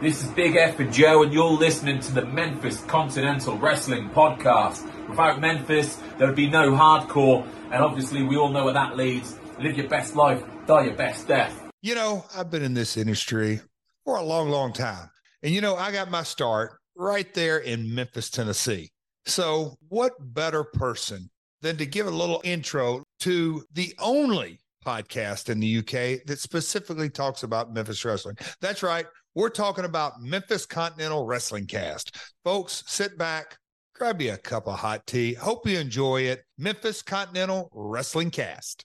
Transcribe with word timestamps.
This 0.00 0.22
is 0.22 0.28
Big 0.28 0.54
F 0.54 0.78
and 0.78 0.92
Joe, 0.92 1.24
and 1.24 1.32
you're 1.32 1.50
listening 1.50 1.98
to 1.98 2.12
the 2.12 2.24
Memphis 2.24 2.80
Continental 2.84 3.58
Wrestling 3.58 4.10
Podcast. 4.10 4.88
Without 5.08 5.40
Memphis, 5.40 6.00
there 6.18 6.28
would 6.28 6.36
be 6.36 6.48
no 6.48 6.70
hardcore, 6.70 7.44
and 7.72 7.82
obviously, 7.82 8.22
we 8.22 8.36
all 8.36 8.48
know 8.48 8.66
where 8.66 8.74
that 8.74 8.96
leads. 8.96 9.36
Live 9.58 9.76
your 9.76 9.88
best 9.88 10.14
life, 10.14 10.40
die 10.68 10.84
your 10.84 10.94
best 10.94 11.26
death. 11.26 11.68
You 11.82 11.96
know, 11.96 12.24
I've 12.36 12.48
been 12.48 12.62
in 12.62 12.74
this 12.74 12.96
industry 12.96 13.60
for 14.04 14.14
a 14.14 14.22
long, 14.22 14.50
long 14.50 14.72
time. 14.72 15.10
And, 15.42 15.52
you 15.52 15.60
know, 15.60 15.74
I 15.74 15.90
got 15.90 16.12
my 16.12 16.22
start 16.22 16.78
right 16.94 17.34
there 17.34 17.58
in 17.58 17.92
Memphis, 17.92 18.30
Tennessee. 18.30 18.92
So, 19.26 19.78
what 19.88 20.12
better 20.20 20.62
person 20.62 21.28
than 21.60 21.76
to 21.78 21.86
give 21.86 22.06
a 22.06 22.10
little 22.10 22.40
intro 22.44 23.02
to 23.20 23.64
the 23.72 23.96
only 23.98 24.60
podcast 24.86 25.48
in 25.48 25.58
the 25.58 25.78
UK 25.78 26.24
that 26.26 26.38
specifically 26.38 27.10
talks 27.10 27.42
about 27.42 27.74
Memphis 27.74 28.04
wrestling? 28.04 28.36
That's 28.60 28.84
right. 28.84 29.06
We're 29.34 29.50
talking 29.50 29.84
about 29.84 30.22
Memphis 30.22 30.64
Continental 30.64 31.26
Wrestling 31.26 31.66
Cast. 31.66 32.16
Folks, 32.44 32.82
sit 32.86 33.18
back, 33.18 33.58
grab 33.94 34.22
you 34.22 34.32
a 34.32 34.38
cup 34.38 34.66
of 34.66 34.78
hot 34.78 35.06
tea. 35.06 35.34
Hope 35.34 35.66
you 35.68 35.78
enjoy 35.78 36.22
it. 36.22 36.44
Memphis 36.56 37.02
Continental 37.02 37.68
Wrestling 37.72 38.30
Cast. 38.30 38.84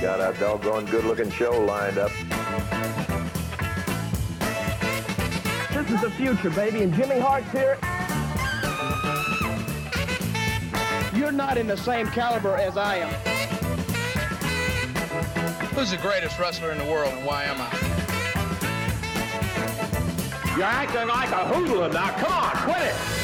Got 0.00 0.20
a 0.20 0.38
doggone 0.38 0.86
good 0.86 1.04
looking 1.04 1.30
show 1.30 1.58
lined 1.64 1.98
up. 1.98 2.10
This 5.72 5.90
is 5.90 6.00
the 6.02 6.10
future, 6.10 6.50
baby, 6.50 6.82
and 6.82 6.92
Jimmy 6.92 7.18
Hart's 7.18 7.50
here. 7.52 7.78
You're 11.18 11.32
not 11.32 11.56
in 11.56 11.66
the 11.66 11.76
same 11.76 12.06
caliber 12.08 12.56
as 12.56 12.76
I 12.76 12.98
am. 12.98 13.29
Who's 15.74 15.90
the 15.92 15.96
greatest 15.98 16.38
wrestler 16.38 16.72
in 16.72 16.78
the 16.78 16.84
world 16.84 17.12
and 17.14 17.24
why 17.24 17.44
am 17.44 17.56
I? 17.58 17.70
You're 20.56 20.64
acting 20.64 21.08
like 21.08 21.30
a 21.30 21.46
hoodlum 21.46 21.92
now. 21.92 22.10
Come 22.18 22.32
on, 22.32 22.50
quit 22.64 22.82
it. 22.82 23.19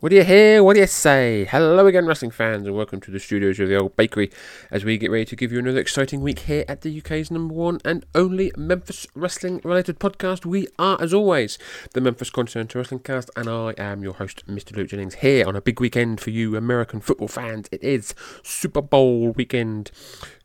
What 0.00 0.08
do 0.08 0.16
you 0.16 0.24
hear? 0.24 0.64
What 0.64 0.76
do 0.76 0.80
you 0.80 0.86
say? 0.86 1.44
Hello 1.44 1.86
again, 1.86 2.06
wrestling 2.06 2.30
fans, 2.30 2.66
and 2.66 2.74
welcome 2.74 3.02
to 3.02 3.10
the 3.10 3.20
studios 3.20 3.60
of 3.60 3.68
the 3.68 3.76
old 3.76 3.96
bakery 3.96 4.30
as 4.70 4.82
we 4.82 4.96
get 4.96 5.10
ready 5.10 5.26
to 5.26 5.36
give 5.36 5.52
you 5.52 5.58
another 5.58 5.78
exciting 5.78 6.22
week 6.22 6.38
here 6.38 6.64
at 6.66 6.80
the 6.80 6.98
UK's 7.00 7.30
number 7.30 7.52
one 7.52 7.80
and 7.84 8.06
only 8.14 8.50
Memphis 8.56 9.06
wrestling 9.14 9.60
related 9.62 10.00
podcast. 10.00 10.46
We 10.46 10.68
are, 10.78 10.96
as 11.02 11.12
always, 11.12 11.58
the 11.92 12.00
Memphis 12.00 12.30
Continental 12.30 12.78
Wrestling 12.78 13.00
Cast, 13.00 13.28
and 13.36 13.46
I 13.46 13.74
am 13.76 14.02
your 14.02 14.14
host, 14.14 14.46
Mr. 14.46 14.74
Luke 14.74 14.88
Jennings, 14.88 15.16
here 15.16 15.46
on 15.46 15.54
a 15.54 15.60
big 15.60 15.82
weekend 15.82 16.18
for 16.18 16.30
you 16.30 16.56
American 16.56 17.02
football 17.02 17.28
fans. 17.28 17.68
It 17.70 17.82
is 17.82 18.14
Super 18.42 18.80
Bowl 18.80 19.32
weekend 19.32 19.90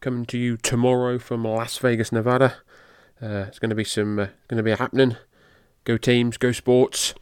coming 0.01 0.25
to 0.25 0.37
you 0.37 0.57
tomorrow 0.57 1.17
from 1.17 1.45
Las 1.45 1.77
Vegas, 1.77 2.11
Nevada. 2.11 2.57
Uh, 3.21 3.45
it's 3.47 3.59
going 3.59 3.69
to 3.69 3.75
be 3.75 3.85
some, 3.85 4.19
uh, 4.19 4.27
going 4.49 4.57
to 4.57 4.63
be 4.63 4.71
happening. 4.71 5.15
Go 5.85 5.95
teams, 5.95 6.35
go 6.35 6.51
sports, 6.51 7.13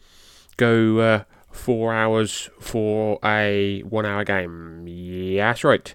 go. 0.56 0.98
Uh, 0.98 1.24
four 1.54 1.94
hours 1.94 2.50
for 2.60 3.18
a 3.24 3.80
one 3.82 4.04
hour 4.04 4.24
game. 4.24 4.84
That's 5.36 5.64
right. 5.64 5.94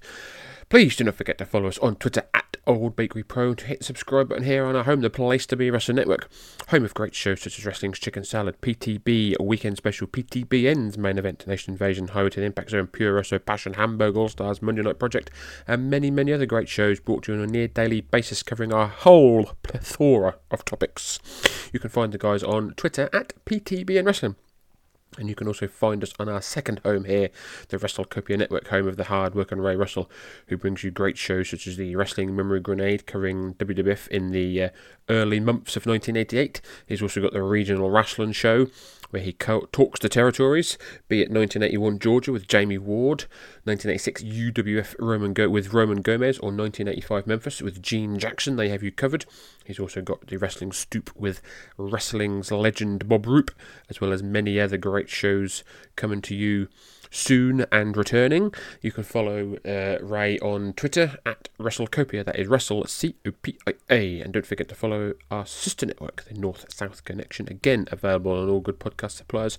Please 0.70 0.96
do 0.96 1.04
not 1.04 1.16
forget 1.16 1.40
to 1.40 1.46
follow 1.46 1.68
us 1.68 1.80
on 1.80 1.96
Twitter 1.96 2.28
at 2.32 2.58
Old 2.68 2.96
Bakery 2.96 3.24
Pro 3.24 3.56
to 3.56 3.66
hit 3.66 3.80
the 3.80 3.86
subscribe 3.86 4.30
button 4.30 4.44
here 4.44 4.66
on 4.66 4.76
our 4.76 4.84
home, 4.84 5.02
the 5.02 5.10
place 5.10 5.48
to 5.48 5.56
be 5.56 5.72
Wrestling 5.72 5.96
Network. 5.96 6.30
Home 6.68 6.86
of 6.86 6.94
great 6.94 7.16
shows 7.16 7.42
such 7.42 7.58
as 7.58 7.66
Wrestling's 7.66 7.98
Chicken 7.98 8.24
Salad, 8.24 8.62
PTB, 8.62 9.36
Weekend 9.42 9.78
Special, 9.78 10.06
PTBN's 10.06 10.96
Main 10.96 11.18
Event, 11.18 11.48
Nation 11.48 11.74
Invasion, 11.74 12.10
Highway 12.10 12.30
to 12.30 12.44
Impact 12.44 12.70
Zone, 12.70 12.86
Pure 12.86 13.14
Wrestle, 13.14 13.40
Passion, 13.40 13.74
Hamburg 13.74 14.16
All 14.16 14.30
Stars, 14.30 14.62
Monday 14.62 14.84
Night 14.84 15.00
Project, 15.00 15.32
and 15.68 15.90
many, 15.90 16.12
many 16.12 16.32
other 16.32 16.46
great 16.46 16.70
shows 16.70 17.00
brought 17.00 17.24
to 17.24 17.34
you 17.34 17.40
on 17.40 17.44
a 17.44 17.52
near 17.52 17.68
daily 17.68 18.02
basis 18.02 18.44
covering 18.44 18.72
our 18.72 18.88
whole 18.88 19.54
plethora 19.64 20.36
of 20.52 20.64
topics. 20.66 21.20
You 21.74 21.80
can 21.80 21.90
find 21.90 22.12
the 22.12 22.20
guys 22.20 22.44
on 22.44 22.76
Twitter 22.76 23.10
at 23.12 23.34
PTBN 23.46 24.06
Wrestling. 24.06 24.36
And 25.18 25.28
you 25.28 25.36
can 25.36 25.48
also 25.48 25.68
find 25.68 26.04
us 26.04 26.14
on 26.20 26.30
our 26.30 26.42
second 26.42 26.82
home 26.86 27.06
here, 27.06 27.30
the 27.70 27.78
WrestleCopia 27.78 28.38
Network, 28.38 28.68
home 28.68 28.88
of 28.88 28.96
the 28.96 29.06
hard 29.06 29.34
working 29.34 29.60
Ray 29.60 29.76
Russell, 29.76 30.10
who 30.48 30.58
brings 30.58 30.84
you 30.84 30.92
great 30.92 31.18
shows 31.18 31.50
such 31.50 31.66
as 31.68 31.78
the 31.78 31.96
Wrestling 31.96 32.36
Memory 32.36 32.60
Grenade 32.60 33.08
covering 33.08 33.56
WWF 33.56 34.08
in 34.10 34.32
the 34.32 34.64
uh, 34.64 34.70
early 35.10 35.40
months 35.40 35.76
of 35.76 35.86
1988. 35.86 36.62
He's 36.86 37.02
also 37.02 37.22
got 37.22 37.34
the 37.34 37.42
Regional 37.42 37.90
Wrestling 37.90 38.34
Show, 38.34 38.68
where 39.10 39.22
he 39.22 39.34
co- 39.34 39.68
talks 39.72 40.00
to 40.00 40.10
territories, 40.10 40.78
be 41.08 41.22
it 41.22 41.32
1981 41.32 42.00
Georgia 42.00 42.32
with 42.32 42.48
Jamie 42.48 42.78
Ward, 42.78 43.26
1986 43.64 44.24
UWF 44.24 44.96
Roman 45.00 45.34
Go- 45.34 45.50
with 45.50 45.74
Roman 45.74 46.02
Gomez, 46.02 46.38
or 46.38 46.52
1985 46.52 47.28
Memphis 47.28 47.62
with 47.62 47.82
Gene 47.82 48.20
Jackson. 48.20 48.56
They 48.56 48.70
have 48.70 48.84
you 48.84 48.92
covered. 48.92 49.26
He's 49.66 49.80
also 49.80 50.02
got 50.02 50.28
the 50.28 50.38
Wrestling 50.38 50.72
Stoop 50.72 51.12
with 51.16 51.42
wrestling's 51.78 52.52
legend 52.52 53.08
Bob 53.08 53.26
Roop, 53.26 53.52
as 53.90 54.00
well 54.00 54.14
as 54.14 54.24
many 54.24 54.60
other 54.60 54.78
great 54.78 55.10
shows 55.10 55.64
coming 55.96 56.22
to 56.24 56.36
you 56.36 56.68
soon 57.10 57.66
and 57.72 57.98
returning. 57.98 58.54
You 58.82 58.92
can 58.92 59.04
follow 59.04 59.58
uh, 59.66 59.98
Ray 60.02 60.40
on 60.40 60.74
Twitter 60.74 61.18
at 61.26 61.50
WrestleCopia. 61.60 62.26
That 62.26 62.40
is 62.40 62.48
Wrestle 62.48 62.86
C 62.86 63.16
O 63.26 63.32
P 63.42 63.58
I 63.68 63.74
A. 63.90 64.22
And 64.22 64.34
don't 64.34 64.46
forget 64.46 64.70
to 64.70 64.76
follow 64.76 65.14
our 65.32 65.46
sister 65.46 65.86
network, 65.86 66.26
the 66.26 66.36
North 66.36 66.74
South 66.74 67.04
Connection. 67.04 67.48
Again, 67.50 67.88
available 67.92 68.34
on 68.34 68.50
all 68.50 68.60
good 68.60 68.80
podcast 68.80 69.12
suppliers. 69.12 69.58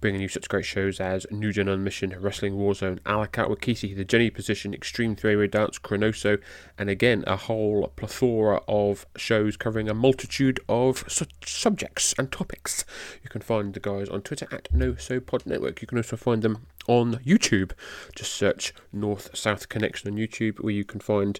Bringing 0.00 0.20
you 0.20 0.28
such 0.28 0.48
great 0.48 0.64
shows 0.64 1.00
as 1.00 1.26
New 1.30 1.52
Gen 1.52 1.68
on 1.68 1.82
Mission, 1.82 2.14
Wrestling 2.18 2.54
Warzone, 2.54 2.98
Alakat 3.00 3.48
Wakisi, 3.48 3.96
The 3.96 4.04
Jenny 4.04 4.30
Position, 4.30 4.74
Extreme 4.74 5.16
Three-Way 5.16 5.46
Dance, 5.46 5.78
Chronoso, 5.78 6.38
and 6.76 6.90
again 6.90 7.24
a 7.26 7.36
whole 7.36 7.86
plethora 7.96 8.60
of 8.68 9.06
shows 9.16 9.56
covering 9.56 9.88
a 9.88 9.94
multitude 9.94 10.60
of 10.68 11.04
su- 11.08 11.24
subjects 11.44 12.14
and 12.18 12.30
topics. 12.30 12.84
You 13.22 13.30
can 13.30 13.40
find 13.40 13.72
the 13.72 13.80
guys 13.80 14.08
on 14.08 14.22
Twitter 14.22 14.48
at 14.50 14.68
No 14.72 14.96
So 14.96 15.20
Pod 15.20 15.46
Network. 15.46 15.80
You 15.80 15.86
can 15.86 15.98
also 15.98 16.16
find 16.16 16.42
them 16.42 16.55
on 16.86 17.16
YouTube. 17.16 17.72
Just 18.14 18.32
search 18.32 18.72
North 18.92 19.36
South 19.36 19.68
Connection 19.68 20.10
on 20.10 20.18
YouTube, 20.18 20.60
where 20.60 20.72
you 20.72 20.84
can 20.84 21.00
find 21.00 21.38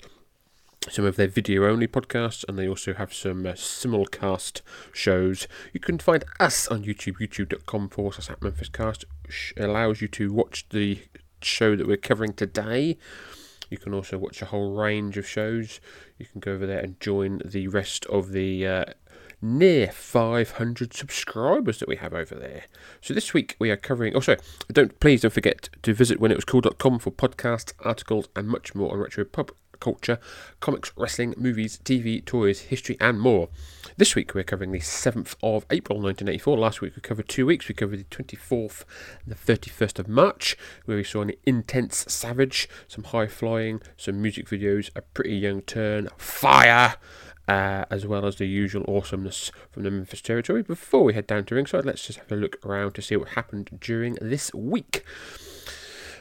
some 0.88 1.04
of 1.04 1.16
their 1.16 1.28
video 1.28 1.66
only 1.66 1.88
podcasts, 1.88 2.44
and 2.48 2.58
they 2.58 2.68
also 2.68 2.94
have 2.94 3.12
some 3.12 3.46
uh, 3.46 3.52
simulcast 3.52 4.60
shows. 4.92 5.48
You 5.72 5.80
can 5.80 5.98
find 5.98 6.24
us 6.38 6.68
on 6.68 6.84
YouTube, 6.84 7.18
youtube.com 7.18 7.88
forward 7.88 8.14
slash 8.14 8.30
at 8.30 8.42
Memphis 8.42 8.68
Cast, 8.68 9.04
which 9.24 9.52
allows 9.56 10.00
you 10.00 10.08
to 10.08 10.32
watch 10.32 10.68
the 10.70 11.00
show 11.42 11.76
that 11.76 11.86
we're 11.86 11.96
covering 11.96 12.32
today. 12.32 12.96
You 13.68 13.78
can 13.78 13.94
also 13.94 14.16
watch 14.16 14.42
a 14.42 14.46
whole 14.46 14.74
range 14.74 15.18
of 15.18 15.26
shows. 15.26 15.80
You 16.18 16.26
can 16.26 16.40
go 16.40 16.52
over 16.52 16.66
there 16.66 16.78
and 16.78 17.00
join 17.00 17.42
the 17.44 17.66
rest 17.68 18.06
of 18.06 18.30
the 18.30 18.66
uh, 18.66 18.84
near 19.42 19.88
500 19.88 20.94
subscribers 20.94 21.78
that 21.78 21.88
we 21.88 21.96
have 21.96 22.14
over 22.14 22.34
there. 22.34 22.64
So 23.00 23.14
this 23.14 23.34
week 23.34 23.56
we 23.58 23.70
are 23.70 23.76
covering. 23.76 24.14
Oh, 24.14 24.16
also, 24.16 24.36
don't 24.72 24.98
please 25.00 25.22
don't 25.22 25.32
forget 25.32 25.68
to 25.82 25.94
visit 25.94 26.20
whenitwascool.com 26.20 26.98
for 26.98 27.10
podcasts, 27.10 27.72
articles, 27.80 28.28
and 28.34 28.48
much 28.48 28.74
more 28.74 28.92
on 28.92 28.98
retro 28.98 29.24
pub 29.24 29.52
culture, 29.80 30.18
comics, 30.60 30.92
wrestling, 30.96 31.34
movies, 31.36 31.78
TV, 31.84 32.24
toys, 32.24 32.60
history, 32.60 32.96
and 33.00 33.20
more. 33.20 33.48
This 33.96 34.14
week 34.14 34.34
we're 34.34 34.44
covering 34.44 34.72
the 34.72 34.80
7th 34.80 35.34
of 35.42 35.64
April 35.70 35.98
1984. 35.98 36.58
Last 36.58 36.80
week 36.80 36.96
we 36.96 37.02
covered 37.02 37.28
two 37.28 37.46
weeks. 37.46 37.68
We 37.68 37.74
covered 37.74 38.00
the 38.00 38.04
24th 38.04 38.84
and 39.24 39.34
the 39.34 39.52
31st 39.52 39.98
of 39.98 40.08
March, 40.08 40.56
where 40.84 40.96
we 40.96 41.04
saw 41.04 41.22
an 41.22 41.32
intense 41.44 42.04
savage, 42.08 42.68
some 42.88 43.04
high 43.04 43.26
flying, 43.26 43.80
some 43.96 44.20
music 44.20 44.46
videos, 44.46 44.90
a 44.96 45.02
pretty 45.02 45.36
young 45.36 45.62
turn, 45.62 46.08
fire. 46.16 46.96
Uh, 47.48 47.84
as 47.90 48.04
well 48.04 48.26
as 48.26 48.36
the 48.36 48.46
usual 48.46 48.84
awesomeness 48.88 49.52
from 49.70 49.84
the 49.84 49.90
Memphis 49.90 50.20
territory. 50.20 50.62
Before 50.62 51.04
we 51.04 51.14
head 51.14 51.28
down 51.28 51.44
to 51.44 51.54
ringside, 51.54 51.84
let's 51.84 52.04
just 52.04 52.18
have 52.18 52.32
a 52.32 52.36
look 52.36 52.58
around 52.66 52.94
to 52.96 53.02
see 53.02 53.14
what 53.14 53.30
happened 53.30 53.78
during 53.80 54.16
this 54.20 54.52
week. 54.52 55.04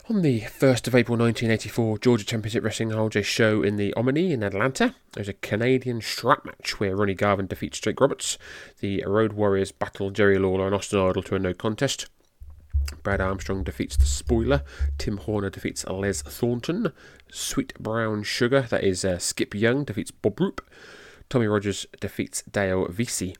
On 0.07 0.21
the 0.21 0.41
1st 0.41 0.85
of 0.85 0.93
April 0.93 1.17
1984, 1.17 1.97
Georgia 1.97 2.23
Championship 2.23 2.63
Wrestling 2.63 2.91
holds 2.91 3.15
a 3.15 3.23
show 3.23 3.63
in 3.63 3.75
the 3.75 3.91
Omni 3.95 4.33
in 4.33 4.43
Atlanta. 4.43 4.93
There's 5.13 5.27
a 5.27 5.33
Canadian 5.33 5.99
strap 5.99 6.45
match 6.45 6.79
where 6.79 6.95
Ronnie 6.95 7.15
Garvin 7.15 7.47
defeats 7.47 7.79
Jake 7.79 7.99
Roberts. 7.99 8.37
The 8.81 9.03
Road 9.07 9.33
Warriors 9.33 9.71
battle 9.71 10.11
Jerry 10.11 10.37
Lawler 10.37 10.67
and 10.67 10.75
Austin 10.75 10.99
Idol 10.99 11.23
to 11.23 11.35
a 11.35 11.39
no 11.39 11.55
contest. 11.55 12.07
Brad 13.01 13.19
Armstrong 13.19 13.63
defeats 13.63 13.97
the 13.97 14.05
Spoiler. 14.05 14.61
Tim 14.99 15.17
Horner 15.17 15.49
defeats 15.49 15.83
Les 15.87 16.21
Thornton. 16.21 16.91
Sweet 17.31 17.73
Brown 17.79 18.21
Sugar, 18.21 18.61
that 18.61 18.83
is 18.83 19.03
uh, 19.03 19.17
Skip 19.17 19.55
Young, 19.55 19.85
defeats 19.85 20.11
Bob 20.11 20.39
Roop. 20.39 20.61
Tommy 21.29 21.47
Rogers 21.47 21.85
defeats 21.99 22.43
Dale 22.43 22.87
Vesey. 22.87 23.35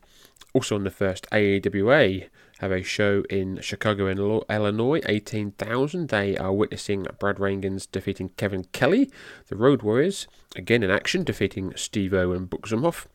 Also 0.52 0.74
on 0.74 0.84
the 0.84 0.90
first 0.90 1.26
AAWA 1.30 2.28
have 2.60 2.72
a 2.72 2.82
show 2.82 3.22
in 3.28 3.60
Chicago, 3.60 4.08
Illinois, 4.08 5.00
18,000. 5.06 6.08
They 6.08 6.36
are 6.38 6.52
witnessing 6.52 7.06
Brad 7.18 7.36
Rheingans 7.36 7.86
defeating 7.90 8.30
Kevin 8.38 8.64
Kelly. 8.72 9.10
The 9.48 9.56
Road 9.56 9.82
Warriors, 9.82 10.26
again 10.54 10.82
in 10.82 10.90
action, 10.90 11.22
defeating 11.22 11.74
Steve 11.76 12.14
O 12.14 12.32
and 12.32 12.48
Zumhofe. 12.48 13.06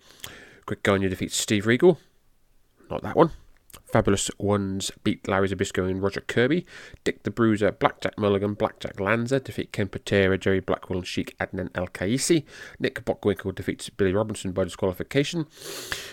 Quick 0.67 0.83
Gagne 0.83 1.09
defeats 1.09 1.35
Steve 1.35 1.65
Regal. 1.65 1.99
Not 2.89 3.01
that 3.01 3.15
one. 3.15 3.31
Fabulous 3.91 4.31
Ones 4.37 4.91
beat 5.03 5.27
Larry 5.27 5.49
Zbyszko 5.49 5.89
and 5.89 6.01
Roger 6.01 6.21
Kirby. 6.21 6.65
Dick 7.03 7.23
the 7.23 7.31
Bruiser, 7.31 7.71
Blackjack 7.71 8.17
Mulligan, 8.17 8.53
Blackjack 8.53 8.99
Lanza 8.99 9.39
defeat 9.39 9.71
Ken 9.71 9.87
Patera, 9.87 10.37
Jerry 10.37 10.59
Blackwell, 10.59 10.99
and 10.99 11.07
Sheik 11.07 11.37
Adnan 11.39 11.69
El 11.75 11.87
Kaisi. 11.87 12.43
Nick 12.79 13.03
Bockwinkel 13.05 13.53
defeats 13.53 13.89
Billy 13.89 14.13
Robinson 14.13 14.51
by 14.51 14.63
disqualification. 14.63 15.45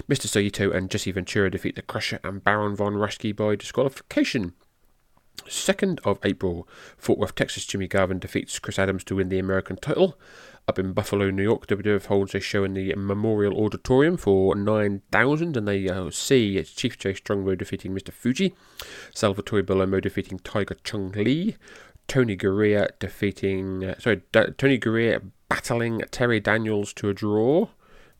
Mr. 0.08 0.26
Saito 0.26 0.70
and 0.70 0.90
Jesse 0.90 1.12
Ventura 1.12 1.50
defeat 1.50 1.76
the 1.76 1.82
Crusher 1.82 2.20
and 2.24 2.42
Baron 2.42 2.74
Von 2.74 2.94
Raschke 2.94 3.34
by 3.34 3.56
disqualification. 3.56 4.54
2nd 5.46 6.00
of 6.04 6.18
April, 6.24 6.68
Fort 6.96 7.18
Worth, 7.18 7.34
Texas, 7.34 7.64
Jimmy 7.64 7.88
Garvin 7.88 8.18
defeats 8.18 8.58
Chris 8.58 8.78
Adams 8.78 9.04
to 9.04 9.16
win 9.16 9.28
the 9.28 9.38
American 9.38 9.76
title. 9.76 10.18
Up 10.68 10.78
in 10.78 10.92
Buffalo, 10.92 11.30
New 11.30 11.42
York, 11.42 11.66
WWF 11.66 12.04
holds 12.06 12.34
a 12.34 12.40
show 12.40 12.62
in 12.62 12.74
the 12.74 12.94
Memorial 12.94 13.58
Auditorium 13.58 14.18
for 14.18 14.54
9,000 14.54 15.56
and 15.56 15.66
they 15.66 15.88
uh, 15.88 16.10
see 16.10 16.62
Chief 16.62 16.98
Jay 16.98 17.14
Strongbow 17.14 17.54
defeating 17.54 17.94
Mr. 17.94 18.12
Fuji, 18.12 18.54
Salvatore 19.14 19.62
Bellomo 19.62 19.98
defeating 19.98 20.38
Tiger 20.40 20.76
Chung 20.84 21.10
Lee, 21.12 21.56
Tony 22.06 22.36
Garea 22.36 22.90
defeating, 22.98 23.82
uh, 23.82 23.98
sorry, 23.98 24.20
D- 24.30 24.52
Tony 24.58 24.78
Garea 24.78 25.22
battling 25.48 26.02
Terry 26.10 26.38
Daniels 26.38 26.92
to 26.92 27.08
a 27.08 27.14
draw. 27.14 27.68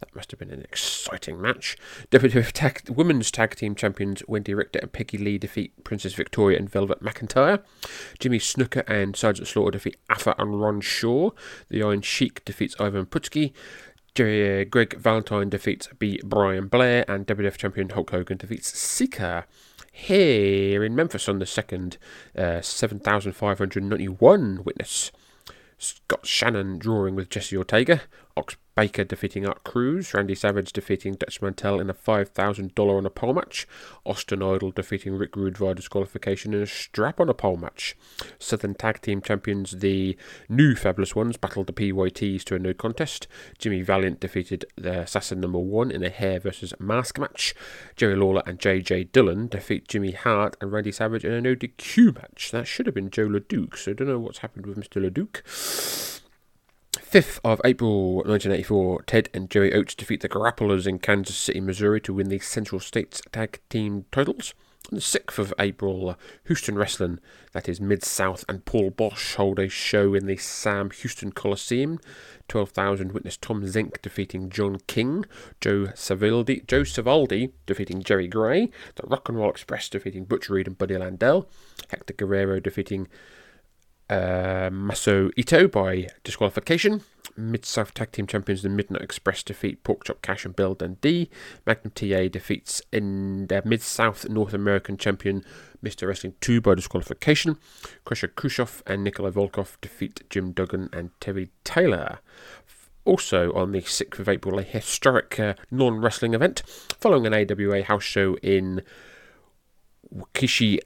That 0.01 0.15
must 0.15 0.31
have 0.31 0.39
been 0.39 0.51
an 0.51 0.63
exciting 0.63 1.41
match. 1.41 1.77
WWF 2.11 2.53
tag, 2.53 2.89
Women's 2.89 3.33
Tag 3.33 3.57
Team 3.57 3.75
Champions 3.75 4.23
Wendi 4.23 4.57
Richter 4.57 4.79
and 4.81 4.93
Peggy 4.93 5.19
Lee 5.19 5.39
defeat 5.39 5.73
Princess 5.83 6.15
Victoria 6.15 6.59
and 6.59 6.71
Velvet 6.71 7.03
McIntyre. 7.03 7.63
Jimmy 8.21 8.39
Snuka 8.39 8.89
and 8.89 9.17
Sergeant 9.17 9.49
Slaughter 9.49 9.73
defeat 9.73 9.97
Afa 10.09 10.37
and 10.39 10.61
Ron 10.61 10.81
Shaw. 10.81 11.31
The 11.69 11.83
Iron 11.83 12.03
Sheik 12.03 12.45
defeats 12.45 12.77
Ivan 12.79 13.07
Putski. 13.07 13.53
Greg 14.15 14.97
Valentine 14.99 15.49
defeats 15.49 15.89
B. 15.99 16.21
Brian 16.25 16.69
Blair. 16.69 17.05
And 17.09 17.27
WWF 17.27 17.57
Champion 17.57 17.91
Hulk 17.91 18.11
Hogan 18.11 18.39
defeats 18.39 18.79
Sika. 18.79 19.47
Here 19.93 20.85
in 20.85 20.95
Memphis 20.95 21.29
on 21.29 21.41
the 21.41 21.47
second, 21.47 21.99
uh, 22.37 22.61
7,591 22.61 24.63
witness. 24.65 25.11
Scott 25.77 26.27
Shannon 26.27 26.79
drawing 26.79 27.15
with 27.15 27.31
Jesse 27.31 27.57
Ortega. 27.57 28.03
Ox 28.39 28.57
Baker 28.79 29.03
defeating 29.03 29.45
Art 29.45 29.65
Cruz, 29.65 30.15
Randy 30.15 30.37
Savage 30.37 30.73
defeating 30.73 31.15
Dutch 31.15 31.43
Mantell 31.43 31.81
in 31.81 31.91
a 31.91 31.95
$5,000 31.95 32.97
on 32.97 33.05
a 33.05 33.11
pole 33.11 33.35
match, 33.35 33.67
Austin 34.07 34.41
Idol 34.41 34.71
defeating 34.71 35.15
Rick 35.15 35.35
Rude 35.35 35.59
via 35.59 35.75
disqualification 35.75 36.55
in 36.55 36.63
a 36.63 36.67
strap 36.67 37.19
on 37.19 37.29
a 37.29 37.35
pole 37.35 37.57
match. 37.57 37.97
Southern 38.39 38.77
Tag 38.77 39.01
Team 39.01 39.21
Champions, 39.21 39.81
the 39.81 40.17
new 40.49 40.77
Fabulous 40.77 41.17
Ones, 41.17 41.37
battled 41.37 41.67
the 41.67 41.73
PYTs 41.73 42.45
to 42.45 42.55
a 42.55 42.61
no 42.61 42.73
contest. 42.73 43.27
Jimmy 43.59 43.83
Valiant 43.83 44.21
defeated 44.21 44.65
the 44.77 45.01
Assassin 45.01 45.41
number 45.41 45.59
one 45.59 45.91
in 45.91 46.05
a 46.05 46.09
hair 46.09 46.39
versus 46.39 46.73
mask 46.79 47.19
match. 47.19 47.57
Jerry 47.97 48.15
Lawler 48.15 48.45
and 48.47 48.61
JJ 48.61 49.11
Dillon 49.11 49.49
defeat 49.49 49.89
Jimmy 49.89 50.13
Hart 50.13 50.57
and 50.61 50.71
Randy 50.71 50.93
Savage 50.93 51.25
in 51.25 51.33
a 51.33 51.41
no 51.41 51.57
DQ 51.57 52.15
match. 52.15 52.53
That 52.53 52.69
should 52.69 52.87
have 52.87 52.95
been 52.95 53.11
Joe 53.11 53.27
LeDuc, 53.27 53.77
so 53.77 53.91
I 53.91 53.95
don't 53.95 54.07
know 54.07 54.21
what's 54.21 54.39
happened 54.39 54.67
with 54.67 54.79
Mr. 54.79 55.05
LeDuc. 55.05 56.23
5th 57.11 57.41
of 57.43 57.59
April 57.65 58.17
1984, 58.17 59.03
Ted 59.05 59.31
and 59.33 59.49
Joey 59.49 59.73
Oates 59.73 59.95
defeat 59.95 60.21
the 60.21 60.29
Grapplers 60.29 60.87
in 60.87 60.99
Kansas 60.99 61.39
City, 61.39 61.59
Missouri 61.59 62.03
to 62.03 62.13
win 62.13 62.29
the 62.29 62.39
Central 62.39 62.81
States 62.81 63.23
Tag 63.33 63.61
Team 63.71 64.05
titles. 64.13 64.53
On 64.93 64.97
the 64.97 65.01
6th 65.01 65.39
of 65.39 65.55
April, 65.59 66.19
Houston 66.45 66.77
Wrestling, 66.77 67.19
that 67.53 67.67
is 67.67 67.81
Mid 67.81 68.05
South, 68.05 68.45
and 68.47 68.67
Paul 68.67 68.91
Boesch 68.91 69.37
hold 69.37 69.59
a 69.59 69.71
show 69.71 70.13
in 70.13 70.27
the 70.27 70.37
Sam 70.37 70.91
Houston 70.91 71.33
Coliseum. 71.33 71.99
12,000 72.49 73.13
witness 73.13 73.39
Tom 73.39 73.67
Zink 73.67 74.03
defeating 74.03 74.51
John 74.51 74.79
King, 74.87 75.25
Joe 75.63 75.87
Savoldi, 75.95 76.67
Joe 76.67 76.83
Savoldi 76.83 77.53
defeating 77.65 78.03
Jerry 78.03 78.29
Gray, 78.29 78.71
the 78.97 79.07
Rock 79.07 79.31
and 79.31 79.39
Roll 79.39 79.51
Express 79.51 79.89
defeating 79.89 80.27
Butch 80.27 80.51
Reed 80.51 80.67
and 80.67 80.77
Buddy 80.77 80.95
Landel, 80.95 81.47
Hector 81.89 82.13
Guerrero 82.13 82.61
defeating 82.61 83.09
uh, 84.11 84.71
Maso 84.73 85.31
Ito 85.37 85.69
by 85.69 86.09
disqualification. 86.25 87.03
Mid 87.37 87.65
South 87.65 87.95
Tag 87.95 88.11
Team 88.11 88.27
Champions, 88.27 88.63
the 88.63 88.69
Midnight 88.69 89.03
Express 89.03 89.45
defeat 89.45 89.85
Porkchop 89.85 90.23
Cash 90.23 90.45
and 90.45 90.57
Bill 90.57 90.75
Dundee. 90.75 91.31
Magnum 91.67 91.93
TA 91.95 92.27
defeats 92.27 92.83
in 92.91 93.47
their 93.47 93.63
Mid 93.65 93.81
South 93.81 94.29
North 94.29 94.53
American 94.53 94.97
Champion 94.97 95.45
Mr. 95.83 96.09
Wrestling 96.09 96.35
2 96.41 96.61
by 96.61 96.75
disqualification. 96.75 97.57
Crusher 98.05 98.29
Khrushchev 98.29 98.83
and 98.87 99.05
Nikolai 99.05 99.31
Volkov 99.31 99.77
defeat 99.81 100.29
Jim 100.29 100.51
Duggan 100.51 100.89
and 100.93 101.11
Terry 101.21 101.51
Taylor. 101.63 102.19
Also 103.05 103.53
on 103.53 103.71
the 103.71 103.83
6th 103.83 104.19
of 104.19 104.29
April, 104.29 104.59
a 104.59 104.63
historic 104.63 105.39
uh, 105.39 105.55
non 105.71 106.01
wrestling 106.01 106.35
event 106.35 106.63
following 106.99 107.27
an 107.27 107.35
AWA 107.35 107.85
house 107.85 108.03
show 108.03 108.37
in 108.43 108.83
Waukesha, 110.13 110.81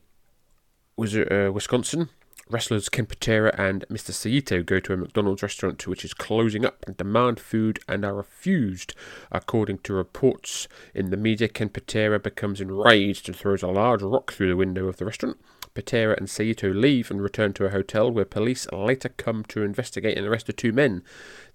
uh, 0.99 1.53
Wisconsin. 1.53 2.11
Wrestlers 2.51 2.89
Ken 2.89 3.07
Patera 3.07 3.55
and 3.57 3.87
Mr. 3.89 4.13
Saito 4.13 4.63
go 4.63 4.81
to 4.81 4.93
a 4.93 4.97
McDonald's 4.97 5.43
restaurant 5.43 5.87
which 5.87 6.05
is 6.05 6.13
closing 6.13 6.67
up 6.67 6.85
and 6.87 6.97
demand 6.97 7.41
food 7.41 7.79
and 7.89 8.05
are 8.05 8.15
refused. 8.15 8.95
According 9.31 9.79
to 9.79 9.95
reports 9.95 10.69
in 10.95 11.11
the 11.11 11.17
media, 11.17 11.49
Ken 11.49 11.69
Patera 11.69 12.19
becomes 12.19 12.61
enraged 12.61 13.29
and 13.29 13.37
throws 13.37 13.63
a 13.63 13.69
large 13.69 14.03
rock 14.03 14.33
through 14.33 14.49
the 14.49 14.57
window 14.57 14.87
of 14.87 14.97
the 14.97 15.05
restaurant. 15.05 15.39
Patera 15.75 16.15
and 16.19 16.29
Saito 16.29 16.73
leave 16.73 17.11
and 17.11 17.23
return 17.23 17.53
to 17.55 17.65
a 17.65 17.71
hotel 17.71 18.11
where 18.11 18.25
police 18.25 18.71
later 18.73 19.09
come 19.09 19.45
to 19.45 19.63
investigate 19.63 20.19
and 20.19 20.27
arrest 20.27 20.47
the 20.47 20.53
two 20.53 20.73
men. 20.73 21.03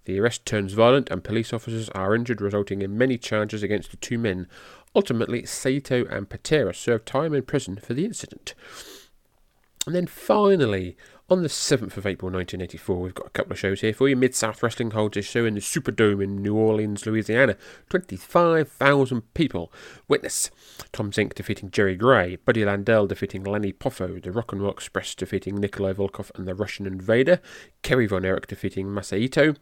The 0.05 0.19
arrest 0.19 0.45
turns 0.45 0.73
violent 0.73 1.09
and 1.11 1.23
police 1.23 1.53
officers 1.53 1.89
are 1.89 2.15
injured, 2.15 2.41
resulting 2.41 2.81
in 2.81 2.97
many 2.97 3.17
charges 3.17 3.61
against 3.61 3.91
the 3.91 3.97
two 3.97 4.17
men. 4.17 4.47
Ultimately, 4.95 5.45
Saito 5.45 6.05
and 6.05 6.29
Patera 6.29 6.73
serve 6.73 7.05
time 7.05 7.33
in 7.33 7.43
prison 7.43 7.75
for 7.75 7.93
the 7.93 8.05
incident. 8.05 8.55
And 9.87 9.95
then 9.95 10.05
finally, 10.05 10.97
on 11.29 11.41
the 11.41 11.49
7th 11.49 11.97
of 11.97 12.05
April 12.05 12.31
1984, 12.31 13.01
we've 13.01 13.13
got 13.13 13.27
a 13.27 13.31
couple 13.31 13.51
of 13.51 13.59
shows 13.59 13.81
here 13.81 13.93
for 13.93 14.07
you. 14.07 14.15
Mid 14.15 14.33
South 14.33 14.63
Wrestling 14.63 14.91
holds 14.91 15.17
a 15.17 15.21
show 15.21 15.43
in 15.43 15.55
the 15.55 15.59
Superdome 15.59 16.23
in 16.23 16.41
New 16.41 16.55
Orleans, 16.55 17.05
Louisiana. 17.05 17.57
25,000 17.89 19.33
people 19.33 19.71
witness 20.07 20.49
Tom 20.93 21.11
Zink 21.11 21.35
defeating 21.35 21.69
Jerry 21.69 21.97
Gray, 21.97 22.37
Buddy 22.37 22.61
Landel 22.61 23.09
defeating 23.09 23.43
Lenny 23.43 23.73
Poffo, 23.73 24.23
the 24.23 24.31
Rock 24.31 24.53
and 24.53 24.61
Roll 24.61 24.71
Express 24.71 25.15
defeating 25.15 25.55
Nikolai 25.55 25.91
Volkov 25.91 26.31
and 26.35 26.47
the 26.47 26.55
Russian 26.55 26.85
Invader, 26.85 27.41
Kerry 27.81 28.07
Von 28.07 28.23
Erich 28.23 28.47
defeating 28.47 28.87
Masaito, 28.87 29.57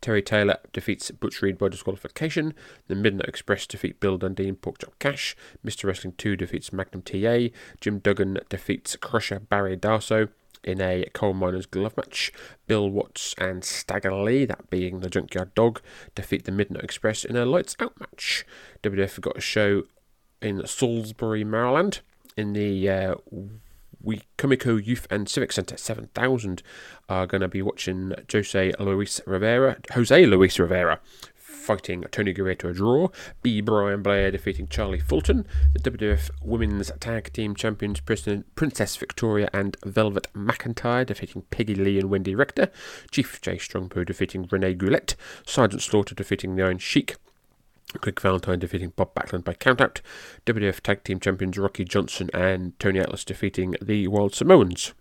Terry 0.00 0.22
Taylor 0.22 0.56
defeats 0.72 1.10
Butch 1.10 1.42
Reed 1.42 1.58
by 1.58 1.68
disqualification, 1.68 2.54
the 2.88 2.94
Midnight 2.94 3.28
Express 3.28 3.66
defeat 3.66 4.00
Bill 4.00 4.16
Dundee 4.16 4.48
and 4.48 4.60
Porkchop 4.60 4.98
Cash, 4.98 5.36
Mr. 5.62 5.84
Wrestling 5.84 6.14
2 6.16 6.36
defeats 6.36 6.72
Magnum 6.72 7.02
TA, 7.02 7.54
Jim 7.78 7.98
Duggan 7.98 8.38
defeats 8.48 8.96
Crusher 8.96 9.40
Barry 9.40 9.76
Darsow, 9.76 10.30
in 10.64 10.80
a 10.80 11.04
coal 11.12 11.34
miners 11.34 11.66
glove 11.66 11.96
match. 11.96 12.32
Bill 12.66 12.88
Watts 12.88 13.34
and 13.38 13.64
Stagger 13.64 14.14
Lee, 14.14 14.44
that 14.44 14.70
being 14.70 15.00
the 15.00 15.10
Junkyard 15.10 15.54
Dog, 15.54 15.80
defeat 16.14 16.44
the 16.44 16.52
Midnight 16.52 16.84
Express 16.84 17.24
in 17.24 17.36
a 17.36 17.44
lights 17.44 17.76
out 17.80 17.98
match. 17.98 18.44
WWF 18.82 19.20
got 19.20 19.38
a 19.38 19.40
show 19.40 19.84
in 20.40 20.66
Salisbury, 20.66 21.44
Maryland, 21.44 22.00
in 22.36 22.52
the 22.52 22.88
uh, 22.88 23.14
we 24.02 24.22
Comico 24.38 24.76
Youth 24.76 25.06
and 25.10 25.28
Civic 25.28 25.52
Center 25.52 25.76
7000 25.76 26.62
are 27.08 27.26
going 27.26 27.42
to 27.42 27.48
be 27.48 27.62
watching 27.62 28.14
Jose 28.32 28.72
Luis 28.78 29.20
Rivera, 29.26 29.78
Jose 29.92 30.26
Luis 30.26 30.58
Rivera 30.58 31.00
fighting 31.60 32.04
Tony 32.10 32.32
Guerrero 32.32 32.54
to 32.54 32.68
a 32.68 32.72
draw. 32.72 33.08
B. 33.42 33.60
Brian 33.60 34.02
Blair 34.02 34.30
defeating 34.30 34.66
Charlie 34.66 34.98
Fulton. 34.98 35.46
The 35.74 35.90
WWF 35.90 36.30
Women's 36.42 36.90
Tag 36.98 37.32
Team 37.32 37.54
Champions 37.54 38.00
Princess 38.00 38.96
Victoria 38.96 39.48
and 39.52 39.76
Velvet 39.84 40.28
McIntyre 40.34 41.06
defeating 41.06 41.42
Peggy 41.50 41.74
Lee 41.74 41.98
and 41.98 42.10
Wendi 42.10 42.36
Richter. 42.36 42.70
Chief 43.10 43.40
Jay 43.40 43.58
Strongbow 43.58 44.04
defeating 44.04 44.48
Renee 44.50 44.74
Goulet. 44.74 45.14
Sergeant 45.46 45.82
Slaughter 45.82 46.14
defeating 46.14 46.56
the 46.56 46.62
Iron 46.62 46.78
Sheik. 46.78 47.16
Greg 48.00 48.20
Valentine 48.20 48.58
defeating 48.58 48.92
Bob 48.96 49.14
Backlund 49.14 49.44
by 49.44 49.52
countout. 49.54 50.00
WWF 50.46 50.80
Tag 50.80 51.04
Team 51.04 51.20
Champions 51.20 51.58
Rocky 51.58 51.84
Johnson 51.84 52.30
and 52.32 52.78
Tony 52.78 53.00
Atlas 53.00 53.24
defeating 53.24 53.74
the 53.82 54.08
Wild 54.08 54.34
Samoans. 54.34 54.94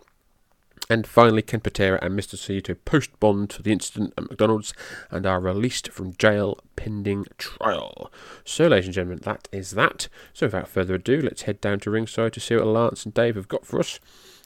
And 0.90 1.06
finally, 1.06 1.44
Ken 1.44 1.60
Patera 1.60 2.00
and 2.02 2.18
Mr. 2.18 2.36
Saito 2.36 2.74
post 2.74 3.20
bond 3.20 3.54
for 3.54 3.62
the 3.62 3.72
incident 3.72 4.12
at 4.18 4.24
McDonald's 4.24 4.74
and 5.12 5.28
are 5.28 5.40
released 5.40 5.92
from 5.92 6.16
jail 6.16 6.58
pending 6.76 7.26
trial. 7.38 8.12
So, 8.44 8.68
ladies 8.68 8.88
and 8.88 8.96
gentlemen, 8.96 9.22
that 9.24 9.48
is 9.52 9.72
that. 9.72 10.08
So, 10.34 10.48
without 10.48 10.68
further 10.68 10.96
ado, 10.96 11.22
let's 11.22 11.44
head 11.44 11.62
down 11.62 11.80
to 11.82 11.92
ringside 11.92 12.34
to 12.34 12.40
see 12.40 12.56
what 12.56 12.66
Lance 12.66 13.06
and 13.06 13.14
Dave 13.14 13.36
have 13.36 13.48
got 13.48 13.68
for 13.68 13.80
us 13.80 14.00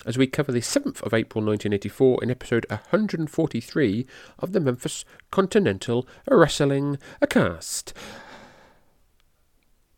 as 0.05 0.17
we 0.17 0.27
cover 0.27 0.51
the 0.51 0.59
7th 0.59 1.01
of 1.03 1.13
April 1.13 1.43
1984 1.45 2.23
in 2.23 2.29
episode 2.29 2.65
143 2.67 4.05
of 4.39 4.51
the 4.51 4.59
Memphis 4.59 5.05
Continental 5.31 6.05
Wrestling 6.29 6.97
Cast. 7.29 7.93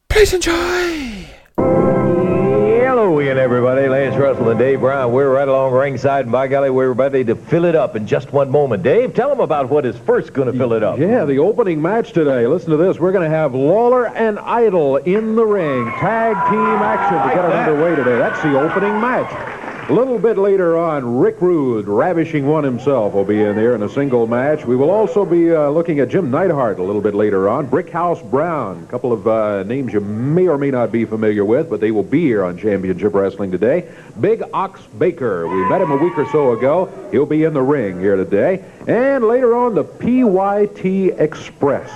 Please 0.09 0.31
enjoy! 0.31 1.44
Hello, 1.57 3.19
again, 3.19 3.37
everybody. 3.37 3.87
Lance 3.87 4.15
Russell 4.15 4.49
and 4.49 4.59
Dave 4.59 4.79
Brown. 4.79 5.11
We're 5.11 5.31
right 5.31 5.47
along 5.47 5.73
ringside, 5.73 6.25
and 6.25 6.31
by 6.31 6.47
golly, 6.47 6.69
we're 6.69 6.91
ready 6.91 7.23
to 7.25 7.35
fill 7.35 7.65
it 7.65 7.75
up 7.75 7.95
in 7.95 8.07
just 8.07 8.33
one 8.33 8.49
moment. 8.49 8.83
Dave, 8.83 9.13
tell 9.13 9.29
them 9.29 9.39
about 9.39 9.69
what 9.69 9.85
is 9.85 9.95
first 9.97 10.33
going 10.33 10.51
to 10.51 10.57
fill 10.57 10.73
it 10.73 10.81
up. 10.81 10.97
Yeah, 10.97 11.25
the 11.25 11.39
opening 11.39 11.81
match 11.81 12.13
today. 12.13 12.47
Listen 12.47 12.71
to 12.71 12.77
this. 12.77 12.99
We're 12.99 13.11
going 13.11 13.29
to 13.29 13.35
have 13.35 13.53
Lawler 13.53 14.07
and 14.07 14.39
Idol 14.39 14.97
in 14.97 15.35
the 15.35 15.45
ring. 15.45 15.85
Tag 15.99 16.35
team 16.49 16.81
action 16.81 17.29
to 17.29 17.35
get 17.35 17.45
it 17.45 17.51
underway 17.51 17.95
today. 17.95 18.17
That's 18.17 18.41
the 18.41 18.59
opening 18.59 18.99
match. 18.99 19.54
A 19.87 19.93
little 19.93 20.17
bit 20.17 20.39
later 20.39 20.79
on, 20.79 21.19
Rick 21.19 21.39
Rude, 21.41 21.87
Ravishing 21.87 22.47
One 22.47 22.63
himself, 22.63 23.13
will 23.13 23.23
be 23.23 23.39
in 23.39 23.55
there 23.55 23.75
in 23.75 23.83
a 23.83 23.89
single 23.89 24.25
match. 24.25 24.65
We 24.65 24.75
will 24.75 24.89
also 24.89 25.25
be 25.25 25.53
uh, 25.53 25.69
looking 25.69 25.99
at 25.99 26.09
Jim 26.09 26.31
Neidhart 26.31 26.79
a 26.79 26.83
little 26.83 27.03
bit 27.03 27.13
later 27.13 27.47
on. 27.47 27.67
Brickhouse 27.67 28.27
Brown, 28.31 28.81
a 28.81 28.87
couple 28.87 29.13
of 29.13 29.27
uh, 29.27 29.61
names 29.61 29.93
you 29.93 29.99
may 29.99 30.47
or 30.47 30.57
may 30.57 30.71
not 30.71 30.91
be 30.91 31.05
familiar 31.05 31.45
with, 31.45 31.69
but 31.69 31.81
they 31.81 31.91
will 31.91 32.01
be 32.01 32.21
here 32.21 32.43
on 32.43 32.57
Championship 32.57 33.13
Wrestling 33.13 33.51
today. 33.51 33.87
Big 34.19 34.41
Ox 34.53 34.81
Baker, 34.97 35.47
we 35.47 35.69
met 35.69 35.81
him 35.81 35.91
a 35.91 35.97
week 35.97 36.17
or 36.17 36.25
so 36.31 36.53
ago. 36.53 36.89
He'll 37.11 37.27
be 37.27 37.43
in 37.43 37.53
the 37.53 37.61
ring 37.61 37.99
here 37.99 38.15
today. 38.15 38.65
And 38.87 39.23
later 39.23 39.55
on, 39.55 39.73
the 39.73 39.83
PYT 39.83 41.19
Express 41.19 41.89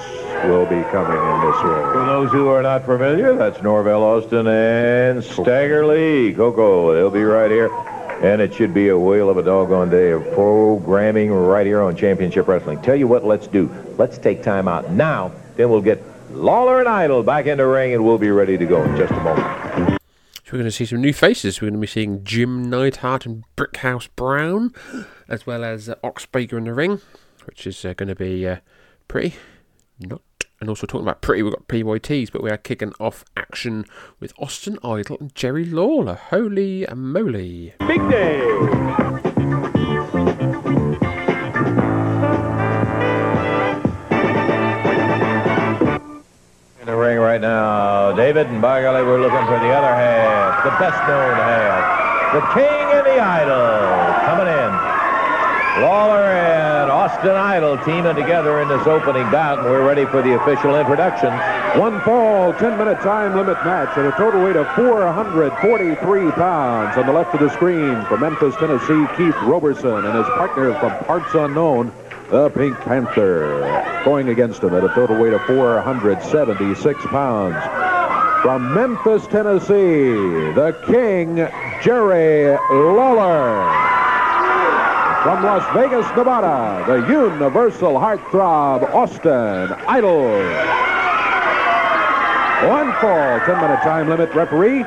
will 0.46 0.66
be 0.66 0.82
coming 0.90 1.18
in 1.18 1.52
this 1.52 1.64
ring. 1.64 1.92
For 1.92 2.06
those 2.06 2.32
who 2.32 2.48
are 2.48 2.64
not 2.64 2.86
familiar, 2.86 3.36
that's 3.36 3.62
Norvell 3.62 4.02
Austin 4.02 4.48
and 4.48 5.24
Stagger 5.24 5.86
Lee. 5.86 6.34
Koko, 6.34 6.94
they'll 6.94 7.12
be 7.12 7.24
right 7.24 7.52
here. 7.52 7.70
And 8.24 8.42
it 8.42 8.54
should 8.54 8.74
be 8.74 8.90
a 8.90 8.98
whale 8.98 9.30
of 9.30 9.38
a 9.38 9.44
doggone 9.44 9.90
day 9.90 10.12
of 10.12 10.24
programming 10.34 11.32
right 11.32 11.66
here 11.66 11.82
on 11.82 11.96
Championship 11.96 12.48
Wrestling. 12.48 12.82
Tell 12.82 12.96
you 12.96 13.08
what, 13.08 13.24
let's 13.24 13.48
do. 13.48 13.70
Let's 13.98 14.18
take 14.18 14.42
time 14.42 14.68
out 14.68 14.92
now. 14.92 15.32
Then 15.58 15.70
we'll 15.70 15.82
get 15.82 16.04
Lawler 16.32 16.80
and 16.80 16.90
Idol 16.90 17.22
back 17.22 17.46
in 17.46 17.60
the 17.60 17.68
ring, 17.68 17.94
and 17.94 18.04
we'll 18.04 18.18
be 18.18 18.32
ready 18.32 18.58
to 18.58 18.66
go 18.66 18.84
in 18.84 18.98
just 18.98 19.12
a 19.12 19.20
moment. 19.22 20.00
So 20.44 20.54
we're 20.54 20.60
going 20.60 20.66
to 20.66 20.72
see 20.72 20.86
some 20.86 21.02
new 21.02 21.14
faces. 21.14 21.62
We're 21.62 21.70
going 21.70 21.80
to 21.80 21.82
be 21.82 21.88
seeing 21.88 22.24
Jim 22.24 22.70
Neidhart 22.70 23.26
and 23.26 23.44
Brickhouse 23.56 24.10
Brown, 24.16 24.74
as 25.30 25.46
well 25.46 25.64
as 25.64 25.88
uh, 25.88 25.96
Ox 26.04 26.26
Baker 26.26 26.58
in 26.58 26.66
the 26.66 26.74
ring, 26.74 27.00
which 27.46 27.66
is 27.66 27.86
uh, 27.86 27.94
going 27.94 28.10
to 28.10 28.16
be 28.16 28.46
uh, 28.48 28.58
pretty. 29.08 29.36
Not. 30.00 30.22
And 30.60 30.68
also 30.68 30.86
talking 30.86 31.08
about 31.08 31.22
pretty, 31.22 31.42
we've 31.42 31.54
got 31.54 31.70
PYTs, 31.70 32.34
but 32.34 32.44
we 32.44 32.50
are 32.50 32.58
kicking 32.58 32.92
off 33.00 33.24
action 33.38 33.86
with 34.20 34.34
Austin 34.38 34.78
Idol 34.84 35.16
and 35.22 35.34
Jerry 35.34 35.64
Lawler. 35.64 36.16
Holy 36.16 36.86
moly. 36.94 37.76
Big 37.88 38.10
day. 38.10 38.42
In 46.82 46.86
the 46.86 46.96
ring 46.98 47.20
right 47.20 47.40
now, 47.40 48.12
David, 48.18 48.48
and 48.48 48.62
by 48.62 48.82
golly, 48.82 49.04
we're 49.04 49.22
looking 49.22 49.46
for 49.46 49.60
the 49.60 49.72
other 49.72 49.96
half, 49.96 50.66
the 50.66 50.72
best 50.72 51.08
known 51.08 51.38
half, 51.38 52.34
the 52.34 52.42
King 52.60 52.98
and 52.98 53.06
the 53.08 53.18
Idol 53.22 53.70
coming 53.70 53.86
in. 53.86 53.89
Lawler 55.82 56.26
and 56.26 56.92
Austin 56.92 57.32
Idol 57.32 57.78
teaming 57.86 58.16
together 58.16 58.60
in 58.62 58.68
this 58.68 58.86
opening 58.86 59.24
bout, 59.32 59.60
and 59.60 59.68
we're 59.70 59.88
ready 59.88 60.06
for 60.06 60.22
the 60.22 60.36
official 60.36 60.76
introduction. 60.76 61.32
One 61.80 62.02
fall, 62.02 62.52
10-minute 62.54 63.00
time 63.00 63.36
limit 63.36 63.56
match 63.64 63.98
at 63.98 64.06
a 64.06 64.12
total 64.18 64.44
weight 64.44 64.58
of 64.58 64.68
443 64.76 66.32
pounds. 66.32 66.98
On 66.98 67.06
the 67.06 67.14
left 67.14 67.34
of 67.34 67.40
the 67.40 67.50
screen 67.50 68.04
from 68.06 68.20
Memphis, 68.20 68.56
Tennessee, 68.58 69.08
Keith 69.16 69.36
Roberson 69.44 70.06
and 70.06 70.18
his 70.18 70.28
partner 70.36 70.78
from 70.80 70.92
Parts 71.06 71.34
Unknown, 71.34 71.94
the 72.30 72.50
Pink 72.50 72.78
Panther, 72.82 74.02
going 74.04 74.28
against 74.28 74.62
him 74.62 74.76
at 74.76 74.84
a 74.84 74.90
total 74.90 75.18
weight 75.18 75.34
of 75.34 75.42
476 75.46 77.06
pounds. 77.06 77.56
From 78.44 78.74
Memphis, 78.74 79.26
Tennessee, 79.28 80.12
the 80.54 80.78
King, 80.86 81.38
Jerry 81.82 82.58
Lawler. 82.70 83.89
From 85.24 85.44
Las 85.44 85.64
Vegas, 85.76 86.06
Nevada, 86.16 86.86
the 86.88 87.06
Universal 87.12 87.94
Heartthrob, 88.00 88.84
Austin 88.94 89.74
Idol. 89.86 90.30
One 92.70 92.92
fall, 93.02 93.40
10 93.42 93.62
minute 93.62 93.82
time 93.84 94.08
limit. 94.08 94.34
Referee 94.34 94.82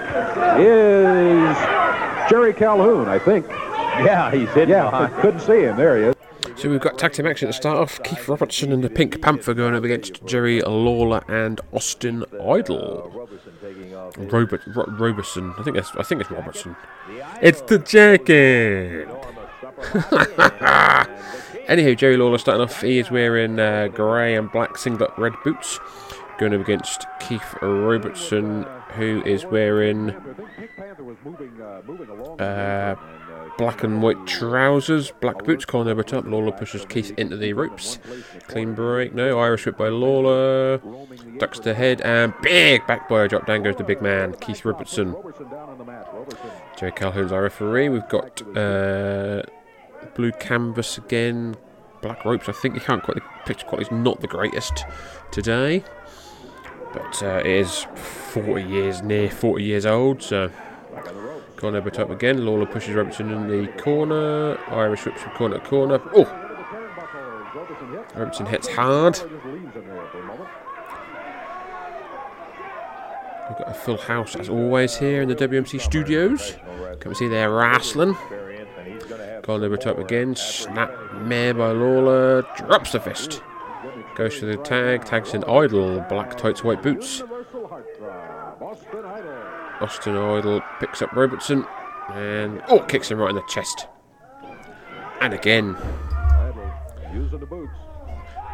is 0.59 1.57
Jerry 2.31 2.55
Calhoun, 2.55 3.09
I 3.09 3.19
think. 3.19 3.47
Yeah, 3.49 4.31
he's 4.31 4.49
hitting 4.51 4.71
Yeah, 4.71 4.85
behind. 4.91 5.15
couldn't 5.21 5.41
see 5.41 5.65
him. 5.65 5.77
There 5.77 5.99
he 5.99 6.03
is. 6.05 6.15
So 6.57 6.71
we've 6.71 6.81
got 6.81 6.99
tag 6.99 7.12
team 7.12 7.27
action 7.27 7.49
to 7.49 7.53
start 7.53 7.77
off. 7.79 8.03
Keith 8.03 8.27
Robertson 8.29 8.73
and 8.73 8.83
the 8.83 8.91
Pink 8.91 9.21
Panther 9.21 9.53
going 9.55 9.75
up 9.75 9.85
against 9.85 10.25
Jerry 10.27 10.61
Lawler 10.62 11.23
and 11.29 11.61
Austin 11.73 12.25
Idol. 12.43 13.11
Robert 14.19 14.61
Ro- 14.75 14.85
Robertson, 14.89 15.55
I 15.59 15.62
think 15.62 15.77
that's 15.77 15.95
I 15.97 16.03
think 16.03 16.21
it's 16.23 16.31
Robertson. 16.31 16.75
It's 17.41 17.61
the 17.62 17.79
jacket. 17.79 19.09
Anywho, 21.69 21.97
Jerry 21.97 22.17
Lawler 22.17 22.39
starting 22.39 22.62
off. 22.62 22.83
He 22.83 22.99
is 22.99 23.11
wearing 23.11 23.59
uh, 23.59 23.89
grey 23.89 24.35
and 24.35 24.51
black 24.51 24.77
singlet, 24.77 25.11
red 25.17 25.33
boots, 25.45 25.79
going 26.39 26.55
up 26.55 26.61
against 26.61 27.07
Keith 27.21 27.55
Robertson, 27.62 28.67
who 28.95 29.23
is 29.25 29.47
wearing 29.47 30.11
uh, 32.39 32.97
black 33.59 33.83
and 33.83 34.03
white 34.03 34.27
trousers, 34.27 35.12
black 35.21 35.45
boots, 35.45 35.65
collar 35.65 35.91
over 35.91 36.03
top. 36.03 36.25
Lawler 36.27 36.53
pushes 36.53 36.85
Keith 36.85 37.12
into 37.17 37.37
the 37.37 37.53
ropes. 37.53 37.99
Clean 38.49 38.75
break, 38.75 39.15
no. 39.15 39.39
Irish 39.39 39.65
whip 39.65 39.79
by 39.79 39.89
Lawler. 39.89 40.79
Ducks 41.39 41.61
the 41.61 41.75
head 41.75 42.01
and 42.03 42.35
big 42.43 42.87
back 42.87 43.09
by 43.09 43.25
a 43.25 43.29
drop 43.29 43.47
down 43.47 43.62
goes 43.62 43.77
the 43.77 43.85
big 43.85 44.03
man, 44.03 44.35
Keith 44.35 44.65
Robertson. 44.65 45.15
Jerry 46.77 46.93
Calhoun's 46.93 47.33
our 47.33 47.43
referee. 47.43 47.89
We've 47.89 48.09
got 48.09 48.43
uh, 48.57 49.43
blue 50.14 50.32
canvas 50.32 50.99
again, 50.99 51.56
black 52.00 52.25
ropes. 52.25 52.49
I 52.49 52.52
think 52.52 52.75
you 52.75 52.80
can't 52.80 53.02
quite 53.02 53.16
the 53.16 53.23
picture 53.44 53.66
quality 53.66 53.87
is 53.87 53.92
not 53.92 54.21
the 54.21 54.28
greatest 54.28 54.85
today, 55.30 55.85
but 56.92 57.23
uh, 57.23 57.40
it 57.40 57.47
is 57.47 57.87
40 57.94 58.62
years 58.62 59.02
near 59.02 59.30
40 59.30 59.64
years 59.64 59.87
old. 59.87 60.23
So 60.23 60.50
Corner 61.62 61.78
over 61.78 61.90
top 61.90 62.11
again. 62.11 62.44
Lawler 62.44 62.66
pushes 62.66 62.92
Robertson 62.92 63.30
in 63.30 63.47
the 63.47 63.68
corner. 63.80 64.59
Irish 64.68 65.04
whips 65.04 65.23
from 65.23 65.32
corner 65.35 65.61
to 65.61 65.64
corner. 65.64 66.02
Oh! 66.12 66.25
Robertson 68.16 68.47
hits 68.47 68.66
hard. 68.66 69.21
We've 73.49 73.59
got 73.59 73.71
a 73.71 73.75
full 73.75 73.97
house 73.97 74.35
as 74.35 74.49
always 74.49 74.97
here 74.97 75.23
in 75.23 75.28
the 75.28 75.37
WMC 75.37 75.80
studios. 75.80 76.56
Come 76.99 77.14
see 77.14 77.28
they're 77.28 77.52
wrestling. 77.52 78.16
Gone 79.43 79.65
over 79.65 79.77
top 79.77 79.99
again. 79.99 80.37
Snap 80.37 80.93
mare 81.15 81.53
by 81.53 81.73
Lawler. 81.73 82.43
Drops 82.57 82.93
the 82.93 83.01
fist. 83.01 83.43
Goes 84.15 84.39
for 84.39 84.47
the 84.47 84.57
tag. 84.59 85.05
Tags 85.05 85.35
in 85.35 85.43
Idol. 85.45 86.01
Black 86.09 86.39
tights, 86.39 86.63
white 86.63 86.81
boots. 86.81 87.23
Austin 89.81 90.17
Idol 90.17 90.63
picks 90.79 91.03
up 91.03 91.13
Robertson. 91.13 91.67
And 92.11 92.63
oh, 92.69 92.81
kicks 92.81 93.11
him 93.11 93.19
right 93.19 93.31
in 93.31 93.37
the 93.37 93.43
chest. 93.49 93.89
And 95.21 95.35
again. 95.35 95.77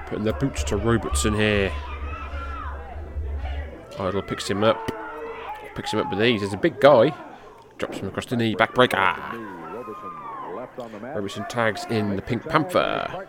Putting 0.07 0.25
the 0.25 0.33
boots 0.33 0.65
to 0.65 0.79
Robertson 0.79 1.35
here. 1.35 1.71
Idol 3.99 4.23
picks 4.23 4.49
him 4.49 4.65
up. 4.65 4.91
Picks 5.75 5.93
him 5.93 6.01
up 6.01 6.11
with 6.11 6.23
ease. 6.23 6.41
There's 6.41 6.55
a 6.55 6.57
big 6.57 6.81
guy. 6.81 7.13
Drops 7.77 7.99
him 7.99 8.09
across 8.09 8.25
the 8.27 8.37
knee. 8.37 8.55
Backbreaker. 8.55 9.58
Robertson 10.79 11.45
tags 11.49 11.85
in 11.91 12.15
the 12.17 12.23
Pink 12.23 12.45
Panther. 12.45 13.27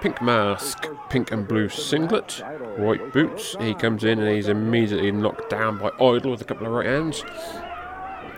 Pink 0.00 0.20
mask, 0.20 0.86
pink 1.10 1.30
and 1.30 1.46
blue 1.46 1.68
singlet, 1.68 2.42
white 2.76 3.12
boots. 3.12 3.54
He 3.60 3.74
comes 3.74 4.02
in 4.02 4.18
and 4.18 4.34
he's 4.34 4.48
immediately 4.48 5.12
knocked 5.12 5.48
down 5.48 5.78
by 5.78 5.90
Idol 6.00 6.32
with 6.32 6.40
a 6.40 6.44
couple 6.44 6.66
of 6.66 6.72
right 6.72 6.86
hands. 6.86 7.24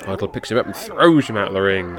Idol 0.07 0.29
picks 0.29 0.51
him 0.51 0.59
up 0.59 0.67
and 0.67 0.77
throws 0.77 1.27
him 1.27 1.37
out 1.37 1.49
of 1.49 1.55
the 1.55 1.63
ring. 1.63 1.99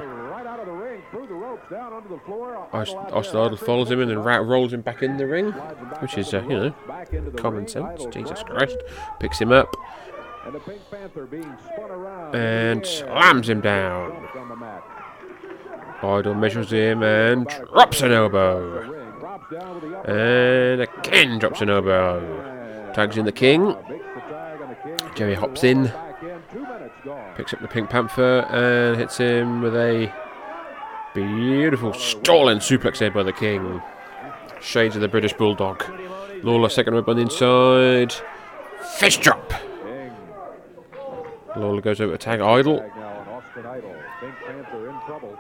Austin 2.72 3.40
Idol 3.40 3.58
follows 3.58 3.90
him 3.90 4.02
and 4.02 4.24
ra- 4.24 4.38
rolls 4.38 4.74
him 4.74 4.82
back 4.82 5.02
in 5.02 5.18
the 5.18 5.26
ring, 5.26 5.52
which 6.00 6.18
is, 6.18 6.34
uh, 6.34 6.44
you 6.44 6.50
know, 6.50 6.76
common 7.38 7.68
sense. 7.68 8.06
Jesus 8.12 8.44
Christ. 8.44 8.78
Picks 9.20 9.40
him 9.40 9.52
up 9.52 9.76
and 12.36 12.86
slams 12.86 13.50
him 13.50 13.62
down. 13.62 14.28
Idol 16.06 16.36
measures 16.36 16.72
him 16.72 17.04
and 17.04 17.48
drops 17.48 18.02
an 18.02 18.12
elbow. 18.12 18.84
And 20.06 20.82
again 20.82 21.40
drops 21.40 21.62
an 21.62 21.70
elbow. 21.70 22.92
Tags 22.94 23.18
in 23.18 23.26
the 23.26 23.32
king. 23.32 23.76
Jerry 25.16 25.36
hops 25.36 25.64
in. 25.64 25.92
Picks 27.36 27.54
up 27.54 27.62
the 27.62 27.68
Pink 27.68 27.90
Panther 27.90 28.46
and 28.50 28.98
hits 28.98 29.18
him 29.18 29.62
with 29.62 29.76
a 29.76 30.14
beautiful 31.14 31.94
stalling 31.94 32.60
suplex 32.60 33.00
head 33.00 33.14
by 33.14 33.24
the 33.24 33.34
king. 33.34 33.82
Shades 34.62 34.96
of 34.96 35.02
the 35.02 35.08
British 35.08 35.34
Bulldog. 35.34 35.84
Lawler 36.44 36.70
second 36.70 36.94
rope 36.94 37.08
on 37.08 37.16
the 37.18 37.24
inside. 37.24 38.14
Fish 38.98 39.18
drop. 39.18 39.54
Lawler 41.56 41.82
goes 41.82 42.02
over 42.02 42.14
to 42.14 42.18
tag 42.18 42.42
Idol. 42.42 42.80
Tag 42.80 42.96
now 42.96 43.20
on 43.20 43.28
Austin 43.30 43.66
Idol. 43.66 43.96
Pink 44.20 44.36
Panther 44.46 44.90
in 44.90 45.00
trouble. 45.06 45.38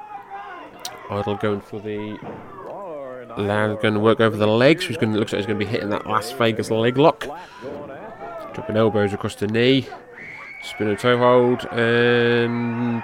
Idol 1.09 1.35
going 1.35 1.61
for 1.61 1.79
the 1.79 2.17
Lawler 2.65 3.21
and 3.21 3.47
Lad 3.47 3.81
going 3.81 3.93
to 3.93 3.99
work 3.99 4.19
over 4.19 4.35
the 4.35 4.47
legs. 4.47 4.85
He's 4.85 4.97
going 4.97 5.13
to 5.13 5.19
looks 5.19 5.31
like 5.31 5.39
he's 5.39 5.45
going 5.45 5.59
to 5.59 5.65
be 5.65 5.71
hitting 5.71 5.89
that 5.89 6.07
Las 6.07 6.31
Vegas 6.31 6.71
leg 6.71 6.97
lock. 6.97 7.27
Dropping 8.53 8.77
elbows 8.77 9.13
across 9.13 9.35
the 9.35 9.47
knee. 9.47 9.87
Spinner 10.63 10.95
toe 10.95 11.17
hold 11.17 11.65
and 11.71 13.03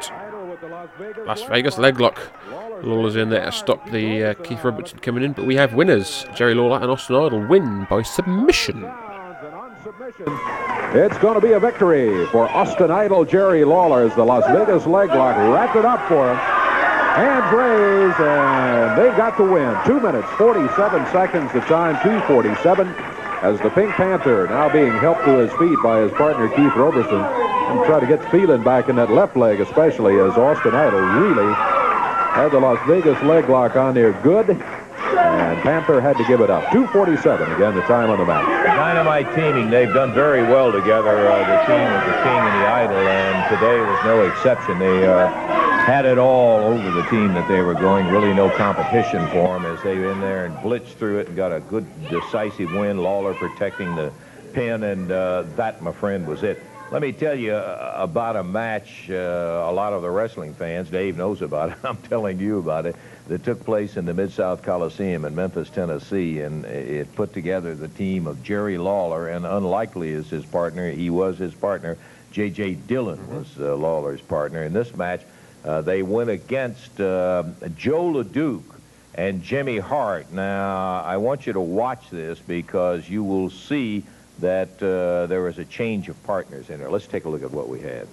Las 1.25 1.43
Vegas. 1.43 1.77
Leg 1.77 1.99
lock. 1.99 2.19
Lawler's 2.83 3.15
in 3.15 3.29
there 3.29 3.45
to 3.45 3.51
stop 3.51 3.91
the 3.91 4.23
uh, 4.23 4.33
Keith 4.35 4.63
Robertson 4.63 4.97
coming 4.99 5.23
in, 5.23 5.33
but 5.33 5.45
we 5.45 5.55
have 5.55 5.75
winners. 5.75 6.25
Jerry 6.35 6.55
Lawler 6.55 6.77
and 6.77 6.89
Austin 6.89 7.15
Idol 7.15 7.45
win 7.45 7.85
by 7.89 8.01
submission. 8.01 8.89
It's 10.93 11.17
going 11.19 11.35
to 11.35 11.41
be 11.41 11.53
a 11.53 11.59
victory 11.59 12.25
for 12.27 12.49
Austin 12.49 12.89
Idol 12.89 13.23
Jerry 13.25 13.63
Lawler 13.63 14.03
as 14.03 14.15
the 14.15 14.23
Las 14.23 14.43
Vegas 14.51 14.87
leg 14.87 15.09
lock 15.09 15.37
wrapped 15.37 15.75
it 15.75 15.85
up 15.85 16.07
for 16.07 16.33
him. 16.33 16.60
Hands 17.11 17.53
raised, 17.53 18.19
and 18.21 18.97
they 18.97 19.15
got 19.17 19.35
the 19.35 19.43
win. 19.43 19.75
Two 19.85 19.99
minutes, 19.99 20.27
47 20.37 21.05
seconds, 21.11 21.51
the 21.51 21.59
time, 21.61 21.99
247, 22.03 22.87
as 23.43 23.59
the 23.59 23.69
Pink 23.71 23.91
Panther 23.95 24.47
now 24.47 24.71
being 24.71 24.93
helped 24.93 25.25
to 25.25 25.39
his 25.39 25.51
feet 25.59 25.77
by 25.83 25.99
his 25.99 26.11
partner 26.13 26.47
Keith 26.49 26.73
Roberson 26.75 27.19
and 27.19 27.85
try 27.85 27.99
to 27.99 28.07
get 28.07 28.23
feeling 28.31 28.63
back 28.63 28.87
in 28.87 28.95
that 28.95 29.11
left 29.11 29.35
leg, 29.35 29.59
especially 29.59 30.19
as 30.19 30.37
Austin 30.37 30.73
Idol 30.73 31.01
really 31.01 31.53
had 32.31 32.49
the 32.49 32.59
Las 32.59 32.79
Vegas 32.87 33.21
leg 33.23 33.49
lock 33.49 33.75
on 33.75 33.93
there 33.93 34.13
good, 34.23 34.49
and 34.49 35.61
Panther 35.61 35.99
had 35.99 36.15
to 36.15 36.23
give 36.25 36.39
it 36.39 36.49
up. 36.49 36.63
247 36.71 37.51
again, 37.53 37.75
the 37.75 37.81
time 37.91 38.09
on 38.09 38.19
the 38.19 38.25
match. 38.25 38.47
Dynamite 38.65 39.35
teaming. 39.35 39.69
They've 39.69 39.93
done 39.93 40.13
very 40.13 40.43
well 40.43 40.71
together, 40.71 41.27
uh, 41.27 41.39
the 41.43 41.59
team 41.67 41.87
of 41.91 42.05
the 42.07 42.17
King 42.23 42.39
and 42.39 42.55
the 42.63 42.67
Idol, 42.71 43.03
and 43.03 43.35
today 43.51 43.79
was 43.83 43.99
no 44.05 44.23
exception. 44.23 44.79
They 44.79 45.05
uh, 45.05 45.50
had 45.81 46.05
it 46.05 46.19
all 46.19 46.59
over 46.59 46.91
the 46.91 47.03
team 47.09 47.33
that 47.33 47.47
they 47.47 47.61
were 47.61 47.73
going. 47.73 48.07
Really 48.07 48.33
no 48.33 48.49
competition 48.49 49.27
for 49.29 49.59
them 49.59 49.65
as 49.65 49.81
they 49.81 49.97
were 49.97 50.11
in 50.11 50.21
there 50.21 50.45
and 50.45 50.55
blitzed 50.57 50.93
through 50.93 51.19
it 51.19 51.27
and 51.27 51.35
got 51.35 51.51
a 51.51 51.59
good 51.59 51.85
decisive 52.07 52.71
win. 52.73 52.99
Lawler 52.99 53.33
protecting 53.33 53.95
the 53.95 54.13
pin, 54.53 54.83
and 54.83 55.11
uh, 55.11 55.41
that, 55.55 55.81
my 55.81 55.91
friend, 55.91 56.27
was 56.27 56.43
it. 56.43 56.61
Let 56.91 57.01
me 57.01 57.11
tell 57.11 57.33
you 57.33 57.53
uh, 57.53 57.93
about 57.95 58.35
a 58.35 58.43
match 58.43 59.09
uh, 59.09 59.13
a 59.13 59.71
lot 59.71 59.93
of 59.93 60.01
the 60.01 60.09
wrestling 60.09 60.53
fans, 60.53 60.89
Dave 60.89 61.17
knows 61.17 61.41
about 61.41 61.71
it, 61.71 61.77
I'm 61.83 61.97
telling 61.97 62.39
you 62.39 62.59
about 62.59 62.85
it, 62.85 62.95
that 63.27 63.43
took 63.43 63.63
place 63.65 63.97
in 63.97 64.05
the 64.05 64.13
Mid-South 64.13 64.61
Coliseum 64.61 65.25
in 65.25 65.33
Memphis, 65.33 65.69
Tennessee, 65.69 66.41
and 66.41 66.65
it 66.65 67.15
put 67.15 67.33
together 67.33 67.73
the 67.75 67.87
team 67.87 68.27
of 68.27 68.43
Jerry 68.43 68.77
Lawler, 68.77 69.29
and 69.29 69.45
unlikely 69.45 70.13
as 70.13 70.29
his 70.29 70.45
partner, 70.45 70.91
he 70.91 71.09
was 71.09 71.37
his 71.37 71.53
partner, 71.53 71.97
J.J. 72.31 72.75
Dillon 72.87 73.35
was 73.35 73.47
uh, 73.59 73.75
Lawler's 73.75 74.21
partner. 74.21 74.63
In 74.63 74.73
this 74.73 74.95
match, 74.95 75.21
uh, 75.63 75.81
they 75.81 76.01
went 76.01 76.29
against 76.29 76.99
uh, 76.99 77.43
Joe 77.75 78.11
LeDuc 78.11 78.63
and 79.15 79.43
Jimmy 79.43 79.77
Hart. 79.77 80.31
Now, 80.31 81.01
I 81.03 81.17
want 81.17 81.45
you 81.45 81.53
to 81.53 81.61
watch 81.61 82.09
this 82.09 82.39
because 82.39 83.09
you 83.09 83.23
will 83.23 83.49
see 83.49 84.03
that 84.39 84.81
uh, 84.81 85.27
there 85.27 85.41
was 85.41 85.59
a 85.59 85.65
change 85.65 86.09
of 86.09 86.21
partners 86.23 86.69
in 86.69 86.79
there. 86.79 86.89
Let's 86.89 87.07
take 87.07 87.25
a 87.25 87.29
look 87.29 87.43
at 87.43 87.51
what 87.51 87.69
we 87.69 87.79
had. 87.81 88.07